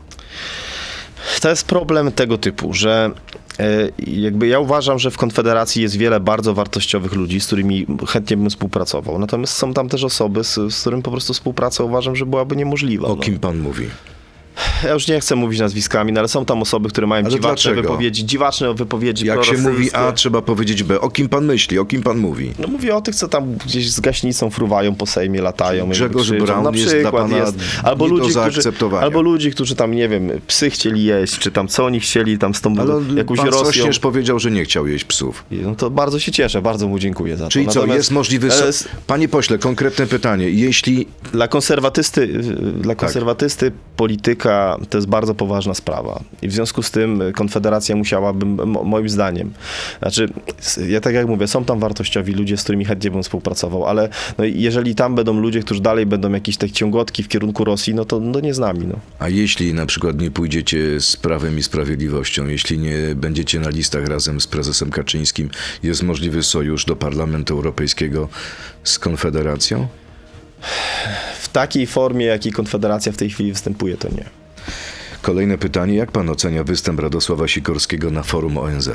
To 1.40 1.48
jest 1.48 1.66
problem 1.66 2.12
tego 2.12 2.38
typu, 2.38 2.74
że 2.74 3.11
e, 3.59 3.88
jakby 3.98 4.46
ja 4.46 4.59
uważam, 4.59 4.98
że 4.98 5.11
w 5.11 5.16
Konfederacji 5.16 5.83
jest 5.83 5.96
wiele 5.96 6.20
bardzo 6.20 6.54
wartościowych 6.54 7.12
ludzi, 7.12 7.40
z 7.40 7.46
którymi 7.46 7.87
chętnie 8.09 8.37
bym 8.37 8.50
współpracował. 8.50 9.18
Natomiast 9.18 9.52
są 9.52 9.74
tam 9.74 9.88
też 9.88 10.04
osoby, 10.04 10.44
z, 10.44 10.54
z 10.54 10.80
którymi 10.80 11.02
po 11.02 11.11
prostu 11.11 11.33
współpraca 11.33 11.85
uważam, 11.85 12.16
że 12.16 12.26
byłaby 12.26 12.56
niemożliwa. 12.56 13.09
O 13.09 13.14
no. 13.14 13.22
kim 13.22 13.38
pan 13.38 13.59
mówi? 13.59 13.87
Ja 14.85 14.92
już 14.92 15.09
nie 15.09 15.20
chcę 15.20 15.37
mówić 15.37 15.61
nazwiskami, 15.61 16.12
no 16.12 16.20
ale 16.20 16.29
są 16.29 16.44
tam 16.44 16.62
osoby, 16.62 16.88
które 16.88 17.07
mają 17.07 17.23
Ale 17.25 17.31
dziwaczne 17.31 17.70
dlaczego? 17.73 17.83
wypowiedzi, 17.83 18.27
dziwaczne 18.27 18.75
wypowiedzi 18.75 19.27
Jak 19.27 19.44
się 19.44 19.59
mówi. 19.59 19.94
A, 19.94 20.12
trzeba 20.12 20.42
powiedzieć 20.42 20.83
B. 20.83 21.01
O 21.01 21.11
kim 21.11 21.29
pan 21.29 21.44
myśli? 21.44 21.79
O 21.79 21.85
kim 21.85 22.03
pan 22.03 22.18
mówi? 22.18 22.53
No 22.59 22.68
mówię 22.68 22.96
o 22.96 23.01
tych, 23.01 23.14
co 23.14 23.29
tam 23.29 23.55
gdzieś 23.55 23.90
z 23.90 24.01
gaśnicą 24.01 24.51
fruwają 24.51 24.94
po 24.94 25.07
Sejmie, 25.07 25.42
latają. 25.42 25.88
Grzegorz. 25.88 26.31
Braun 26.31 26.64
Na 26.64 26.70
jest 26.70 26.85
dla 26.85 27.01
przykład 27.01 27.23
pana 27.25 27.37
jest. 27.38 27.57
nie 27.57 27.88
Albo 27.88 28.09
do 28.09 28.14
ludzi, 28.14 28.35
którzy, 28.35 28.61
albo 29.01 29.23
ludzi, 29.23 29.51
którzy 29.51 29.75
tam, 29.75 29.94
nie 29.94 30.09
wiem, 30.09 30.31
psy 30.46 30.70
chcieli 30.70 31.05
jeść, 31.05 31.38
czy 31.38 31.51
tam 31.51 31.68
co 31.68 31.85
oni 31.85 32.01
chcieli 32.01 32.38
tam 32.38 32.55
z 32.55 32.61
tą 32.61 32.75
Ale 32.79 32.94
jakąś 33.16 33.38
pan 33.38 33.46
Rosją. 33.46 33.64
Sośnierz 33.64 33.99
powiedział, 33.99 34.38
że 34.38 34.51
nie 34.51 34.64
chciał 34.64 34.87
jeść 34.87 35.05
psów. 35.05 35.44
No 35.51 35.75
to 35.75 35.90
bardzo 35.90 36.18
się 36.18 36.33
cieszę, 36.33 36.62
bardzo 36.62 36.88
mu 36.88 36.99
dziękuję 36.99 37.37
za 37.37 37.49
Czyli 37.49 37.66
to. 37.66 37.73
co, 37.73 37.81
Natomiast- 37.81 37.96
jest 37.96 38.11
możliwy... 38.11 38.51
So... 38.51 38.64
Panie 39.07 39.29
pośle, 39.29 39.59
konkretne 39.59 40.07
pytanie. 40.07 40.51
Jeśli 40.51 41.07
Dla 41.33 41.49
konserwatysty, 41.49 42.29
Tak. 42.29 42.81
dla 42.81 42.94
konserwatysty 42.94 43.73
polityka 43.96 44.49
to 44.90 44.98
jest 44.98 45.08
bardzo 45.08 45.34
poważna 45.34 45.74
sprawa. 45.74 46.22
I 46.42 46.48
w 46.48 46.52
związku 46.52 46.82
z 46.82 46.90
tym 46.90 47.22
Konfederacja 47.34 47.96
musiałaby, 47.96 48.46
mo- 48.46 48.84
moim 48.84 49.08
zdaniem, 49.08 49.52
znaczy, 49.98 50.28
ja 50.88 51.00
tak 51.00 51.14
jak 51.14 51.26
mówię, 51.26 51.46
są 51.46 51.64
tam 51.64 51.80
wartościowi 51.80 52.32
ludzie, 52.32 52.56
z 52.56 52.62
którymi 52.62 52.84
chętnie 52.84 53.10
bym 53.10 53.22
współpracował, 53.22 53.86
ale 53.86 54.08
no, 54.38 54.44
jeżeli 54.44 54.94
tam 54.94 55.14
będą 55.14 55.40
ludzie, 55.40 55.60
którzy 55.60 55.80
dalej 55.80 56.06
będą 56.06 56.32
jakieś 56.32 56.56
te 56.56 56.70
ciągotki 56.70 57.22
w 57.22 57.28
kierunku 57.28 57.64
Rosji, 57.64 57.94
no 57.94 58.04
to 58.04 58.20
no, 58.20 58.40
nie 58.40 58.54
z 58.54 58.58
nami. 58.58 58.86
No. 58.86 58.98
A 59.18 59.28
jeśli 59.28 59.74
na 59.74 59.86
przykład 59.86 60.20
nie 60.20 60.30
pójdziecie 60.30 61.00
z 61.00 61.16
Prawem 61.16 61.58
i 61.58 61.62
Sprawiedliwością, 61.62 62.46
jeśli 62.46 62.78
nie 62.78 62.96
będziecie 63.16 63.60
na 63.60 63.68
listach 63.68 64.06
razem 64.06 64.40
z 64.40 64.46
prezesem 64.46 64.90
Kaczyńskim, 64.90 65.50
jest 65.82 66.02
możliwy 66.02 66.42
sojusz 66.42 66.84
do 66.84 66.96
Parlamentu 66.96 67.54
Europejskiego 67.54 68.28
z 68.84 68.98
Konfederacją? 68.98 69.88
W 71.40 71.48
takiej 71.48 71.86
formie, 71.86 72.26
jakiej 72.26 72.52
Konfederacja 72.52 73.12
w 73.12 73.16
tej 73.16 73.30
chwili 73.30 73.52
występuje, 73.52 73.96
to 73.96 74.08
nie. 74.08 74.39
Kolejne 75.22 75.59
pytanie. 75.59 75.94
Jak 75.94 76.12
pan 76.12 76.28
ocenia 76.28 76.64
występ 76.64 77.00
Radosława 77.00 77.48
Sikorskiego 77.48 78.11
na 78.11 78.22
forum 78.22 78.59
ONZ? 78.59 78.90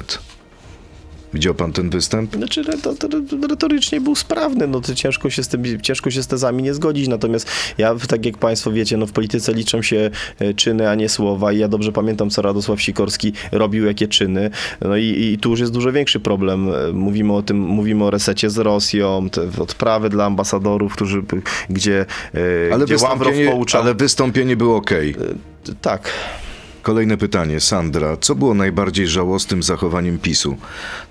Widział 1.35 1.53
pan 1.53 1.71
ten 1.71 1.89
występ? 1.89 2.35
Znaczy, 2.35 2.63
to, 2.65 2.95
to, 2.95 3.07
to 3.07 3.47
retorycznie 3.49 4.01
był 4.01 4.15
sprawny, 4.15 4.67
no 4.67 4.81
to 4.81 4.95
ciężko 4.95 5.29
się, 5.29 5.43
z 5.43 5.47
tym, 5.47 5.81
ciężko 5.81 6.11
się 6.11 6.23
z 6.23 6.27
tezami 6.27 6.63
nie 6.63 6.73
zgodzić, 6.73 7.07
natomiast 7.07 7.51
ja, 7.77 7.95
tak 8.07 8.25
jak 8.25 8.37
państwo 8.37 8.71
wiecie, 8.71 8.97
no 8.97 9.07
w 9.07 9.11
polityce 9.11 9.53
liczą 9.53 9.81
się 9.81 10.11
e, 10.39 10.53
czyny, 10.53 10.89
a 10.89 10.95
nie 10.95 11.09
słowa 11.09 11.51
i 11.51 11.57
ja 11.57 11.67
dobrze 11.67 11.91
pamiętam, 11.91 12.29
co 12.29 12.41
Radosław 12.41 12.81
Sikorski 12.81 13.33
robił, 13.51 13.85
jakie 13.85 14.07
czyny, 14.07 14.49
no 14.81 14.97
i, 14.97 15.03
i 15.03 15.37
tu 15.37 15.49
już 15.49 15.59
jest 15.59 15.73
dużo 15.73 15.91
większy 15.91 16.19
problem. 16.19 16.69
E, 16.69 16.91
mówimy 16.93 17.33
o 17.33 17.41
tym, 17.41 17.59
mówimy 17.59 18.03
o 18.03 18.11
resecie 18.11 18.49
z 18.49 18.57
Rosją, 18.57 19.27
odprawy 19.59 20.09
dla 20.09 20.25
ambasadorów, 20.25 20.93
którzy, 20.93 21.21
gdzie, 21.69 22.05
e, 22.69 22.73
Ale, 22.73 22.85
gdzie 22.85 22.97
Ławrow 22.97 23.33
pouczał. 23.51 23.81
ale 23.81 23.95
wystąpienie 23.95 24.55
było 24.55 24.75
ok. 24.75 24.91
Tak. 25.81 26.09
Kolejne 26.85 27.17
pytanie. 27.17 27.59
Sandra, 27.59 28.17
co 28.17 28.35
było 28.35 28.53
najbardziej 28.53 29.07
żałosnym 29.07 29.63
zachowaniem 29.63 30.19
PiSu? 30.19 30.57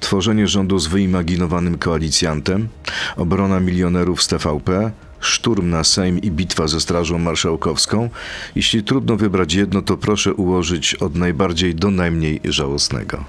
Tworzenie 0.01 0.49
rządu 0.49 0.79
z 0.79 0.87
wyimaginowanym 0.87 1.79
koalicjantem? 1.79 2.69
Obrona 3.17 3.61
milionerów 3.61 4.23
z 4.23 4.29
TVP? 4.29 4.91
Szturm 5.21 5.71
na 5.71 5.85
Sejm 5.85 6.19
i 6.19 6.31
bitwa 6.31 6.69
ze 6.69 6.81
Strażą 6.81 7.19
Marszałkowską? 7.19 8.09
Jeśli 8.57 8.85
trudno 8.85 9.17
wybrać 9.17 9.55
jedno, 9.55 9.83
to 9.83 9.97
proszę 9.97 10.35
ułożyć 10.35 10.95
od 10.95 11.15
najbardziej 11.15 11.75
do 11.75 11.91
najmniej 11.91 12.41
żałosnego. 12.45 13.25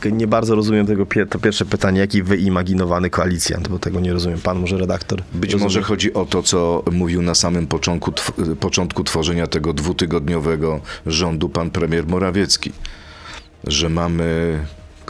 Tylko 0.00 0.16
Nie 0.16 0.26
bardzo 0.26 0.54
rozumiem 0.54 0.86
tego, 0.86 1.06
to 1.30 1.38
pierwsze 1.38 1.64
pytanie, 1.64 2.00
jaki 2.00 2.22
wyimaginowany 2.22 3.10
koalicjant, 3.10 3.68
bo 3.68 3.78
tego 3.78 4.00
nie 4.00 4.12
rozumiem. 4.12 4.40
Pan 4.40 4.58
może 4.58 4.78
redaktor? 4.78 5.22
Być 5.34 5.52
rozumie? 5.52 5.64
może 5.64 5.82
chodzi 5.82 6.14
o 6.14 6.24
to, 6.24 6.42
co 6.42 6.82
mówił 6.92 7.22
na 7.22 7.34
samym 7.34 7.66
początku, 7.66 8.10
tw- 8.12 8.56
początku 8.60 9.04
tworzenia 9.04 9.46
tego 9.46 9.72
dwutygodniowego 9.72 10.80
rządu 11.06 11.48
pan 11.48 11.70
premier 11.70 12.06
Morawiecki, 12.06 12.72
że 13.64 13.88
mamy 13.88 14.58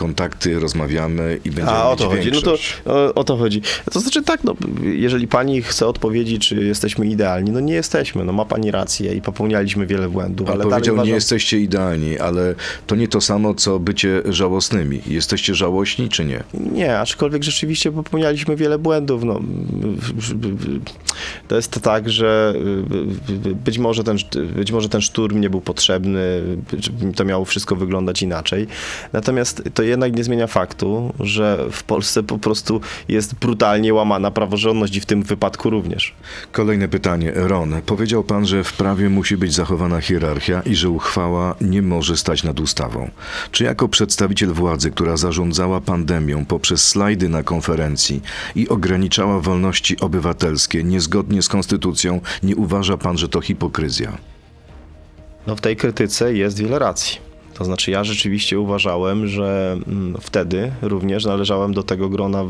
kontakty, 0.00 0.58
rozmawiamy 0.58 1.38
i 1.44 1.50
będziemy 1.50 1.70
A, 1.70 1.90
o 1.90 1.96
to 1.96 2.08
chodzi. 2.08 2.30
No 2.32 2.40
to 2.40 2.54
o, 2.86 3.14
o 3.14 3.24
to 3.24 3.36
chodzi. 3.36 3.62
To 3.92 4.00
znaczy 4.00 4.22
tak, 4.22 4.44
no, 4.44 4.54
jeżeli 4.82 5.28
pani 5.28 5.62
chce 5.62 5.86
odpowiedzi, 5.86 6.38
czy 6.38 6.54
jesteśmy 6.64 7.06
idealni, 7.06 7.50
no 7.50 7.60
nie 7.60 7.74
jesteśmy. 7.74 8.24
No 8.24 8.32
ma 8.32 8.44
pani 8.44 8.70
rację 8.70 9.14
i 9.14 9.20
popełnialiśmy 9.22 9.86
wiele 9.86 10.08
błędów, 10.08 10.46
Pan 10.46 10.54
ale 10.54 10.64
powiedział, 10.64 10.94
uważam, 10.94 11.08
nie 11.08 11.14
jesteście 11.14 11.60
idealni, 11.60 12.18
ale 12.18 12.54
to 12.86 12.96
nie 12.96 13.08
to 13.08 13.20
samo, 13.20 13.54
co 13.54 13.78
bycie 13.78 14.22
żałosnymi. 14.28 15.00
Jesteście 15.06 15.54
żałośni, 15.54 16.08
czy 16.08 16.24
nie? 16.24 16.42
Nie, 16.54 16.98
aczkolwiek 16.98 17.42
rzeczywiście 17.42 17.92
popełnialiśmy 17.92 18.56
wiele 18.56 18.78
błędów. 18.78 19.24
No, 19.24 19.40
to 21.48 21.56
jest 21.56 21.80
tak, 21.80 22.10
że 22.10 22.54
być 23.64 23.78
może, 23.78 24.04
ten, 24.04 24.16
być 24.56 24.72
może 24.72 24.88
ten 24.88 25.00
szturm 25.00 25.40
nie 25.40 25.50
był 25.50 25.60
potrzebny, 25.60 26.42
to 27.16 27.24
miało 27.24 27.44
wszystko 27.44 27.76
wyglądać 27.76 28.22
inaczej. 28.22 28.66
Natomiast 29.12 29.62
to 29.74 29.82
jednak 29.90 30.16
nie 30.16 30.24
zmienia 30.24 30.46
faktu, 30.46 31.12
że 31.20 31.66
w 31.70 31.82
Polsce 31.82 32.22
po 32.22 32.38
prostu 32.38 32.80
jest 33.08 33.34
brutalnie 33.34 33.94
łamana 33.94 34.30
praworządność 34.30 34.96
i 34.96 35.00
w 35.00 35.06
tym 35.06 35.22
wypadku 35.22 35.70
również. 35.70 36.14
Kolejne 36.52 36.88
pytanie. 36.88 37.32
Ron, 37.34 37.82
powiedział 37.86 38.24
pan, 38.24 38.46
że 38.46 38.64
w 38.64 38.72
prawie 38.72 39.08
musi 39.08 39.36
być 39.36 39.54
zachowana 39.54 40.00
hierarchia 40.00 40.62
i 40.66 40.74
że 40.74 40.90
uchwała 40.90 41.54
nie 41.60 41.82
może 41.82 42.16
stać 42.16 42.42
nad 42.44 42.60
ustawą. 42.60 43.10
Czy 43.50 43.64
jako 43.64 43.88
przedstawiciel 43.88 44.52
władzy, 44.52 44.90
która 44.90 45.16
zarządzała 45.16 45.80
pandemią 45.80 46.44
poprzez 46.46 46.84
slajdy 46.84 47.28
na 47.28 47.42
konferencji 47.42 48.22
i 48.54 48.68
ograniczała 48.68 49.40
wolności 49.40 50.00
obywatelskie 50.00 50.84
niezgodnie 50.84 51.42
z 51.42 51.48
konstytucją, 51.48 52.20
nie 52.42 52.56
uważa 52.56 52.96
pan, 52.96 53.18
że 53.18 53.28
to 53.28 53.40
hipokryzja? 53.40 54.18
No 55.46 55.56
w 55.56 55.60
tej 55.60 55.76
krytyce 55.76 56.34
jest 56.34 56.58
wiele 56.58 56.78
racji. 56.78 57.29
To 57.60 57.64
znaczy 57.64 57.90
ja 57.90 58.04
rzeczywiście 58.04 58.60
uważałem, 58.60 59.26
że 59.26 59.78
mm, 59.86 60.16
wtedy 60.20 60.72
również 60.82 61.24
należałem 61.24 61.74
do 61.74 61.82
tego 61.82 62.08
grona 62.08 62.44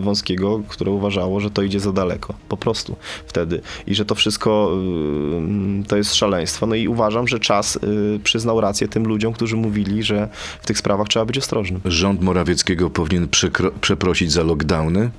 wąskiego, 0.00 0.62
które 0.68 0.90
uważało, 0.90 1.40
że 1.40 1.50
to 1.50 1.62
idzie 1.62 1.80
za 1.80 1.92
daleko. 1.92 2.34
Po 2.48 2.56
prostu 2.56 2.96
wtedy. 3.26 3.60
I 3.86 3.94
że 3.94 4.04
to 4.04 4.14
wszystko 4.14 4.70
ym, 4.72 5.84
to 5.88 5.96
jest 5.96 6.14
szaleństwo. 6.14 6.66
No 6.66 6.74
i 6.74 6.88
uważam, 6.88 7.28
że 7.28 7.40
czas 7.40 7.76
y, 7.76 8.20
przyznał 8.24 8.60
rację 8.60 8.88
tym 8.88 9.06
ludziom, 9.06 9.32
którzy 9.32 9.56
mówili, 9.56 10.02
że 10.02 10.28
w 10.62 10.66
tych 10.66 10.78
sprawach 10.78 11.08
trzeba 11.08 11.24
być 11.24 11.38
ostrożnym. 11.38 11.80
Rząd 11.84 12.22
Morawieckiego 12.22 12.90
powinien 12.90 13.28
przeprosić 13.80 14.32
za 14.32 14.42
lockdowny? 14.42 15.10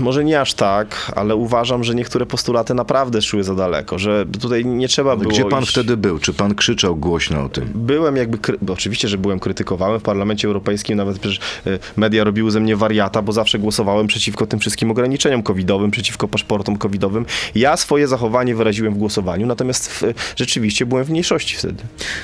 Może 0.00 0.24
nie 0.24 0.40
aż 0.40 0.54
tak, 0.54 1.12
ale 1.16 1.36
uważam, 1.36 1.84
że 1.84 1.94
niektóre 1.94 2.26
postulaty 2.26 2.74
naprawdę 2.74 3.22
szły 3.22 3.44
za 3.44 3.54
daleko, 3.54 3.98
że 3.98 4.26
tutaj 4.40 4.64
nie 4.64 4.88
trzeba 4.88 5.16
było 5.16 5.30
Gdzie 5.30 5.44
pan 5.44 5.62
iść... 5.62 5.72
wtedy 5.72 5.96
był? 5.96 6.18
Czy 6.18 6.32
pan 6.32 6.54
krzyczał 6.54 6.96
głośno 6.96 7.44
o 7.44 7.48
tym? 7.48 7.70
Byłem 7.74 8.16
jakby, 8.16 8.38
kry... 8.38 8.58
oczywiście, 8.68 9.08
że 9.08 9.18
byłem 9.18 9.38
krytykowałem 9.40 10.00
w 10.00 10.02
Parlamencie 10.02 10.48
Europejskim, 10.48 10.96
nawet 10.96 11.18
przecież 11.18 11.40
y, 11.66 11.78
media 11.96 12.24
robiły 12.24 12.50
ze 12.50 12.60
mnie 12.60 12.76
wariata, 12.76 13.22
bo 13.22 13.32
zawsze 13.32 13.58
głosowałem 13.58 14.06
przeciwko 14.06 14.46
tym 14.46 14.60
wszystkim 14.60 14.90
ograniczeniom 14.90 15.42
covidowym, 15.42 15.90
przeciwko 15.90 16.28
paszportom 16.28 16.76
covidowym. 16.76 17.26
Ja 17.54 17.76
swoje 17.76 18.08
zachowanie 18.08 18.54
wyraziłem 18.54 18.94
w 18.94 18.98
głosowaniu, 18.98 19.46
natomiast 19.46 19.88
w, 19.88 20.02
rzeczywiście 20.36 20.86
byłem 20.86 21.04
w 21.04 21.10
mniejszości 21.10 21.56
wtedy. 21.56 21.82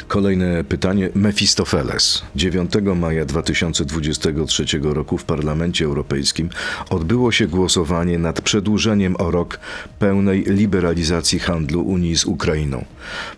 Kolejne 0.09 0.65
pytanie. 0.65 1.09
Mefistofeles. 1.15 2.23
9 2.37 2.71
maja 2.97 3.25
2023 3.25 4.65
roku 4.83 5.19
w 5.19 5.25
Parlamencie 5.25 5.85
Europejskim 5.85 6.49
odbyło 6.91 7.33
się 7.33 7.42
głosowanie 7.47 8.19
nad 8.19 8.41
przedłużeniem 8.41 9.17
o 9.19 9.31
rok 9.31 9.61
pełnej 9.99 10.45
liberalizacji 10.47 11.39
handlu 11.39 11.83
Unii 11.83 12.17
z 12.17 12.25
Ukrainą. 12.25 12.85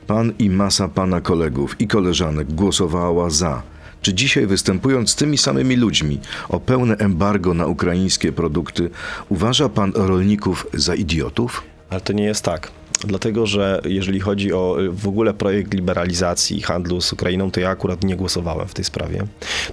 Pan 0.06 0.32
i 0.38 0.50
masa 0.50 0.88
pana 0.88 1.20
kolegów 1.20 1.80
i 1.80 1.88
koleżanek 1.88 2.52
głosowała 2.52 3.30
za. 3.30 3.62
Czy 4.02 4.14
dzisiaj 4.14 4.46
występując 4.46 5.10
z 5.10 5.16
tymi 5.16 5.38
samymi 5.38 5.76
ludźmi 5.76 6.20
o 6.48 6.60
pełne 6.60 6.96
embargo 6.96 7.54
na 7.54 7.66
ukraińskie 7.66 8.32
produkty, 8.32 8.90
uważa 9.28 9.68
pan 9.68 9.92
rolników 9.94 10.66
za 10.74 10.94
idiotów? 10.94 11.62
Ale 11.90 12.00
to 12.00 12.12
nie 12.12 12.24
jest 12.24 12.44
tak. 12.44 12.70
Dlatego, 13.00 13.46
że 13.46 13.80
jeżeli 13.84 14.20
chodzi 14.20 14.52
o 14.52 14.80
y, 14.80 14.90
w 14.90 15.08
ogóle 15.08 15.34
projekt 15.34 15.74
liberalizacji 15.74 16.62
handlu 16.62 17.00
z 17.00 17.12
Ukrainą, 17.12 17.50
to 17.50 17.60
ja 17.60 17.70
akurat 17.70 18.04
nie 18.04 18.16
głosowałem 18.16 18.68
w 18.68 18.74
tej 18.74 18.84
sprawie. 18.84 19.22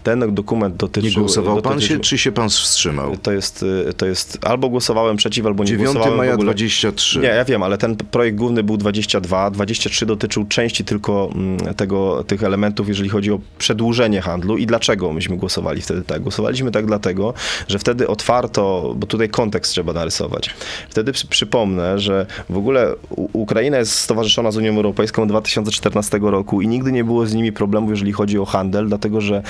Ten 0.04 0.36
dokument 0.36 0.76
dotyczył... 0.76 1.10
Nie 1.10 1.16
głosował 1.16 1.62
pan 1.62 1.82
się, 1.82 2.00
czy 2.00 2.18
się 2.18 2.32
pan 2.32 2.50
wstrzymał? 2.50 3.18
To 3.18 3.32
jest, 3.32 3.64
y, 3.90 3.94
to 3.94 4.06
jest 4.06 4.38
albo 4.42 4.70
głosowałem 4.70 5.18
przeciw, 5.18 5.46
albo 5.46 5.64
nie 5.64 5.70
9 5.70 5.86
głosowałem 5.86 6.18
maja 6.18 6.32
w 6.32 6.34
ogóle. 6.34 6.46
23. 6.46 7.20
Nie, 7.20 7.28
ja 7.28 7.46
wiem, 7.46 7.64
ale 7.64 7.78
ten 7.78 7.96
projekt 7.96 8.38
główny 8.38 8.64
był 8.64 8.78
22, 8.78 9.52
23 9.52 10.06
dotyczył 10.06 10.46
części 10.46 10.86
tylko 10.86 11.30
mm, 11.36 11.76
tego, 11.76 12.24
tych 12.24 12.44
elementów, 12.44 12.88
jeżeli 12.88 13.10
chodzi 13.10 13.32
o 13.32 13.40
przedłużenie 13.58 14.22
handlu. 14.22 14.58
I 14.58 14.66
dlaczego 14.66 15.14
myśmy 15.14 15.38
głosowali 15.38 15.82
wtedy 15.82 16.02
tak? 16.02 16.22
Głosowaliśmy 16.22 16.72
tak 16.72 16.86
dlatego, 16.86 17.34
że 17.68 17.80
wtedy 17.80 18.08
otwarto, 18.08 18.94
bo 18.98 19.08
tutaj 19.08 19.30
kontekst 19.30 19.72
trzeba 19.72 19.94
narysować. 19.94 20.56
Wtedy 20.90 21.12
przy, 21.12 21.28
przypomnę, 21.28 22.00
że 22.00 22.26
w 22.50 22.58
ogóle 22.58 22.96
Ukraina 23.34 23.78
jest 23.78 23.92
stowarzyszona 23.92 24.52
z 24.52 24.58
Unią 24.58 24.76
Europejską 24.76 25.24
od 25.24 25.30
2014 25.30 26.20
roku 26.22 26.62
i 26.62 26.68
nigdy 26.68 26.92
nie 26.92 27.04
było 27.04 27.26
z 27.26 27.34
nimi 27.34 27.52
problemów, 27.52 27.90
jeżeli 27.90 28.12
chodzi 28.12 28.40
o 28.40 28.46
handel, 28.46 28.88
dlatego 28.88 29.22
że 29.22 29.44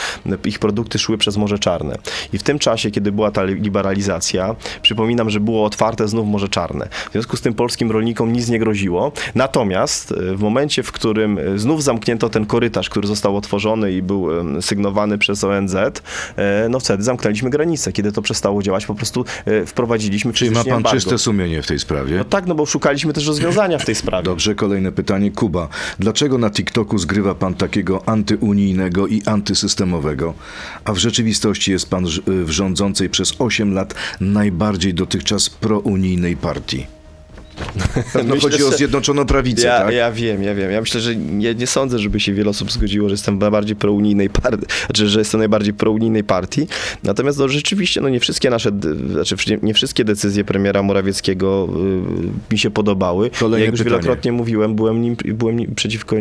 ich 0.45 0.59
produkty 0.59 0.99
szły 0.99 1.17
przez 1.17 1.37
Morze 1.37 1.59
Czarne. 1.59 1.97
I 2.33 2.37
w 2.37 2.43
tym 2.43 2.59
czasie, 2.59 2.91
kiedy 2.91 3.11
była 3.11 3.31
ta 3.31 3.43
liberalizacja, 3.43 4.55
przypominam, 4.81 5.29
że 5.29 5.39
było 5.39 5.65
otwarte 5.65 6.07
znów 6.07 6.27
Morze 6.27 6.49
Czarne. 6.49 6.87
W 7.09 7.11
związku 7.11 7.37
z 7.37 7.41
tym 7.41 7.53
polskim 7.53 7.91
rolnikom 7.91 8.33
nic 8.33 8.49
nie 8.49 8.59
groziło. 8.59 9.11
Natomiast 9.35 10.11
e, 10.11 10.35
w 10.35 10.41
momencie, 10.41 10.83
w 10.83 10.91
którym 10.91 11.37
e, 11.37 11.59
znów 11.59 11.83
zamknięto 11.83 12.29
ten 12.29 12.45
korytarz, 12.45 12.89
który 12.89 13.07
został 13.07 13.37
otworzony 13.37 13.91
i 13.91 14.01
był 14.01 14.27
sygnowany 14.61 15.17
przez 15.17 15.43
ONZ, 15.43 15.75
e, 15.75 15.91
no 16.69 16.79
wtedy 16.79 17.03
zamknęliśmy 17.03 17.49
granicę. 17.49 17.91
Kiedy 17.91 18.11
to 18.11 18.21
przestało 18.21 18.63
działać, 18.63 18.85
po 18.85 18.95
prostu 18.95 19.25
wprowadziliśmy 19.65 20.33
Czyli 20.33 20.51
ma 20.51 20.63
pan 20.63 20.73
embargo. 20.73 20.99
czyste 20.99 21.17
sumienie 21.17 21.61
w 21.61 21.67
tej 21.67 21.79
sprawie? 21.79 22.17
No 22.17 22.23
tak, 22.23 22.45
no 22.45 22.55
bo 22.55 22.65
szukaliśmy 22.65 23.13
też 23.13 23.27
rozwiązania 23.27 23.50
w 23.79 23.85
tej 23.85 23.95
sprawie. 23.95 24.23
Dobrze, 24.23 24.55
kolejne 24.55 24.91
pytanie. 24.91 25.31
Kuba, 25.31 25.67
dlaczego 25.99 26.37
na 26.37 26.49
TikToku 26.49 26.97
zgrywa 26.97 27.35
pan 27.35 27.53
takiego 27.53 28.09
antyunijnego 28.09 29.07
i 29.07 29.21
antysystemowego, 29.25 30.33
a 30.85 30.93
w 30.93 30.97
rzeczywistości 30.97 31.71
jest 31.71 31.89
pan 31.89 32.05
w 32.27 32.49
rządzącej 32.49 33.09
przez 33.09 33.33
8 33.39 33.73
lat 33.73 33.93
najbardziej 34.21 34.93
dotychczas 34.93 35.49
prounijnej 35.49 36.37
partii? 36.37 37.00
Pewno 38.13 38.35
Myślę, 38.35 38.49
chodzi 38.51 38.63
o 38.63 38.71
Zjednoczoną 38.71 39.25
Prawicę, 39.25 39.67
Ja, 39.67 39.79
tak? 39.79 39.93
ja 39.93 40.11
wiem, 40.11 40.43
ja 40.43 40.55
wiem. 40.55 40.71
Ja 40.71 40.79
myślę, 40.81 41.01
że 41.01 41.15
nie, 41.15 41.55
nie 41.55 41.67
sądzę, 41.67 41.99
żeby 41.99 42.19
się 42.19 42.33
wiele 42.33 42.49
osób 42.49 42.71
zgodziło, 42.71 43.09
że 43.09 43.13
jestem 43.13 43.39
najbardziej 43.39 43.75
prounijnej 43.75 44.29
partii, 44.29 44.65
znaczy, 44.85 45.07
że 45.07 45.19
jestem 45.19 45.39
najbardziej 45.39 45.73
prounijnej 45.73 46.23
partii. 46.23 46.67
Natomiast 47.03 47.39
no, 47.39 47.47
rzeczywiście 47.47 48.01
no, 48.01 48.09
nie 48.09 48.19
wszystkie 48.19 48.49
nasze, 48.49 48.71
znaczy 49.11 49.35
nie, 49.47 49.57
nie 49.63 49.73
wszystkie 49.73 50.03
decyzje 50.03 50.43
premiera 50.43 50.83
Morawieckiego 50.83 51.67
y, 52.49 52.53
mi 52.53 52.59
się 52.59 52.71
podobały. 52.71 53.29
Kolejne 53.39 53.65
Jak 53.65 53.71
już 53.71 53.79
pytanie. 53.79 54.01
wielokrotnie 54.01 54.31
mówiłem, 54.31 54.75
byłem 54.75 55.01
nim, 55.01 55.15
byłem 55.25 55.57
nim 55.57 55.75
przeciwko, 55.75 56.15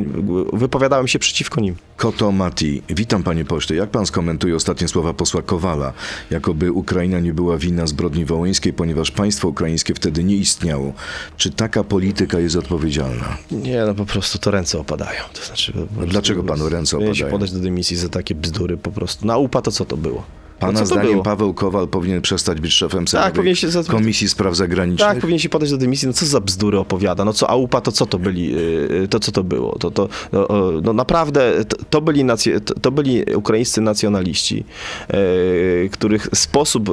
wypowiadałem 0.53 1.09
się 1.09 1.19
przeciwko 1.19 1.61
nim. 1.61 1.75
Koto 1.97 2.33
Mati, 2.33 2.83
witam 2.89 3.23
panie 3.23 3.45
pośle. 3.45 3.77
Jak 3.77 3.91
pan 3.91 4.07
skomentuje 4.07 4.57
ostatnie 4.57 4.89
słowa 4.89 5.15
posła 5.15 5.43
Kowala, 5.43 5.93
jakoby 6.31 6.73
Ukraina 6.73 7.21
nie 7.21 7.35
była 7.35 7.59
winna 7.59 7.87
zbrodni 7.87 8.25
wołyńskiej, 8.25 8.73
ponieważ 8.73 9.11
państwo 9.11 9.49
ukraińskie 9.49 9.95
wtedy 9.95 10.25
nie 10.25 10.37
istniało? 10.37 10.93
Czy 11.37 11.51
taka 11.51 11.85
polityka 11.85 12.39
jest 12.39 12.57
odpowiedzialna? 12.57 13.37
Nie, 13.51 13.83
no 13.87 13.95
po 13.95 14.07
prostu 14.07 14.39
to 14.39 14.51
ręce 14.51 14.79
opadają. 14.79 15.21
To 15.33 15.45
znaczy, 15.47 15.73
dlaczego 16.07 16.43
panu 16.45 16.69
ręce 16.69 16.97
Powinien 16.97 17.15
się 17.15 17.25
opadają? 17.25 17.39
podać 17.39 17.53
do 17.53 17.61
dymisji 17.61 17.97
za 17.97 18.09
takie 18.09 18.35
bzdury 18.35 18.77
po 18.77 18.91
prostu. 18.91 19.27
Na 19.27 19.37
upa 19.37 19.63
to 19.63 19.71
co 19.73 19.85
to 19.85 19.97
było? 19.97 20.25
Pana 20.61 20.79
to 20.81 20.87
zdaniem 20.87 21.11
było? 21.11 21.23
Paweł 21.23 21.55
Kowal 21.55 21.89
powinien 21.89 22.21
przestać 22.23 22.61
być 22.61 22.73
szefem 22.73 23.09
Sejmowej 23.09 23.33
powinien 23.33 23.57
się 23.57 23.71
za- 23.71 23.85
Komisji 23.85 24.29
Spraw 24.29 24.57
Zagranicznych? 24.57 25.09
Tak, 25.09 25.19
powinien 25.21 25.39
się 25.39 25.49
podać 25.49 25.71
do 25.71 25.77
dymisji. 25.77 26.09
No 26.09 26.15
co 26.15 26.27
za 26.27 26.41
bzdury 26.41 26.79
opowiada? 26.79 27.25
No 27.25 27.33
co 27.33 27.51
AUPA, 27.51 27.81
to 27.81 27.93
co 27.93 28.07
to 28.07 28.19
byli, 28.19 28.53
yy, 28.53 29.09
to 29.11 29.21
co 29.21 29.33
to 29.33 29.45
było? 29.45 29.79
To, 29.79 29.91
to, 29.91 30.09
no, 30.33 30.49
no 30.83 30.93
naprawdę, 30.93 31.65
to, 31.65 31.77
to, 31.91 32.01
byli 32.01 32.25
nacje, 32.25 32.61
to, 32.61 32.75
to 32.75 32.91
byli 32.91 33.25
ukraińscy 33.35 33.81
nacjonaliści, 33.81 34.65
yy, 35.13 35.89
których 35.93 36.29
sposób 36.35 36.91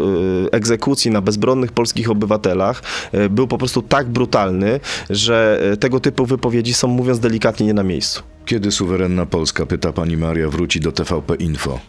egzekucji 0.51 1.11
na 1.11 1.21
bezbronnych 1.21 1.71
polskich 1.71 2.09
obywatelach 2.09 2.83
był 3.29 3.47
po 3.47 3.57
prostu 3.57 3.81
tak 3.81 4.09
brutalny, 4.09 4.79
że 5.09 5.61
tego 5.79 5.99
typu 5.99 6.25
wypowiedzi 6.25 6.73
są, 6.73 6.87
mówiąc 6.87 7.19
delikatnie, 7.19 7.65
nie 7.65 7.73
na 7.73 7.83
miejscu. 7.83 8.21
Kiedy 8.45 8.71
suwerenna 8.71 9.25
Polska, 9.25 9.65
pyta 9.65 9.93
pani 9.93 10.17
Maria, 10.17 10.49
wróci 10.49 10.79
do 10.79 10.91
TVP 10.91 11.35
Info? 11.35 11.79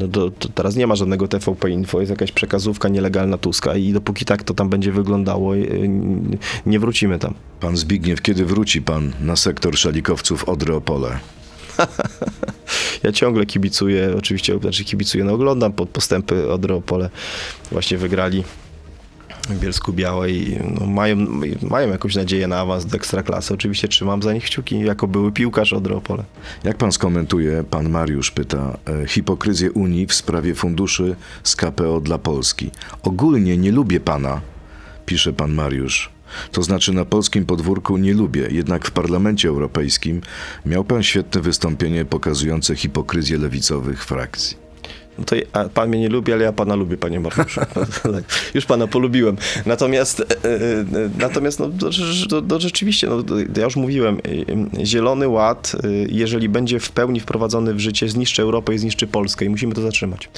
No 0.00 0.08
to, 0.08 0.30
to 0.30 0.48
teraz 0.48 0.76
nie 0.76 0.86
ma 0.86 0.96
żadnego 0.96 1.28
TVP 1.28 1.70
Info, 1.70 2.00
jest 2.00 2.10
jakaś 2.10 2.32
przekazówka 2.32 2.88
nielegalna 2.88 3.38
Tuska 3.38 3.76
i 3.76 3.92
dopóki 3.92 4.24
tak 4.24 4.42
to 4.42 4.54
tam 4.54 4.68
będzie 4.68 4.92
wyglądało, 4.92 5.54
yy, 5.54 5.88
nie 6.66 6.80
wrócimy 6.80 7.18
tam. 7.18 7.34
Pan 7.60 7.76
Zbigniew, 7.76 8.22
kiedy 8.22 8.44
wróci 8.44 8.82
pan 8.82 9.12
na 9.20 9.36
sektor 9.36 9.76
szalikowców 9.76 10.48
Odry 10.48 10.74
Opole? 10.74 11.18
Ja 13.02 13.12
ciągle 13.12 13.46
kibicuję, 13.46 14.14
oczywiście, 14.18 14.58
znaczy 14.58 14.84
kibicuję, 14.84 15.24
no 15.24 15.32
oglądam 15.32 15.72
pod 15.72 15.88
postępy 15.88 16.52
Odry 16.52 16.74
Opole. 16.74 17.10
Właśnie 17.72 17.98
wygrali 17.98 18.44
w 19.48 19.60
Bielsku 19.60 19.92
Białej. 19.92 20.58
No, 20.80 20.86
mają, 20.86 21.16
mają 21.70 21.88
jakąś 21.88 22.14
nadzieję 22.14 22.46
na 22.46 22.58
awans 22.58 22.86
do 22.86 22.96
Ekstraklasy. 22.96 23.54
Oczywiście 23.54 23.88
trzymam 23.88 24.22
za 24.22 24.32
nich 24.32 24.44
kciuki, 24.44 24.80
jako 24.80 25.08
były 25.08 25.32
piłkarz 25.32 25.72
Odry 25.72 25.94
Opole. 25.96 26.24
Jak 26.64 26.76
pan 26.76 26.92
skomentuje, 26.92 27.64
pan 27.64 27.88
Mariusz 27.88 28.30
pyta, 28.30 28.78
e, 29.02 29.06
hipokryzję 29.06 29.72
Unii 29.72 30.06
w 30.06 30.14
sprawie 30.14 30.54
funduszy 30.54 31.16
z 31.42 31.56
KPO 31.56 32.00
dla 32.00 32.18
Polski? 32.18 32.70
Ogólnie 33.02 33.56
nie 33.56 33.72
lubię 33.72 34.00
pana, 34.00 34.40
pisze 35.06 35.32
pan 35.32 35.54
Mariusz. 35.54 36.10
To 36.52 36.62
znaczy 36.62 36.92
na 36.92 37.04
polskim 37.04 37.46
podwórku 37.46 37.96
nie 37.96 38.14
lubię, 38.14 38.48
jednak 38.50 38.86
w 38.86 38.90
Parlamencie 38.90 39.48
Europejskim 39.48 40.20
miał 40.66 40.84
pan 40.84 41.02
świetne 41.02 41.40
wystąpienie 41.40 42.04
pokazujące 42.04 42.76
hipokryzję 42.76 43.38
lewicowych 43.38 44.04
frakcji. 44.04 44.67
No 45.18 45.24
to 45.24 45.36
pan 45.74 45.88
mnie 45.88 46.00
nie 46.00 46.08
lubi, 46.08 46.32
ale 46.32 46.44
ja 46.44 46.52
pana 46.52 46.74
lubię, 46.74 46.96
panie 46.96 47.20
Mariuszu. 47.20 47.60
Tak, 48.02 48.50
Już 48.54 48.66
pana 48.66 48.86
polubiłem. 48.86 49.36
Natomiast, 49.66 50.20
e, 50.20 50.24
e, 50.24 50.54
e, 50.80 50.84
natomiast 51.18 51.60
no, 51.60 51.68
to, 51.68 51.90
to, 52.28 52.42
to 52.42 52.60
rzeczywiście, 52.60 53.06
no, 53.06 53.16
ja 53.56 53.64
już 53.64 53.76
mówiłem, 53.76 54.20
Zielony 54.84 55.28
Ład, 55.28 55.72
e, 55.84 55.88
jeżeli 56.08 56.48
będzie 56.48 56.80
w 56.80 56.90
pełni 56.90 57.20
wprowadzony 57.20 57.74
w 57.74 57.80
życie, 57.80 58.08
zniszczy 58.08 58.42
Europę 58.42 58.74
i 58.74 58.78
zniszczy 58.78 59.06
Polskę 59.06 59.44
i 59.44 59.48
musimy 59.48 59.74
to 59.74 59.82
zatrzymać. 59.82 60.28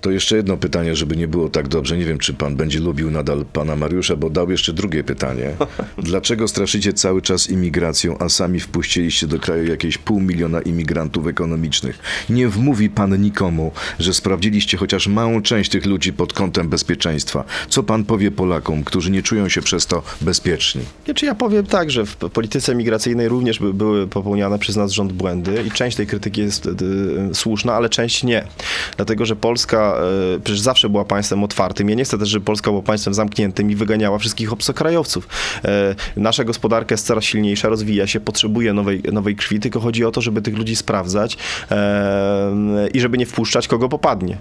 To 0.00 0.10
jeszcze 0.10 0.36
jedno 0.36 0.56
pytanie, 0.56 0.96
żeby 0.96 1.16
nie 1.16 1.28
było 1.28 1.48
tak 1.48 1.68
dobrze. 1.68 1.98
Nie 1.98 2.04
wiem, 2.04 2.18
czy 2.18 2.34
pan 2.34 2.56
będzie 2.56 2.80
lubił 2.80 3.10
nadal 3.10 3.44
pana 3.52 3.76
Mariusza, 3.76 4.16
bo 4.16 4.30
dał 4.30 4.50
jeszcze 4.50 4.72
drugie 4.72 5.04
pytanie. 5.04 5.50
Dlaczego 5.98 6.48
straszycie 6.48 6.92
cały 6.92 7.22
czas 7.22 7.50
imigracją, 7.50 8.18
a 8.18 8.28
sami 8.28 8.60
wpuściliście 8.60 9.26
do 9.26 9.38
kraju 9.38 9.64
jakieś 9.64 9.98
pół 9.98 10.20
miliona 10.20 10.60
imigrantów 10.60 11.26
ekonomicznych? 11.26 11.98
Nie 12.30 12.48
wmówi 12.48 12.90
pan 12.90 13.22
nikomu, 13.22 13.72
że 13.98 14.14
sprawdziliście 14.14 14.76
chociaż 14.76 15.06
małą 15.06 15.42
część 15.42 15.70
tych 15.70 15.86
ludzi 15.86 16.12
pod 16.12 16.32
kątem 16.32 16.68
bezpieczeństwa. 16.68 17.44
Co 17.68 17.82
pan 17.82 18.04
powie 18.04 18.30
Polakom, 18.30 18.84
którzy 18.84 19.10
nie 19.10 19.22
czują 19.22 19.48
się 19.48 19.62
przez 19.62 19.86
to 19.86 20.02
bezpieczni? 20.20 20.82
Znaczy 21.04 21.26
ja 21.26 21.34
powiem 21.34 21.66
tak, 21.66 21.90
że 21.90 22.06
w 22.06 22.16
polityce 22.16 22.74
migracyjnej 22.74 23.28
również 23.28 23.58
by, 23.58 23.74
były 23.74 24.06
popełniane 24.06 24.58
przez 24.58 24.76
nas 24.76 24.92
rząd 24.92 25.12
błędy 25.12 25.64
i 25.66 25.70
część 25.70 25.96
tej 25.96 26.06
krytyki 26.06 26.40
jest 26.40 26.66
y, 26.66 26.70
słuszna, 27.34 27.74
ale 27.74 27.88
część 27.88 28.24
nie. 28.24 28.44
Dlatego, 28.96 29.26
że 29.26 29.36
Polska 29.36 29.87
y, 30.36 30.40
przecież 30.40 30.60
zawsze 30.60 30.88
była 30.88 31.04
państwem 31.04 31.44
otwartym. 31.44 31.88
Ja 31.90 31.94
nie 31.94 32.04
chcę 32.04 32.18
też, 32.18 32.28
żeby 32.28 32.44
Polska 32.44 32.70
była 32.70 32.82
państwem 32.82 33.14
zamkniętym 33.14 33.70
i 33.70 33.74
wyganiała 33.74 34.18
wszystkich 34.18 34.52
obcokrajowców. 34.52 35.28
Y, 36.16 36.20
nasza 36.20 36.44
gospodarka 36.44 36.92
jest 36.92 37.06
coraz 37.06 37.24
silniejsza, 37.24 37.68
rozwija 37.68 38.06
się, 38.06 38.20
potrzebuje 38.20 38.72
nowej, 38.72 39.02
nowej 39.12 39.36
krwi, 39.36 39.60
tylko 39.60 39.80
chodzi 39.80 40.04
o 40.04 40.10
to, 40.10 40.20
żeby 40.20 40.42
tych 40.42 40.56
ludzi 40.56 40.76
sprawdzać 40.76 41.34
y, 41.34 42.88
i 42.88 43.00
żeby 43.00 43.18
nie 43.18 43.26
wpuszczać 43.26 43.68
kogo 43.68 43.88
popadnie. 43.88 44.38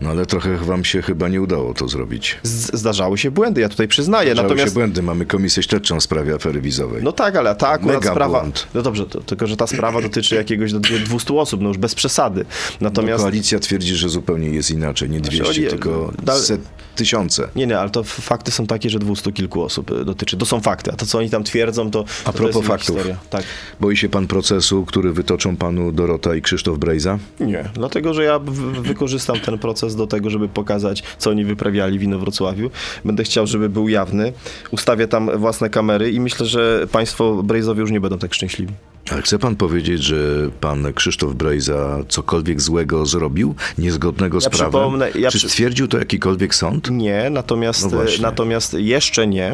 No 0.00 0.10
ale 0.10 0.26
trochę 0.26 0.56
wam 0.56 0.84
się 0.84 1.02
chyba 1.02 1.28
nie 1.28 1.42
udało 1.42 1.74
to 1.74 1.88
zrobić. 1.88 2.38
Z, 2.42 2.78
zdarzały 2.78 3.18
się 3.18 3.30
błędy, 3.30 3.60
ja 3.60 3.68
tutaj 3.68 3.88
przyznaję. 3.88 4.26
Zdarzały 4.32 4.48
Natomiast 4.48 4.70
się 4.74 4.74
błędy. 4.74 5.02
Mamy 5.02 5.26
komisję 5.26 5.62
śledczą 5.62 6.00
w 6.00 6.02
sprawie 6.02 6.34
afery 6.34 6.60
wizowej. 6.60 7.02
No 7.02 7.12
tak, 7.12 7.36
ale 7.36 7.54
ta 7.54 7.68
akurat 7.68 7.96
Mega 7.96 8.10
sprawa. 8.10 8.40
błąd. 8.40 8.66
No 8.74 8.82
dobrze, 8.82 9.06
to, 9.06 9.20
tylko 9.20 9.46
że 9.46 9.56
ta 9.56 9.66
sprawa 9.66 10.02
dotyczy 10.02 10.34
jakiegoś 10.34 10.72
do 10.72 10.80
200 10.80 11.34
osób, 11.34 11.60
no 11.60 11.68
już 11.68 11.78
bez 11.78 11.94
przesady. 11.94 12.44
No, 12.44 12.76
Natomiast. 12.80 13.22
koalicja 13.24 13.58
twierdzi, 13.58 13.94
że 13.94 14.08
zupełnie 14.08 14.48
jest 14.48 14.70
inaczej. 14.70 15.10
Nie 15.10 15.20
200, 15.20 15.44
chodzi- 15.44 15.66
tylko 15.66 16.12
dal- 16.22 16.40
set, 16.40 16.60
tysiące. 16.96 17.48
Nie, 17.56 17.66
nie, 17.66 17.78
ale 17.78 17.90
to 17.90 18.04
fakty 18.04 18.50
są 18.50 18.66
takie, 18.66 18.90
że 18.90 18.98
200 18.98 19.32
kilku 19.32 19.62
osób 19.62 19.90
y, 19.90 20.04
dotyczy. 20.04 20.36
To 20.36 20.46
są 20.46 20.60
fakty, 20.60 20.92
a 20.92 20.96
to 20.96 21.06
co 21.06 21.18
oni 21.18 21.30
tam 21.30 21.44
twierdzą, 21.44 21.90
to. 21.90 22.04
A 22.24 22.32
to 22.32 22.38
propos 22.38 22.56
inna 22.56 22.68
faktów. 22.68 22.96
Historia. 22.96 23.16
Tak. 23.30 23.42
Boi 23.80 23.96
się 23.96 24.08
pan 24.08 24.26
procesu, 24.26 24.84
który 24.84 25.12
wytoczą 25.12 25.56
panu 25.56 25.92
Dorota 25.92 26.34
i 26.36 26.42
Krzysztof 26.42 26.78
Brejza? 26.78 27.18
Nie, 27.40 27.64
dlatego 27.74 28.14
że 28.14 28.24
ja 28.24 28.38
wykorzystam 28.82 29.40
ten 29.40 29.58
proces 29.58 29.85
do 29.94 30.06
tego, 30.06 30.30
żeby 30.30 30.48
pokazać, 30.48 31.02
co 31.18 31.30
oni 31.30 31.44
wyprawiali 31.44 31.98
w 31.98 32.02
Inowrocławiu. 32.02 32.70
Będę 33.04 33.24
chciał, 33.24 33.46
żeby 33.46 33.68
był 33.68 33.88
jawny. 33.88 34.32
Ustawię 34.70 35.08
tam 35.08 35.38
własne 35.38 35.70
kamery 35.70 36.10
i 36.10 36.20
myślę, 36.20 36.46
że 36.46 36.86
państwo 36.92 37.42
Brejzowie 37.42 37.80
już 37.80 37.90
nie 37.90 38.00
będą 38.00 38.18
tak 38.18 38.34
szczęśliwi. 38.34 38.72
Ale 39.10 39.22
chce 39.22 39.38
pan 39.38 39.56
powiedzieć, 39.56 40.02
że 40.02 40.50
pan 40.60 40.92
Krzysztof 40.92 41.34
Brejza 41.34 41.98
cokolwiek 42.08 42.60
złego 42.60 43.06
zrobił, 43.06 43.54
niezgodnego 43.78 44.40
z 44.40 44.44
Ja 44.44 44.50
prawem? 44.50 45.00
ja 45.18 45.30
Czy 45.30 45.40
stwierdził 45.48 45.88
to 45.88 45.98
jakikolwiek 45.98 46.54
sąd? 46.54 46.90
Nie, 46.90 47.30
natomiast, 47.30 47.92
No 47.92 47.98
natomiast 48.20 48.74
jeszcze 48.74 49.26
nie. 49.26 49.52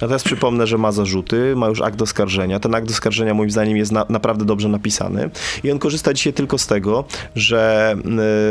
Natomiast 0.00 0.24
przypomnę, 0.24 0.66
że 0.66 0.78
ma 0.78 0.92
zarzuty, 0.92 1.56
ma 1.56 1.68
już 1.68 1.80
akt 1.80 2.02
oskarżenia. 2.02 2.60
Ten 2.60 2.74
akt 2.74 2.90
oskarżenia 2.90 3.34
moim 3.34 3.50
zdaniem 3.50 3.76
jest 3.76 3.92
na, 3.92 4.06
naprawdę 4.08 4.44
dobrze 4.44 4.68
napisany 4.68 5.30
i 5.64 5.70
on 5.70 5.78
korzysta 5.78 6.14
dzisiaj 6.14 6.32
tylko 6.32 6.58
z 6.58 6.66
tego, 6.66 7.04
że 7.36 7.94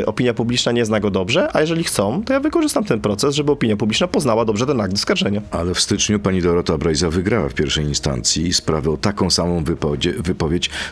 y, 0.00 0.06
opinia 0.06 0.34
publiczna 0.34 0.72
nie 0.72 0.84
zna 0.84 1.00
go 1.00 1.10
dobrze, 1.10 1.48
a 1.56 1.60
jeżeli 1.60 1.84
chcą, 1.84 2.22
to 2.24 2.32
ja 2.32 2.40
wykorzystam 2.40 2.84
ten 2.84 3.00
proces, 3.00 3.34
żeby 3.34 3.52
opinia 3.52 3.76
publiczna 3.76 4.08
poznała 4.08 4.44
dobrze 4.44 4.66
ten 4.66 4.80
akt 4.80 4.94
oskarżenia. 4.94 5.42
Ale 5.50 5.74
w 5.74 5.80
styczniu 5.80 6.20
pani 6.20 6.42
Dorota 6.42 6.78
Brejza 6.78 7.10
wygrała 7.10 7.48
w 7.48 7.54
pierwszej 7.54 7.84
instancji 7.84 8.52
sprawę 8.52 8.90
o 8.90 8.96
taką 8.96 9.30
samą 9.30 9.64
wypowiedź, 9.64 10.08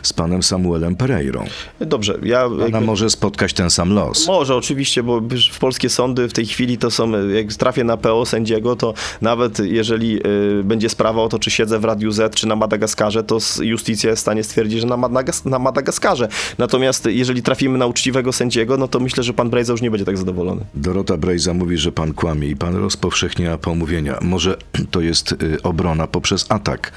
z 0.03 0.13
panem 0.13 0.43
Samuelem 0.43 0.95
Pereirą. 0.95 1.45
Dobrze, 1.79 2.17
ja... 2.23 2.45
Ona 2.45 2.63
jakby- 2.63 2.81
może 2.81 3.09
spotkać 3.09 3.53
ten 3.53 3.69
sam 3.69 3.93
los. 3.93 4.27
Może 4.27 4.55
oczywiście, 4.55 5.03
bo 5.03 5.21
w 5.53 5.59
polskie 5.59 5.89
sądy 5.89 6.29
w 6.29 6.33
tej 6.33 6.45
chwili 6.45 6.77
to 6.77 6.91
są, 6.91 7.27
jak 7.27 7.53
trafię 7.53 7.83
na 7.83 7.97
PO 7.97 8.25
sędziego, 8.25 8.75
to 8.75 8.93
nawet 9.21 9.59
jeżeli 9.59 10.19
y, 10.59 10.63
będzie 10.63 10.89
sprawa 10.89 11.21
o 11.21 11.29
to, 11.29 11.39
czy 11.39 11.51
siedzę 11.51 11.79
w 11.79 11.85
Radiu 11.85 12.11
Z, 12.11 12.35
czy 12.35 12.47
na 12.47 12.55
Madagaskarze, 12.55 13.23
to 13.23 13.37
justicja 13.61 14.09
jest 14.09 14.19
w 14.19 14.21
stanie 14.21 14.43
stwierdzić, 14.43 14.81
że 14.81 14.87
na, 14.87 14.97
Madagas 14.97 15.45
na 15.45 15.59
Madagaskarze. 15.59 16.27
Natomiast 16.57 17.05
jeżeli 17.05 17.43
trafimy 17.43 17.77
na 17.77 17.85
uczciwego 17.85 18.33
sędziego, 18.33 18.77
no 18.77 18.87
to 18.87 18.99
myślę, 18.99 19.23
że 19.23 19.33
pan 19.33 19.49
Brejza 19.49 19.71
już 19.71 19.81
nie 19.81 19.91
będzie 19.91 20.05
tak 20.05 20.17
zadowolony. 20.17 20.61
Dorota 20.73 21.17
Brejza 21.17 21.53
mówi, 21.53 21.77
że 21.77 21.91
pan 21.91 22.13
kłamie 22.13 22.47
i 22.47 22.55
pan 22.55 22.75
rozpowszechnia 22.75 23.57
pomówienia. 23.57 24.17
Może 24.21 24.57
to 24.91 25.01
jest 25.01 25.31
y, 25.31 25.61
obrona 25.63 26.07
poprzez 26.07 26.45
atak. 26.49 26.91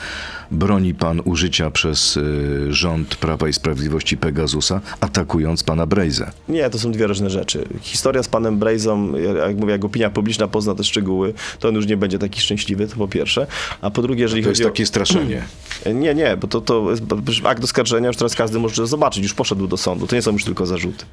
Broni 0.51 0.95
pan 0.95 1.21
użycia 1.25 1.71
przez 1.71 2.17
y, 2.17 2.67
rząd 2.71 3.17
Prawa 3.17 3.49
i 3.49 3.53
Sprawiedliwości 3.53 4.17
Pegasusa, 4.17 4.81
atakując 5.01 5.63
pana 5.63 5.87
Brejzę. 5.87 6.31
Nie, 6.49 6.71
to 6.71 6.79
są 6.79 6.93
dwie 6.93 7.07
różne 7.07 7.31
rzeczy. 7.31 7.65
Historia 7.81 8.23
z 8.23 8.29
panem 8.29 8.59
Brejzą, 8.59 9.13
jak 9.49 9.57
mówię, 9.57 9.73
jak 9.73 9.85
opinia 9.85 10.11
publiczna 10.11 10.49
pozna 10.49 10.75
te 10.75 10.85
szczegóły, 10.85 11.35
to 11.59 11.69
on 11.69 11.75
już 11.75 11.87
nie 11.87 11.97
będzie 11.97 12.19
taki 12.19 12.41
szczęśliwy, 12.41 12.89
to 12.89 12.97
po 12.97 13.09
pierwsze. 13.09 13.47
A 13.81 13.91
po 13.91 14.03
drugie, 14.03 14.23
jeżeli 14.23 14.43
To 14.43 14.49
jest 14.49 14.61
chodzi 14.63 14.71
takie 14.73 14.87
straszenie. 14.87 15.43
o... 15.87 15.91
Nie, 16.05 16.15
nie, 16.15 16.37
bo 16.37 16.47
to, 16.49 16.61
to 16.61 16.91
jest 16.91 17.03
akt 17.45 17.65
oskarżenia 17.65 18.09
już 18.09 18.17
teraz 18.17 18.35
każdy 18.35 18.59
może 18.59 18.87
zobaczyć, 18.87 19.23
już 19.23 19.35
poszedł 19.35 19.67
do 19.67 19.77
sądu, 19.77 20.07
to 20.07 20.17
nie 20.17 20.23
są 20.23 20.33
już 20.33 20.45
tylko 20.45 20.67
zarzuty. 20.67 21.05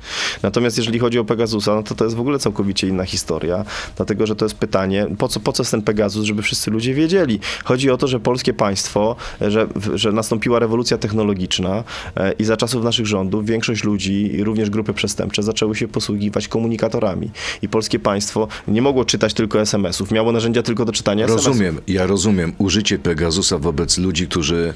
Natomiast 0.43 0.77
jeżeli 0.77 0.99
chodzi 0.99 1.19
o 1.19 1.25
Pegasusa, 1.25 1.75
no 1.75 1.83
to 1.83 1.95
to 1.95 2.03
jest 2.03 2.15
w 2.15 2.19
ogóle 2.19 2.39
całkowicie 2.39 2.87
inna 2.87 3.05
historia, 3.05 3.65
dlatego, 3.97 4.27
że 4.27 4.35
to 4.35 4.45
jest 4.45 4.55
pytanie, 4.55 5.07
po 5.17 5.27
co, 5.27 5.39
po 5.39 5.53
co 5.53 5.63
jest 5.63 5.71
ten 5.71 5.81
Pegasus, 5.81 6.25
żeby 6.25 6.41
wszyscy 6.41 6.71
ludzie 6.71 6.93
wiedzieli. 6.93 7.39
Chodzi 7.63 7.89
o 7.91 7.97
to, 7.97 8.07
że 8.07 8.19
polskie 8.19 8.53
państwo, 8.53 9.15
że, 9.41 9.67
że 9.93 10.11
nastąpiła 10.11 10.59
rewolucja 10.59 10.97
technologiczna 10.97 11.83
e, 12.15 12.31
i 12.31 12.43
za 12.43 12.57
czasów 12.57 12.83
naszych 12.83 13.05
rządów 13.05 13.45
większość 13.45 13.83
ludzi, 13.83 14.35
i 14.35 14.43
również 14.43 14.69
grupy 14.69 14.93
przestępcze, 14.93 15.43
zaczęły 15.43 15.75
się 15.75 15.87
posługiwać 15.87 16.47
komunikatorami. 16.47 17.31
I 17.61 17.69
polskie 17.69 17.99
państwo 17.99 18.47
nie 18.67 18.81
mogło 18.81 19.05
czytać 19.05 19.33
tylko 19.33 19.61
SMS-ów, 19.61 20.11
miało 20.11 20.31
narzędzia 20.31 20.63
tylko 20.63 20.85
do 20.85 20.91
czytania 20.91 21.25
SMS-ów. 21.25 21.47
Rozumiem, 21.47 21.79
ja 21.87 22.05
rozumiem 22.05 22.53
użycie 22.57 22.99
Pegasusa 22.99 23.57
wobec 23.57 23.97
ludzi, 23.97 24.27
którzy 24.27 24.73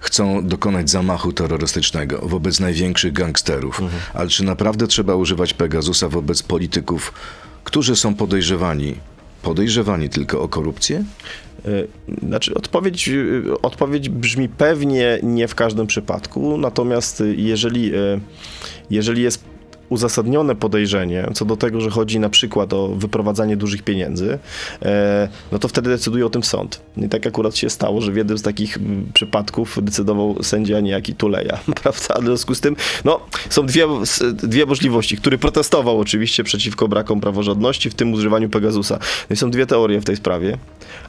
chcą 0.00 0.46
dokonać 0.46 0.90
zamachu 0.90 1.32
terrorystycznego, 1.32 2.18
wobec 2.22 2.60
największych 2.60 3.12
gangsterów. 3.12 3.82
Ale 4.14 4.28
czy 4.28 4.44
naprawdę 4.44 4.86
trzeba 4.86 5.14
używać 5.14 5.54
Pegasusa 5.54 6.08
wobec 6.08 6.42
polityków, 6.42 7.12
którzy 7.64 7.96
są 7.96 8.14
podejrzewani, 8.14 8.94
podejrzewani 9.42 10.08
tylko 10.08 10.42
o 10.42 10.48
korupcję? 10.48 11.04
Y, 11.66 11.88
Znaczy, 12.22 12.54
odpowiedź, 12.54 13.08
y, 13.08 13.42
odpowiedź 13.62 14.08
brzmi 14.08 14.48
pewnie 14.48 15.18
nie 15.22 15.48
w 15.48 15.54
każdym 15.54 15.86
przypadku, 15.86 16.58
natomiast 16.58 17.20
y, 17.20 17.34
jeżeli, 17.36 17.92
jeżeli 18.90 19.22
jest 19.22 19.44
uzasadnione 19.88 20.54
podejrzenie 20.54 21.28
co 21.34 21.44
do 21.44 21.56
tego, 21.56 21.80
że 21.80 21.90
chodzi 21.90 22.20
na 22.20 22.28
przykład 22.28 22.72
o 22.72 22.88
wyprowadzanie 22.88 23.56
dużych 23.56 23.82
pieniędzy, 23.82 24.38
e, 24.82 25.28
no 25.52 25.58
to 25.58 25.68
wtedy 25.68 25.90
decyduje 25.90 26.26
o 26.26 26.30
tym 26.30 26.42
sąd. 26.42 26.80
I 26.96 27.08
tak 27.08 27.26
akurat 27.26 27.56
się 27.56 27.70
stało, 27.70 28.00
że 28.00 28.12
w 28.12 28.16
jednym 28.16 28.38
z 28.38 28.42
takich 28.42 28.78
przypadków 29.14 29.78
decydował 29.82 30.42
sędzia 30.42 30.80
niejaki 30.80 31.14
Tuleja, 31.14 31.58
prawda? 31.82 32.20
W 32.20 32.24
związku 32.24 32.54
z 32.54 32.60
tym, 32.60 32.76
no, 33.04 33.20
są 33.50 33.66
dwie, 33.66 33.86
dwie 34.32 34.66
możliwości, 34.66 35.16
który 35.16 35.38
protestował 35.38 36.00
oczywiście 36.00 36.44
przeciwko 36.44 36.88
brakom 36.88 37.20
praworządności, 37.20 37.90
w 37.90 37.94
tym 37.94 38.12
używaniu 38.12 38.48
Pegasusa. 38.48 38.98
No 39.30 39.34
i 39.34 39.36
są 39.36 39.50
dwie 39.50 39.66
teorie 39.66 40.00
w 40.00 40.04
tej 40.04 40.16
sprawie. 40.16 40.58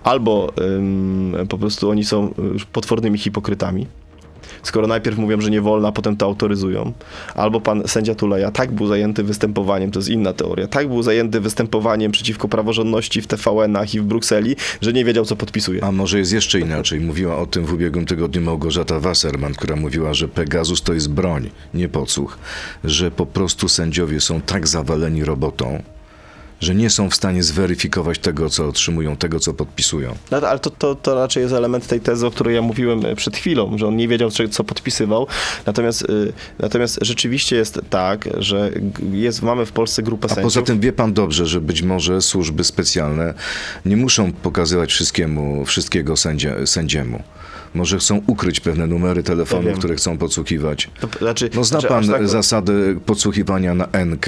Albo 0.03 0.53
ym, 0.61 1.35
po 1.49 1.57
prostu 1.57 1.89
oni 1.89 2.05
są 2.05 2.27
y, 2.27 2.33
potwornymi 2.71 3.17
hipokrytami, 3.17 3.87
skoro 4.63 4.87
najpierw 4.87 5.17
mówią, 5.17 5.41
że 5.41 5.49
nie 5.49 5.61
wolno, 5.61 5.87
a 5.87 5.91
potem 5.91 6.17
to 6.17 6.25
autoryzują. 6.25 6.93
Albo 7.35 7.61
pan 7.61 7.87
sędzia 7.87 8.15
Tuleja 8.15 8.51
tak 8.51 8.71
był 8.71 8.87
zajęty 8.87 9.23
występowaniem, 9.23 9.91
to 9.91 9.99
jest 9.99 10.09
inna 10.09 10.33
teoria, 10.33 10.67
tak 10.67 10.87
był 10.87 11.03
zajęty 11.03 11.39
występowaniem 11.39 12.11
przeciwko 12.11 12.47
praworządności 12.47 13.21
w 13.21 13.27
TVN-ach 13.27 13.93
i 13.93 13.99
w 13.99 14.03
Brukseli, 14.03 14.55
że 14.81 14.93
nie 14.93 15.05
wiedział, 15.05 15.25
co 15.25 15.35
podpisuje. 15.35 15.83
A 15.83 15.91
może 15.91 16.19
jest 16.19 16.33
jeszcze 16.33 16.59
inaczej. 16.59 16.99
Mówiła 16.99 17.37
o 17.37 17.45
tym 17.45 17.65
w 17.65 17.73
ubiegłym 17.73 18.05
tygodniu 18.05 18.41
Małgorzata 18.41 18.99
Wasserman, 18.99 19.53
która 19.53 19.75
mówiła, 19.75 20.13
że 20.13 20.27
Pegasus 20.27 20.81
to 20.81 20.93
jest 20.93 21.09
broń, 21.09 21.49
nie 21.73 21.89
podsłuch. 21.89 22.37
Że 22.83 23.11
po 23.11 23.25
prostu 23.25 23.69
sędziowie 23.69 24.21
są 24.21 24.41
tak 24.41 24.67
zawaleni 24.67 25.23
robotą, 25.23 25.83
że 26.61 26.75
nie 26.75 26.89
są 26.89 27.09
w 27.09 27.15
stanie 27.15 27.43
zweryfikować 27.43 28.19
tego, 28.19 28.49
co 28.49 28.67
otrzymują, 28.67 29.17
tego, 29.17 29.39
co 29.39 29.53
podpisują. 29.53 30.15
No, 30.31 30.37
ale 30.37 30.59
to, 30.59 30.69
to, 30.69 30.95
to 30.95 31.15
raczej 31.15 31.43
jest 31.43 31.53
element 31.55 31.87
tej 31.87 31.99
tezy, 31.99 32.27
o 32.27 32.31
której 32.31 32.55
ja 32.55 32.61
mówiłem 32.61 33.05
e, 33.05 33.15
przed 33.15 33.37
chwilą, 33.37 33.77
że 33.77 33.87
on 33.87 33.95
nie 33.97 34.07
wiedział, 34.07 34.29
co- 34.31 34.63
podpisywał. 34.63 35.27
Natomiast, 35.65 36.01
y, 36.01 36.33
natomiast 36.59 36.99
rzeczywiście 37.01 37.55
jest 37.55 37.79
tak, 37.89 38.29
że 38.37 38.71
jest, 39.11 39.41
mamy 39.41 39.65
w 39.65 39.71
Polsce 39.71 40.03
grupę 40.03 40.25
A 40.25 40.29
sędziów. 40.29 40.43
poza 40.43 40.61
tym 40.61 40.79
wie 40.79 40.93
pan 40.93 41.13
dobrze, 41.13 41.45
że 41.45 41.61
być 41.61 41.81
może 41.81 42.21
służby 42.21 42.63
specjalne 42.63 43.33
nie 43.85 43.97
muszą 43.97 44.31
pokazywać 44.33 44.91
wszystkiemu, 44.91 45.65
wszystkiego 45.65 46.17
sędzia, 46.17 46.65
sędziemu. 46.65 47.23
Może 47.77 47.97
chcą 47.97 48.21
ukryć 48.27 48.59
pewne 48.59 48.87
numery 48.87 49.19
Ja 49.19 49.23
telefonów, 49.23 49.65
wiem. 49.65 49.77
które 49.77 49.95
chcą 49.95 50.17
podsłuchiwać. 50.17 50.89
To, 50.99 51.07
znaczy, 51.19 51.49
No 51.55 51.63
zna 51.63 51.79
że 51.81 51.87
pan 51.87 52.07
tak- 52.07 52.27
zasady 52.27 52.97
podsłuchiwania 53.05 53.73
na 53.73 53.87
NK. 54.05 54.25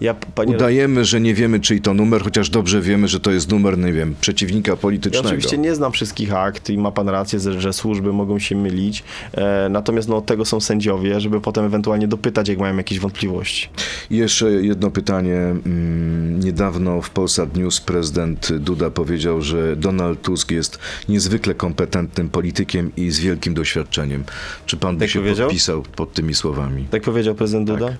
Ja, 0.00 0.14
panie, 0.34 0.56
Udajemy, 0.56 1.04
że 1.04 1.20
nie 1.20 1.34
wiemy, 1.34 1.60
czyj 1.60 1.80
to 1.80 1.94
numer, 1.94 2.22
chociaż 2.22 2.50
dobrze 2.50 2.80
wiemy, 2.80 3.08
że 3.08 3.20
to 3.20 3.30
jest 3.30 3.50
numer, 3.50 3.78
nie 3.78 3.92
wiem, 3.92 4.14
przeciwnika 4.20 4.70
Ja 4.72 4.76
politycznego. 4.76 5.28
oczywiście 5.28 5.58
nie 5.58 5.74
znam 5.74 5.92
wszystkich 5.92 6.34
akt 6.34 6.70
i 6.70 6.78
ma 6.78 6.90
pan 6.90 7.08
rację, 7.08 7.38
że, 7.40 7.72
służby 7.72 8.12
mogą 8.12 8.38
się 8.38 8.56
mylić. 8.56 9.04
E, 9.34 9.68
natomiast 9.70 10.08
no, 10.08 10.16
od 10.16 10.26
tego 10.26 10.44
są 10.44 10.60
sędziowie, 10.60 11.20
żeby 11.20 11.40
potem 11.40 11.64
ewentualnie 11.64 12.08
dopytać, 12.08 12.48
jak 12.48 12.58
mają 12.58 12.76
jakieś 12.76 12.98
wątpliwości. 12.98 13.68
I 14.10 14.16
jeszcze 14.16 14.50
jedno 14.50 14.90
pytanie. 14.90 15.36
Mm, 15.36 16.40
Niedawno 16.40 17.02
w 17.02 17.10
Polsat 17.10 17.56
News 17.56 17.80
prezydent 17.80 18.52
Duda 18.52 18.90
powiedział, 18.90 19.42
że 19.42 19.76
Donald 19.76 20.22
Tusk 20.22 20.50
jest 20.50 20.78
niezwykle 21.08 21.54
kompetentnym 21.54 22.28
politykiem 22.28 22.67
i 22.96 23.10
z 23.10 23.20
wielkim 23.20 23.54
doświadczeniem. 23.54 24.24
Czy 24.66 24.76
pan 24.76 24.96
by 24.96 25.00
Tak 25.04 25.10
się 25.10 25.20
powiedział? 25.20 25.46
podpisał 25.48 25.82
pod 25.82 26.12
tymi 26.12 26.34
słowami? 26.34 26.84
Tak 26.90 27.02
powiedział 27.02 27.34
prezydent 27.34 27.68
Tak. 27.68 27.78
Duda? 27.78 27.92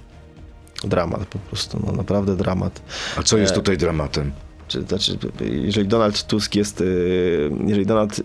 Dramat 0.85 1.27
po 1.27 1.39
prostu, 1.39 1.83
no 1.87 1.93
naprawdę 1.93 2.37
dramat. 2.37 2.83
A 3.17 3.23
co 3.23 3.39
jest 3.39 3.53
E, 3.53 3.55
tutaj 3.55 3.79
dramatem? 3.79 4.33
Czy, 4.69 4.83
znaczy, 4.83 5.19
jeżeli 5.41 5.89
Donald 5.89 6.27
Tusk 6.27 6.55
jest, 6.55 6.81
y, 6.81 7.51
jeżeli 7.67 7.87
Donald 7.87 8.21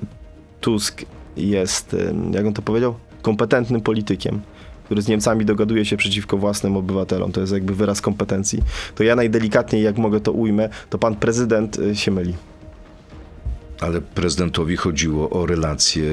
Tusk 0.62 1.02
jest, 1.38 1.94
y, 1.94 2.14
jak 2.32 2.46
on 2.46 2.54
to 2.54 2.62
powiedział, 2.62 2.96
kompetentnym 3.22 3.82
politykiem, 3.82 4.42
który 4.86 5.02
z 5.02 5.08
Niemcami 5.08 5.46
dogaduje 5.46 5.86
się 5.86 5.98
przeciwko 5.98 6.38
własnym 6.38 6.78
obywatelom, 6.78 7.32
to 7.32 7.42
jest 7.42 7.54
jakby 7.54 7.76
wyraz 7.76 8.02
kompetencji, 8.02 8.60
to 8.96 9.04
ja 9.04 9.16
najdelikatniej, 9.16 9.84
jak 9.84 9.98
mogę 9.98 10.20
to 10.20 10.32
ujmę, 10.32 10.70
to 10.90 10.98
pan 10.98 11.16
prezydent 11.16 11.78
się 11.94 12.12
myli. 12.12 12.34
Ale 13.84 14.02
prezydentowi 14.02 14.78
chodziło 14.78 15.30
o 15.30 15.46
relacje 15.46 16.06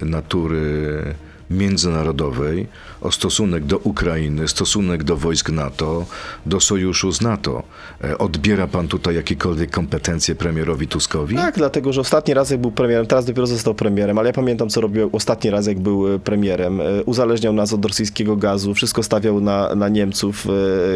natury 0.00 1.14
międzynarodowej, 1.50 2.66
o 3.00 3.12
stosunek 3.12 3.64
do 3.64 3.78
Ukrainy, 3.78 4.48
stosunek 4.48 5.04
do 5.04 5.16
wojsk 5.16 5.50
NATO, 5.50 6.06
do 6.46 6.60
sojuszu 6.60 7.12
z 7.12 7.20
NATO. 7.20 7.62
E, 8.04 8.18
Odbiera 8.18 8.66
pan 8.66 8.88
tutaj 8.88 9.14
jakiekolwiek 9.14 9.70
kompetencje 9.70 10.34
premierowi 10.34 10.88
Tuskowi? 10.88 11.36
Tak, 11.36 11.54
dlatego, 11.56 11.92
że 11.92 12.00
ostatni 12.00 12.34
raz 12.34 12.50
jak 12.50 12.60
był 12.60 12.72
premierem, 12.72 13.06
teraz 13.06 13.24
dopiero 13.24 13.46
został 13.46 13.74
premierem, 13.74 14.18
ale 14.18 14.28
ja 14.28 14.32
pamiętam, 14.32 14.68
co 14.68 14.80
robił 14.80 15.10
ostatni 15.12 15.50
raz, 15.50 15.66
jak 15.66 15.80
był 15.80 16.14
e, 16.14 16.18
premierem. 16.18 16.80
E, 16.80 16.84
Uzależniał 17.04 17.52
nas 17.52 17.72
od 17.72 17.84
rosyjskiego 17.84 18.36
gazu, 18.36 18.74
wszystko 18.74 19.02
stawiał 19.02 19.40
na, 19.40 19.74
na 19.74 19.88
Niemców, 19.88 20.46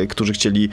którzy 0.08 0.32
chcieli, 0.32 0.68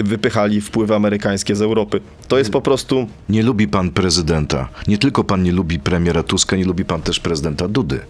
wypychali 0.00 0.60
wpływy 0.60 0.94
amerykańskie 0.94 1.56
z 1.56 1.62
Europy. 1.62 2.00
To 2.28 2.38
jest 2.38 2.50
po 2.50 2.60
prostu... 2.60 3.06
Nie 3.28 3.42
lubi 3.42 3.68
pan 3.68 3.90
prezydenta. 3.90 4.68
Nie 4.88 4.98
tylko 4.98 5.24
pan 5.24 5.42
nie 5.42 5.52
lubi 5.52 5.78
premiera 5.78 6.22
Tuska, 6.22 6.56
nie 6.56 6.64
lubi 6.64 6.84
pan 6.84 7.02
też 7.02 7.20
prezydenta 7.20 7.68
Dudy. 7.68 8.00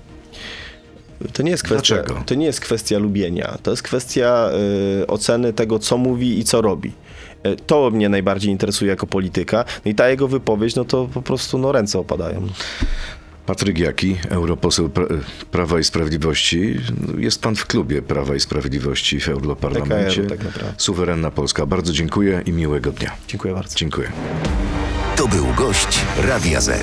To 1.32 1.42
nie 1.42 1.50
jest 1.50 1.62
kwestia, 1.62 1.94
Dlaczego? 1.94 2.22
to 2.26 2.34
nie 2.34 2.46
jest 2.46 2.60
kwestia 2.60 2.98
lubienia, 2.98 3.58
to 3.62 3.70
jest 3.70 3.82
kwestia 3.82 4.50
e, 5.02 5.06
oceny 5.06 5.52
tego, 5.52 5.78
co 5.78 5.98
mówi 5.98 6.38
i 6.38 6.44
co 6.44 6.60
robi. 6.62 6.92
E, 7.42 7.56
To 7.56 7.90
mnie 7.90 8.08
najbardziej 8.08 8.50
interesuje 8.52 8.90
jako 8.90 9.06
polityka. 9.06 9.64
No 9.84 9.90
i 9.90 9.94
ta 9.94 10.08
jego 10.08 10.28
wypowiedź, 10.28 10.74
no 10.76 10.84
to 10.84 11.08
po 11.14 11.22
prostu 11.22 11.58
no, 11.58 11.72
ręce 11.72 11.98
opadają. 11.98 12.46
Patryk 13.46 13.78
Jaki, 13.78 14.16
europoseł 14.28 14.88
pra- 14.88 15.18
Prawa 15.50 15.78
i 15.78 15.84
Sprawiedliwości. 15.84 16.76
Jest 17.18 17.42
pan 17.42 17.56
w 17.56 17.66
klubie 17.66 18.02
Prawa 18.02 18.34
i 18.34 18.40
Sprawiedliwości 18.40 19.20
w 19.20 19.28
Europarlamencie. 19.28 20.22
Tak 20.24 20.44
naprawdę. 20.44 20.72
Suwerenna 20.78 21.30
Polska. 21.30 21.66
Bardzo 21.66 21.92
dziękuję 21.92 22.42
i 22.46 22.52
miłego 22.52 22.92
dnia. 22.92 23.10
Dziękuję 23.28 23.54
bardzo. 23.54 23.74
Dziękuję. 23.76 24.12
To 25.16 25.28
był 25.28 25.46
gość 25.56 26.00
Radia 26.28 26.60
Z. 26.60 26.82